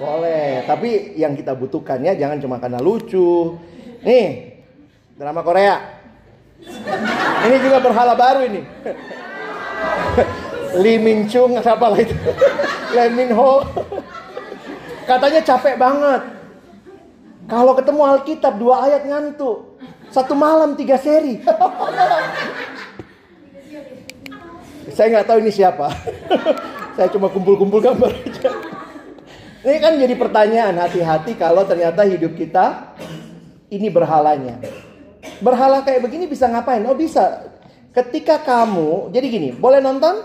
Boleh. 0.00 0.64
Tapi 0.64 1.12
yang 1.20 1.36
kita 1.36 1.52
butuhkan 1.52 2.00
ya 2.00 2.16
jangan 2.16 2.40
cuma 2.40 2.56
karena 2.56 2.80
lucu. 2.80 3.60
Nih, 4.00 4.60
drama 5.16 5.44
Korea. 5.44 6.00
Ini 7.44 7.56
juga 7.60 7.84
berhala 7.84 8.16
baru 8.16 8.48
ini. 8.48 8.64
Lee 10.80 10.98
Min 10.98 11.30
Chung 11.30 11.54
apa 11.58 11.86
lah 11.86 11.98
itu? 11.98 12.16
Lee 12.94 13.10
Min 13.12 13.30
Ho. 13.34 13.62
Katanya 15.04 15.40
capek 15.44 15.76
banget. 15.76 16.22
Kalau 17.44 17.76
ketemu 17.76 18.00
Alkitab 18.02 18.56
dua 18.56 18.88
ayat 18.88 19.04
ngantuk. 19.04 19.76
Satu 20.08 20.32
malam 20.32 20.78
tiga 20.78 20.96
seri. 20.96 21.42
Saya 24.94 25.06
nggak 25.10 25.26
tahu 25.26 25.38
ini 25.42 25.52
siapa. 25.52 25.90
Saya 26.94 27.10
cuma 27.10 27.26
kumpul-kumpul 27.28 27.82
gambar 27.82 28.14
aja. 28.14 28.50
Ini 29.64 29.78
kan 29.80 29.96
jadi 29.96 30.14
pertanyaan 30.14 30.76
hati-hati 30.76 31.34
kalau 31.40 31.64
ternyata 31.64 32.04
hidup 32.04 32.36
kita 32.36 32.94
ini 33.72 33.88
berhalanya. 33.88 34.60
Berhala 35.40 35.82
kayak 35.82 36.04
begini 36.04 36.28
bisa 36.30 36.46
ngapain? 36.46 36.84
Oh 36.86 36.94
bisa. 36.94 37.48
Ketika 37.94 38.42
kamu, 38.42 39.10
jadi 39.14 39.26
gini, 39.30 39.48
boleh 39.54 39.78
nonton? 39.78 40.20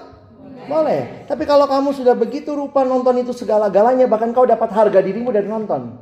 Boleh. 0.70 1.26
Tapi 1.26 1.43
kalau 1.49 1.65
kamu 1.65 1.89
sudah 1.97 2.13
begitu 2.13 2.53
rupa 2.53 2.86
nonton 2.86 3.17
itu 3.17 3.34
segala-galanya, 3.34 4.05
bahkan 4.05 4.30
kau 4.30 4.45
dapat 4.45 4.70
harga 4.70 5.01
dirimu 5.01 5.34
dari 5.34 5.49
nonton. 5.49 5.97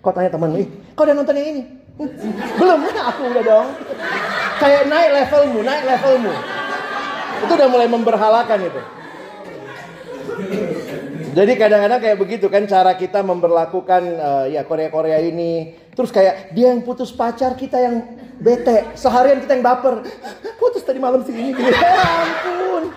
Kau 0.00 0.12
tanya 0.12 0.32
temanmu, 0.32 0.56
ih, 0.60 0.68
kau 0.96 1.04
udah 1.04 1.16
nonton 1.16 1.36
yang 1.36 1.48
ini? 1.52 1.62
Belum, 2.56 2.80
aku 3.12 3.22
udah 3.28 3.44
dong. 3.44 3.68
Kayak 4.60 4.82
naik 4.88 5.10
levelmu, 5.12 5.60
naik 5.60 5.84
levelmu. 5.84 6.32
Itu 7.44 7.52
udah 7.52 7.68
mulai 7.68 7.88
memberhalakan 7.88 8.60
itu. 8.64 8.80
Jadi 11.34 11.52
kadang-kadang 11.58 11.98
kayak 11.98 12.18
begitu 12.18 12.46
kan 12.46 12.62
cara 12.70 12.94
kita 12.94 13.18
memperlakukan 13.26 14.02
uh, 14.22 14.44
ya 14.46 14.62
Korea-Korea 14.62 15.18
ini. 15.18 15.74
Terus 15.90 16.14
kayak 16.14 16.54
dia 16.54 16.70
yang 16.70 16.86
putus 16.86 17.10
pacar, 17.10 17.58
kita 17.58 17.74
yang 17.82 18.06
bete. 18.38 18.94
Seharian 18.94 19.42
kita 19.42 19.58
yang 19.58 19.66
baper. 19.66 20.06
Putus 20.62 20.86
tadi 20.86 21.02
malam 21.02 21.26
sini. 21.26 21.50
Ya 21.58 21.90
ampun. 21.90 22.94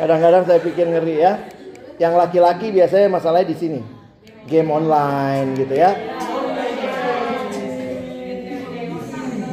Kadang-kadang 0.00 0.48
saya 0.48 0.60
pikir 0.64 0.88
ngeri 0.88 1.20
ya. 1.20 1.36
Yang 2.00 2.14
laki-laki 2.16 2.72
biasanya 2.72 3.12
masalahnya 3.12 3.52
di 3.52 3.56
sini. 3.60 3.80
Game 4.48 4.72
online 4.72 5.52
gitu 5.60 5.76
ya. 5.76 5.92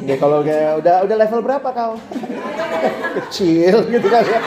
Ya 0.07 0.15
kalau 0.15 0.39
udah 0.39 1.03
udah 1.03 1.15
level 1.19 1.43
berapa 1.43 1.67
kau? 1.67 1.99
Kecil 3.19 3.91
gitu 3.91 4.07
kan 4.07 4.23
ya. 4.23 4.39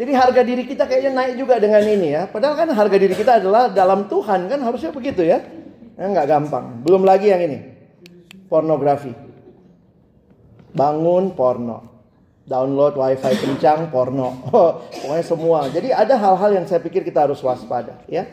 Jadi 0.00 0.12
harga 0.16 0.40
diri 0.40 0.64
kita 0.64 0.88
kayaknya 0.88 1.12
naik 1.12 1.34
juga 1.36 1.60
dengan 1.60 1.84
ini 1.84 2.16
ya. 2.16 2.24
Padahal 2.24 2.56
kan 2.56 2.72
harga 2.72 2.96
diri 2.96 3.12
kita 3.12 3.44
adalah 3.44 3.68
dalam 3.68 4.08
Tuhan 4.08 4.48
kan 4.48 4.58
harusnya 4.64 4.88
begitu 4.88 5.20
ya. 5.20 5.44
Ya 6.00 6.04
nggak 6.08 6.26
gampang. 6.26 6.80
Belum 6.80 7.04
lagi 7.04 7.28
yang 7.28 7.44
ini. 7.44 7.60
Pornografi. 8.48 9.12
Bangun 10.72 11.36
porno. 11.36 11.93
Download 12.44 12.92
wifi 12.92 13.40
kencang 13.40 13.88
porno. 13.88 14.36
Oh, 14.52 14.84
pokoknya 14.84 15.24
semua. 15.24 15.64
Jadi 15.72 15.88
ada 15.96 16.12
hal-hal 16.20 16.60
yang 16.60 16.66
saya 16.68 16.84
pikir 16.84 17.00
kita 17.00 17.24
harus 17.24 17.40
waspada 17.40 18.04
ya. 18.04 18.28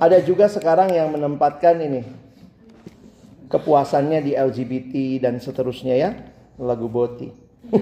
Ada 0.00 0.24
juga 0.24 0.48
sekarang 0.48 0.88
yang 0.88 1.12
menempatkan 1.12 1.76
ini 1.76 2.08
kepuasannya 3.52 4.24
di 4.24 4.32
LGBT 4.32 5.20
dan 5.28 5.36
seterusnya 5.36 5.94
ya. 5.98 6.10
Lagu 6.56 6.88
Boti. 6.88 7.28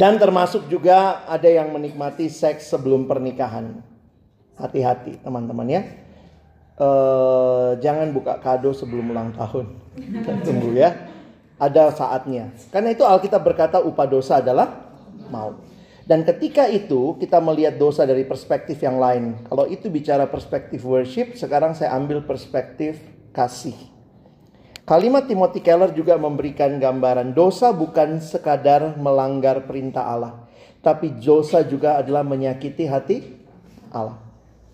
dan 0.00 0.16
termasuk 0.16 0.68
juga 0.72 1.24
ada 1.28 1.48
yang 1.48 1.68
menikmati 1.72 2.32
seks 2.32 2.72
sebelum 2.72 3.04
pernikahan. 3.04 3.84
Hati-hati 4.56 5.20
teman-teman 5.20 5.68
ya. 5.68 5.82
Uh, 6.76 7.76
jangan 7.80 8.12
buka 8.12 8.40
kado 8.40 8.72
sebelum 8.72 9.12
ulang 9.12 9.36
tahun. 9.36 9.68
Tunggu 10.46 10.72
ya. 10.76 11.15
Ada 11.56 11.92
saatnya. 11.96 12.52
Karena 12.68 12.92
itu 12.92 13.02
Alkitab 13.02 13.40
berkata 13.40 13.80
upah 13.80 14.04
dosa 14.04 14.44
adalah 14.44 14.92
maut. 15.32 15.56
Dan 16.06 16.22
ketika 16.22 16.70
itu 16.70 17.18
kita 17.18 17.42
melihat 17.42 17.74
dosa 17.74 18.06
dari 18.06 18.22
perspektif 18.22 18.78
yang 18.78 19.02
lain. 19.02 19.42
Kalau 19.50 19.66
itu 19.66 19.90
bicara 19.90 20.30
perspektif 20.30 20.86
worship, 20.86 21.34
sekarang 21.34 21.74
saya 21.74 21.98
ambil 21.98 22.22
perspektif 22.22 23.02
kasih. 23.34 23.74
Kalimat 24.86 25.26
Timothy 25.26 25.66
Keller 25.66 25.90
juga 25.90 26.14
memberikan 26.14 26.78
gambaran 26.78 27.34
dosa 27.34 27.74
bukan 27.74 28.22
sekadar 28.22 28.94
melanggar 28.94 29.66
perintah 29.66 30.06
Allah, 30.06 30.46
tapi 30.78 31.10
dosa 31.10 31.66
juga 31.66 31.98
adalah 31.98 32.22
menyakiti 32.22 32.86
hati 32.86 33.18
Allah. 33.90 34.22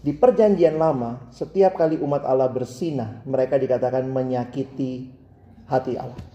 Di 0.05 0.13
perjanjian 0.13 0.77
lama, 0.77 1.33
setiap 1.33 1.81
kali 1.81 1.97
umat 1.97 2.29
Allah 2.29 2.53
bersinah, 2.53 3.25
mereka 3.25 3.57
dikatakan 3.57 4.05
menyakiti 4.05 5.09
hati 5.65 5.97
Allah. 5.97 6.32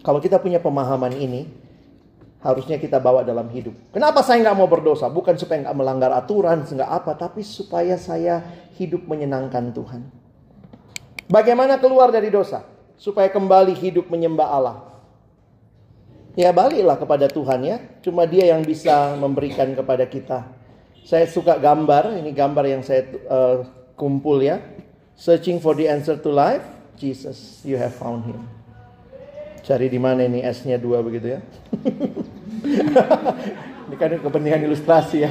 Kalau 0.00 0.18
kita 0.18 0.40
punya 0.40 0.56
pemahaman 0.60 1.12
ini, 1.12 1.44
harusnya 2.40 2.80
kita 2.80 2.96
bawa 2.96 3.20
dalam 3.20 3.48
hidup. 3.52 3.76
Kenapa 3.92 4.24
saya 4.24 4.40
nggak 4.40 4.56
mau 4.56 4.68
berdosa? 4.68 5.12
Bukan 5.12 5.36
supaya 5.36 5.68
nggak 5.68 5.76
melanggar 5.76 6.10
aturan, 6.16 6.64
nggak 6.64 6.90
apa, 6.90 7.12
tapi 7.16 7.44
supaya 7.44 8.00
saya 8.00 8.40
hidup 8.80 9.04
menyenangkan 9.04 9.76
Tuhan. 9.76 10.02
Bagaimana 11.28 11.76
keluar 11.76 12.08
dari 12.10 12.32
dosa? 12.32 12.64
Supaya 12.96 13.28
kembali 13.28 13.76
hidup 13.76 14.08
menyembah 14.08 14.48
Allah. 14.50 14.76
Ya 16.34 16.50
baliklah 16.50 16.96
kepada 16.96 17.28
Tuhan 17.28 17.60
ya. 17.64 17.76
Cuma 18.00 18.24
dia 18.24 18.48
yang 18.50 18.64
bisa 18.64 19.14
memberikan 19.20 19.70
kepada 19.76 20.08
kita. 20.08 20.48
Saya 21.04 21.28
suka 21.28 21.56
gambar, 21.56 22.16
ini 22.16 22.30
gambar 22.32 22.64
yang 22.66 22.82
saya 22.84 23.04
uh, 23.28 23.66
kumpul 23.96 24.40
ya. 24.40 24.60
Searching 25.16 25.60
for 25.60 25.76
the 25.76 25.84
answer 25.84 26.16
to 26.16 26.30
life, 26.32 26.64
Jesus, 26.96 27.60
you 27.66 27.76
have 27.76 27.92
found 27.92 28.24
him. 28.24 28.59
Cari 29.60 29.86
di 29.92 30.00
mana 30.00 30.24
ini 30.24 30.40
S-nya 30.40 30.80
dua 30.80 31.04
begitu 31.04 31.36
ya. 31.36 31.40
Ini 33.90 33.98
kan 33.98 34.14
kepentingan 34.22 34.62
ilustrasi 34.70 35.26
ya. 35.26 35.30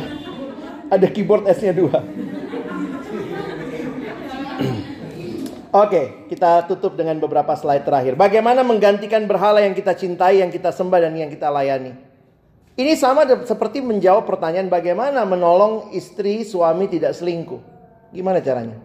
Ada 0.92 1.08
keyboard 1.08 1.48
S-nya 1.48 1.72
dua. 1.72 1.96
Oke, 5.70 6.28
kita 6.28 6.66
tutup 6.66 6.98
dengan 6.98 7.16
beberapa 7.22 7.56
slide 7.56 7.86
terakhir. 7.86 8.18
Bagaimana 8.18 8.66
menggantikan 8.66 9.24
berhala 9.30 9.62
yang 9.62 9.78
kita 9.78 9.94
cintai, 9.96 10.42
yang 10.42 10.52
kita 10.52 10.74
sembah, 10.74 11.08
dan 11.08 11.14
yang 11.16 11.30
kita 11.30 11.48
layani. 11.48 11.94
Ini 12.80 12.96
sama 12.96 13.28
seperti 13.44 13.84
menjawab 13.84 14.24
pertanyaan 14.24 14.72
bagaimana 14.72 15.28
menolong 15.28 15.92
istri 15.92 16.48
suami 16.48 16.88
tidak 16.88 17.12
selingkuh. 17.12 17.60
Gimana 18.16 18.40
caranya? 18.40 18.80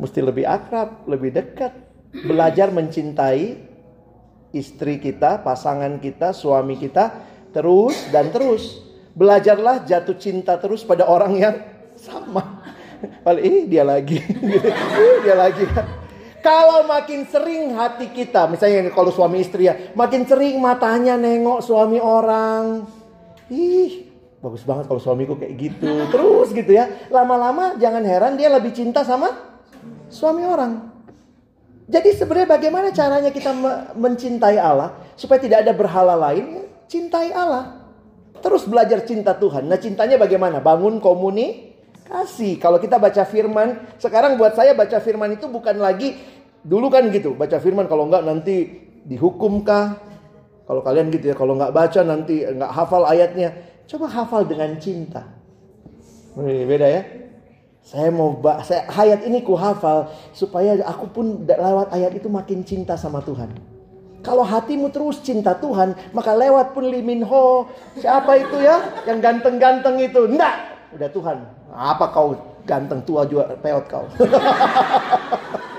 Mesti 0.00 0.20
lebih 0.24 0.44
akrab, 0.48 1.04
lebih 1.04 1.32
dekat. 1.32 1.89
Belajar 2.10 2.74
mencintai 2.74 3.54
istri 4.50 4.98
kita, 4.98 5.46
pasangan 5.46 6.02
kita, 6.02 6.34
suami 6.34 6.74
kita 6.74 7.14
terus 7.54 7.94
dan 8.10 8.34
terus. 8.34 8.82
Belajarlah 9.14 9.86
jatuh 9.86 10.18
cinta 10.18 10.58
terus 10.58 10.82
pada 10.82 11.06
orang 11.06 11.32
yang 11.38 11.56
sama. 11.94 12.62
Paling 13.22 13.44
ini 13.46 13.58
dia 13.70 13.86
lagi, 13.86 14.18
dia 15.24 15.34
lagi. 15.38 15.64
Kalau 16.40 16.88
makin 16.88 17.28
sering 17.28 17.76
hati 17.76 18.10
kita, 18.10 18.48
misalnya 18.48 18.88
kalau 18.90 19.12
suami 19.12 19.44
istri 19.44 19.68
ya, 19.68 19.92
makin 19.92 20.24
sering 20.24 20.56
matanya 20.58 21.14
nengok 21.14 21.60
suami 21.60 22.00
orang. 22.00 22.88
Ih, 23.52 24.08
bagus 24.40 24.64
banget 24.64 24.88
kalau 24.88 24.98
suamiku 24.98 25.36
kayak 25.36 25.54
gitu. 25.58 26.08
Terus 26.08 26.48
gitu 26.56 26.72
ya. 26.72 26.88
Lama-lama 27.12 27.76
jangan 27.76 28.02
heran 28.02 28.34
dia 28.40 28.48
lebih 28.48 28.72
cinta 28.72 29.04
sama 29.04 29.30
suami 30.08 30.42
orang. 30.48 30.89
Jadi 31.90 32.14
sebenarnya 32.14 32.46
bagaimana 32.54 32.94
caranya 32.94 33.34
kita 33.34 33.50
mencintai 33.98 34.62
Allah 34.62 34.94
supaya 35.18 35.42
tidak 35.42 35.66
ada 35.66 35.74
berhala 35.74 36.14
lain? 36.14 36.70
Cintai 36.86 37.34
Allah. 37.34 37.82
Terus 38.38 38.62
belajar 38.70 39.02
cinta 39.02 39.34
Tuhan. 39.34 39.66
Nah 39.66 39.74
cintanya 39.74 40.14
bagaimana? 40.14 40.62
Bangun 40.62 41.02
komunikasi. 41.02 42.62
Kalau 42.62 42.78
kita 42.78 43.02
baca 43.02 43.26
firman, 43.26 43.98
sekarang 43.98 44.38
buat 44.38 44.54
saya 44.54 44.70
baca 44.70 45.02
firman 45.02 45.34
itu 45.34 45.50
bukan 45.50 45.82
lagi 45.82 46.14
dulu 46.62 46.86
kan 46.94 47.10
gitu. 47.10 47.34
Baca 47.34 47.58
firman 47.58 47.90
kalau 47.90 48.06
enggak 48.06 48.22
nanti 48.22 48.86
dihukumkah? 49.02 49.98
Kalau 50.70 50.86
kalian 50.86 51.10
gitu 51.10 51.34
ya, 51.34 51.34
kalau 51.34 51.58
nggak 51.58 51.74
baca 51.74 52.00
nanti 52.06 52.46
nggak 52.46 52.70
hafal 52.70 53.02
ayatnya. 53.02 53.50
Coba 53.90 54.06
hafal 54.06 54.46
dengan 54.46 54.78
cinta. 54.78 55.26
Beda 56.38 56.86
ya. 56.86 57.02
Saya 57.90 58.06
mau 58.14 58.38
saya 58.62 58.86
ayat 58.86 59.26
ini 59.26 59.42
ku 59.42 59.58
hafal 59.58 60.14
supaya 60.30 60.78
aku 60.86 61.10
pun 61.10 61.42
lewat 61.42 61.90
ayat 61.90 62.14
itu 62.14 62.30
makin 62.30 62.62
cinta 62.62 62.94
sama 62.94 63.18
Tuhan. 63.18 63.50
Kalau 64.22 64.46
hatimu 64.46 64.94
terus 64.94 65.18
cinta 65.26 65.58
Tuhan, 65.58 65.98
maka 66.14 66.30
lewat 66.38 66.70
pun 66.70 66.86
liminho. 66.86 67.66
Siapa 67.98 68.38
itu 68.38 68.62
ya? 68.62 69.02
Yang 69.10 69.18
ganteng-ganteng 69.26 69.96
itu. 70.06 70.22
Enggak. 70.22 70.54
Udah 70.94 71.08
Tuhan. 71.10 71.38
Apa 71.74 72.14
kau 72.14 72.38
ganteng 72.62 73.02
tua 73.02 73.26
juga 73.26 73.58
peot 73.58 73.84
kau. 73.90 74.06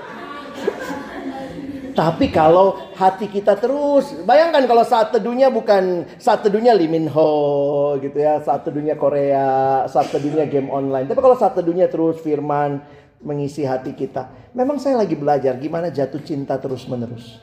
Tapi 1.92 2.32
kalau 2.32 2.72
hati 2.96 3.28
kita 3.28 3.52
terus, 3.60 4.16
bayangkan 4.24 4.64
kalau 4.64 4.80
saat 4.80 5.12
teduhnya 5.12 5.52
bukan 5.52 6.08
saat 6.16 6.40
teduhnya 6.40 6.72
Liminho 6.72 8.00
gitu 8.00 8.16
ya, 8.16 8.40
saat 8.40 8.64
teduhnya 8.64 8.96
Korea, 8.96 9.84
saat 9.92 10.08
teduhnya 10.08 10.48
game 10.48 10.72
online. 10.72 11.04
Tapi 11.04 11.20
kalau 11.20 11.36
saat 11.36 11.52
teduhnya 11.52 11.92
terus 11.92 12.16
firman 12.24 12.80
mengisi 13.20 13.68
hati 13.68 13.92
kita. 13.92 14.52
Memang 14.56 14.80
saya 14.80 15.04
lagi 15.04 15.12
belajar 15.14 15.52
gimana 15.60 15.92
jatuh 15.92 16.24
cinta 16.24 16.56
terus 16.56 16.88
menerus. 16.88 17.38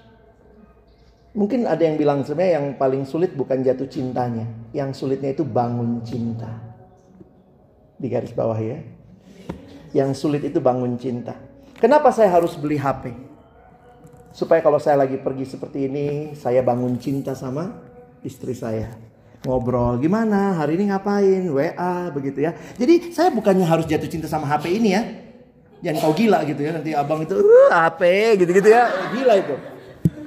Mungkin 1.38 1.70
ada 1.70 1.86
yang 1.86 1.96
bilang 1.96 2.26
sebenarnya 2.26 2.58
yang 2.58 2.68
paling 2.74 3.06
sulit 3.06 3.38
bukan 3.38 3.62
jatuh 3.62 3.86
cintanya, 3.86 4.50
yang 4.74 4.98
sulitnya 4.98 5.30
itu 5.30 5.46
bangun 5.46 6.02
cinta. 6.02 6.50
Di 8.02 8.10
garis 8.10 8.34
bawah 8.34 8.58
ya. 8.58 8.82
Yang 9.94 10.26
sulit 10.26 10.42
itu 10.42 10.58
bangun 10.58 10.98
cinta. 10.98 11.38
Kenapa 11.78 12.10
saya 12.10 12.34
harus 12.34 12.58
beli 12.58 12.82
HP? 12.82 13.29
Supaya 14.30 14.62
kalau 14.62 14.78
saya 14.78 15.02
lagi 15.02 15.18
pergi 15.18 15.46
seperti 15.46 15.90
ini, 15.90 16.08
saya 16.38 16.62
bangun 16.62 16.96
cinta 17.02 17.34
sama 17.34 17.82
istri 18.22 18.54
saya. 18.54 18.94
Ngobrol, 19.40 20.04
gimana 20.04 20.60
hari 20.60 20.76
ini 20.76 20.92
ngapain, 20.92 21.48
WA 21.48 22.12
begitu 22.12 22.44
ya. 22.44 22.52
Jadi 22.76 23.16
saya 23.16 23.32
bukannya 23.32 23.64
harus 23.64 23.88
jatuh 23.88 24.12
cinta 24.12 24.28
sama 24.28 24.44
HP 24.52 24.84
ini 24.84 24.90
ya. 24.92 25.02
Jangan 25.80 25.98
kau 26.04 26.12
gila 26.12 26.44
gitu 26.44 26.60
ya, 26.60 26.76
nanti 26.76 26.92
abang 26.92 27.24
itu 27.24 27.40
uh, 27.40 27.72
HP 27.72 28.02
gitu-gitu 28.44 28.68
ya. 28.68 28.92
Gila 29.16 29.34
itu. 29.40 29.56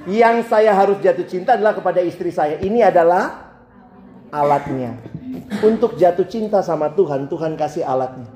Yang 0.09 0.49
saya 0.49 0.73
harus 0.73 0.97
jatuh 0.99 1.29
cinta 1.29 1.53
adalah 1.53 1.77
kepada 1.77 2.01
istri 2.01 2.33
saya. 2.33 2.57
Ini 2.57 2.89
adalah 2.89 3.53
alatnya. 4.33 4.97
Untuk 5.61 5.95
jatuh 6.01 6.25
cinta 6.25 6.65
sama 6.65 6.89
Tuhan, 6.91 7.29
Tuhan 7.29 7.53
kasih 7.53 7.85
alatnya. 7.85 8.27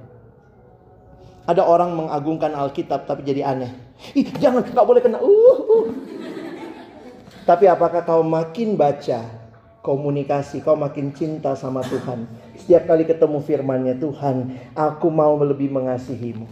Ada 1.49 1.65
orang 1.65 1.97
mengagungkan 1.97 2.53
Alkitab 2.53 3.09
tapi 3.09 3.25
jadi 3.25 3.49
aneh. 3.49 3.86
Ih, 4.13 4.29
jangan, 4.37 4.61
nggak 4.61 4.87
boleh 4.87 5.01
kena. 5.01 5.17
Uh, 5.19 5.57
uh. 5.57 5.85
Tapi 7.47 7.65
apakah 7.65 8.03
kau 8.03 8.21
makin 8.27 8.75
baca 8.75 9.23
komunikasi, 9.79 10.59
kau 10.59 10.75
makin 10.75 11.15
cinta 11.15 11.55
sama 11.55 11.79
Tuhan. 11.87 12.27
Setiap 12.59 12.91
kali 12.91 13.07
ketemu 13.07 13.39
firmannya 13.39 13.95
Tuhan, 13.95 14.51
aku 14.75 15.07
mau 15.07 15.39
lebih 15.39 15.71
mengasihimu. 15.71 16.43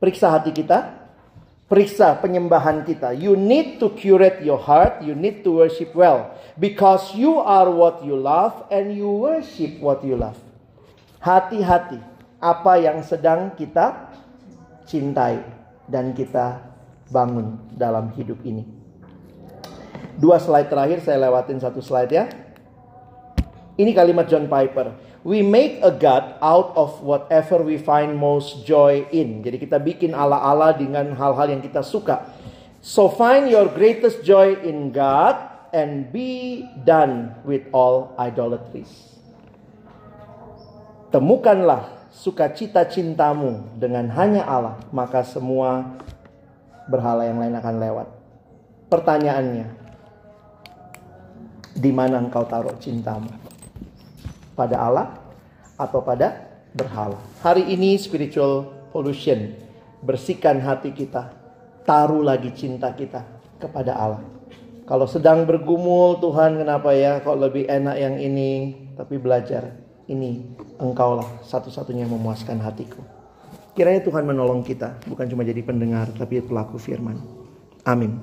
Periksa 0.00 0.32
hati 0.32 0.56
kita, 0.56 0.96
periksa 1.68 2.16
penyembahan 2.16 2.80
kita. 2.88 3.12
You 3.12 3.36
need 3.36 3.76
to 3.84 3.92
curate 3.92 4.40
your 4.40 4.56
heart, 4.56 5.04
you 5.04 5.12
need 5.12 5.44
to 5.44 5.52
worship 5.52 5.92
well. 5.92 6.32
Because 6.56 7.12
you 7.12 7.36
are 7.44 7.68
what 7.68 8.00
you 8.00 8.16
love 8.16 8.64
and 8.72 8.96
you 8.96 9.12
worship 9.12 9.76
what 9.84 10.00
you 10.00 10.16
love. 10.16 10.40
Hati-hati 11.20 12.00
apa 12.40 12.72
yang 12.80 13.04
sedang 13.04 13.52
kita 13.52 14.12
cintai 14.88 15.55
dan 15.86 16.14
kita 16.14 16.62
bangun 17.10 17.58
dalam 17.74 18.10
hidup 18.14 18.42
ini. 18.42 18.66
Dua 20.16 20.40
slide 20.40 20.72
terakhir 20.72 21.04
saya 21.04 21.28
lewatin 21.28 21.60
satu 21.60 21.84
slide 21.84 22.10
ya. 22.10 22.24
Ini 23.76 23.92
kalimat 23.92 24.26
John 24.26 24.48
Piper. 24.48 24.96
We 25.26 25.42
make 25.42 25.82
a 25.82 25.90
God 25.90 26.38
out 26.38 26.72
of 26.78 27.02
whatever 27.02 27.60
we 27.60 27.76
find 27.76 28.16
most 28.16 28.64
joy 28.64 29.04
in. 29.10 29.42
Jadi 29.42 29.58
kita 29.58 29.76
bikin 29.76 30.14
ala-ala 30.16 30.72
dengan 30.72 31.12
hal-hal 31.12 31.50
yang 31.50 31.60
kita 31.60 31.82
suka. 31.82 32.30
So 32.80 33.10
find 33.10 33.50
your 33.50 33.66
greatest 33.68 34.22
joy 34.22 34.54
in 34.62 34.94
God 34.94 35.34
and 35.74 36.08
be 36.14 36.62
done 36.86 37.34
with 37.42 37.66
all 37.74 38.14
idolatries. 38.16 39.18
Temukanlah 41.10 41.95
sukacita 42.16 42.88
cintamu 42.88 43.68
dengan 43.76 44.08
hanya 44.16 44.48
Allah, 44.48 44.80
maka 44.88 45.20
semua 45.20 46.00
berhala 46.88 47.28
yang 47.28 47.36
lain 47.36 47.52
akan 47.60 47.76
lewat. 47.76 48.08
Pertanyaannya, 48.88 49.68
di 51.76 51.90
mana 51.92 52.24
engkau 52.24 52.48
taruh 52.48 52.72
cintamu? 52.80 53.28
Pada 54.56 54.80
Allah 54.80 55.06
atau 55.76 56.00
pada 56.00 56.40
berhala? 56.72 57.20
Hari 57.44 57.68
ini 57.68 58.00
spiritual 58.00 58.72
pollution, 58.96 59.52
bersihkan 60.00 60.64
hati 60.64 60.96
kita, 60.96 61.36
taruh 61.84 62.24
lagi 62.24 62.48
cinta 62.56 62.96
kita 62.96 63.28
kepada 63.60 63.92
Allah. 63.92 64.24
Kalau 64.88 65.04
sedang 65.04 65.44
bergumul, 65.44 66.16
Tuhan 66.24 66.56
kenapa 66.64 66.96
ya 66.96 67.20
kok 67.20 67.36
lebih 67.36 67.68
enak 67.68 67.96
yang 68.00 68.16
ini, 68.16 68.72
tapi 68.96 69.20
belajar 69.20 69.85
ini 70.06 70.42
engkaulah 70.78 71.42
satu-satunya 71.42 72.06
yang 72.06 72.14
memuaskan 72.14 72.62
hatiku. 72.62 73.02
Kiranya 73.76 74.00
Tuhan 74.00 74.24
menolong 74.24 74.64
kita, 74.64 74.96
bukan 75.04 75.28
cuma 75.28 75.44
jadi 75.44 75.60
pendengar, 75.60 76.08
tapi 76.16 76.40
pelaku 76.40 76.80
firman. 76.80 77.20
Amin. 77.84 78.18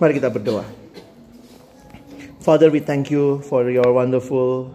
Mari 0.00 0.18
kita 0.18 0.32
berdoa. 0.32 0.66
Father, 2.40 2.72
we 2.72 2.80
thank 2.80 3.12
you 3.12 3.44
for 3.44 3.68
your 3.68 3.92
wonderful 3.92 4.72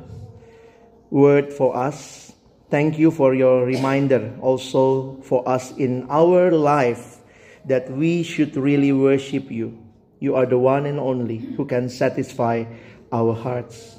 word 1.09 1.51
for 1.51 1.73
us. 1.73 2.29
Thank 2.69 3.01
you 3.01 3.09
for 3.09 3.33
your 3.33 3.65
reminder 3.65 4.33
also 4.37 5.17
for 5.25 5.41
us 5.49 5.73
in 5.77 6.05
our 6.09 6.53
life 6.53 7.21
that 7.65 7.89
we 7.89 8.21
should 8.21 8.53
really 8.53 8.93
worship 8.93 9.49
you. 9.49 9.77
You 10.21 10.37
are 10.37 10.45
the 10.45 10.61
one 10.61 10.85
and 10.85 11.01
only 11.01 11.37
who 11.57 11.65
can 11.65 11.89
satisfy 11.89 12.65
our 13.11 13.33
hearts. 13.33 13.94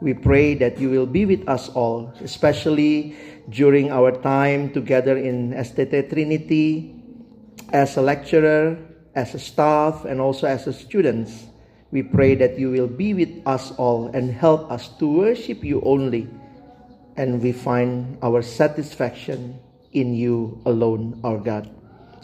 We 0.00 0.14
pray 0.14 0.54
that 0.54 0.80
you 0.80 0.88
will 0.88 1.06
be 1.06 1.26
with 1.26 1.46
us 1.48 1.68
all, 1.68 2.12
especially 2.24 3.16
during 3.48 3.92
our 3.92 4.12
time 4.12 4.72
together 4.72 5.16
in 5.16 5.52
STT 5.52 6.08
Trinity 6.08 6.96
as 7.72 7.96
a 7.96 8.02
lecturer, 8.02 8.78
as 9.14 9.34
a 9.34 9.38
staff, 9.38 10.04
and 10.04 10.20
also 10.20 10.46
as 10.46 10.66
a 10.66 10.72
students. 10.72 11.46
We 11.92 12.02
pray 12.02 12.34
that 12.36 12.58
you 12.58 12.70
will 12.70 12.88
be 12.88 13.12
with 13.12 13.42
us 13.44 13.72
all 13.76 14.08
and 14.14 14.32
help 14.32 14.70
us 14.70 14.88
to 14.98 15.06
worship 15.06 15.64
you 15.64 15.82
only. 15.84 16.28
And 17.16 17.42
we 17.42 17.52
find 17.52 18.16
our 18.22 18.40
satisfaction 18.40 19.58
in 19.92 20.14
you 20.14 20.62
alone, 20.64 21.20
our 21.24 21.38
God. 21.38 21.68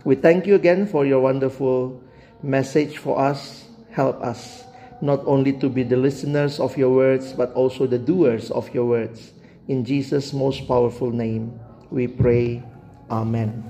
We 0.04 0.14
thank 0.14 0.46
you 0.46 0.54
again 0.54 0.86
for 0.86 1.04
your 1.04 1.20
wonderful 1.20 2.00
message 2.42 2.96
for 2.98 3.18
us. 3.18 3.66
Help 3.90 4.22
us 4.22 4.65
not 5.00 5.20
only 5.26 5.52
to 5.52 5.68
be 5.68 5.82
the 5.82 5.96
listeners 5.96 6.60
of 6.60 6.76
your 6.76 6.90
words, 6.90 7.32
but 7.32 7.52
also 7.52 7.86
the 7.86 7.98
doers 7.98 8.50
of 8.50 8.72
your 8.74 8.86
words. 8.86 9.32
In 9.68 9.84
Jesus' 9.84 10.32
most 10.32 10.66
powerful 10.66 11.10
name, 11.10 11.58
we 11.90 12.06
pray. 12.06 12.62
Amen. 13.10 13.64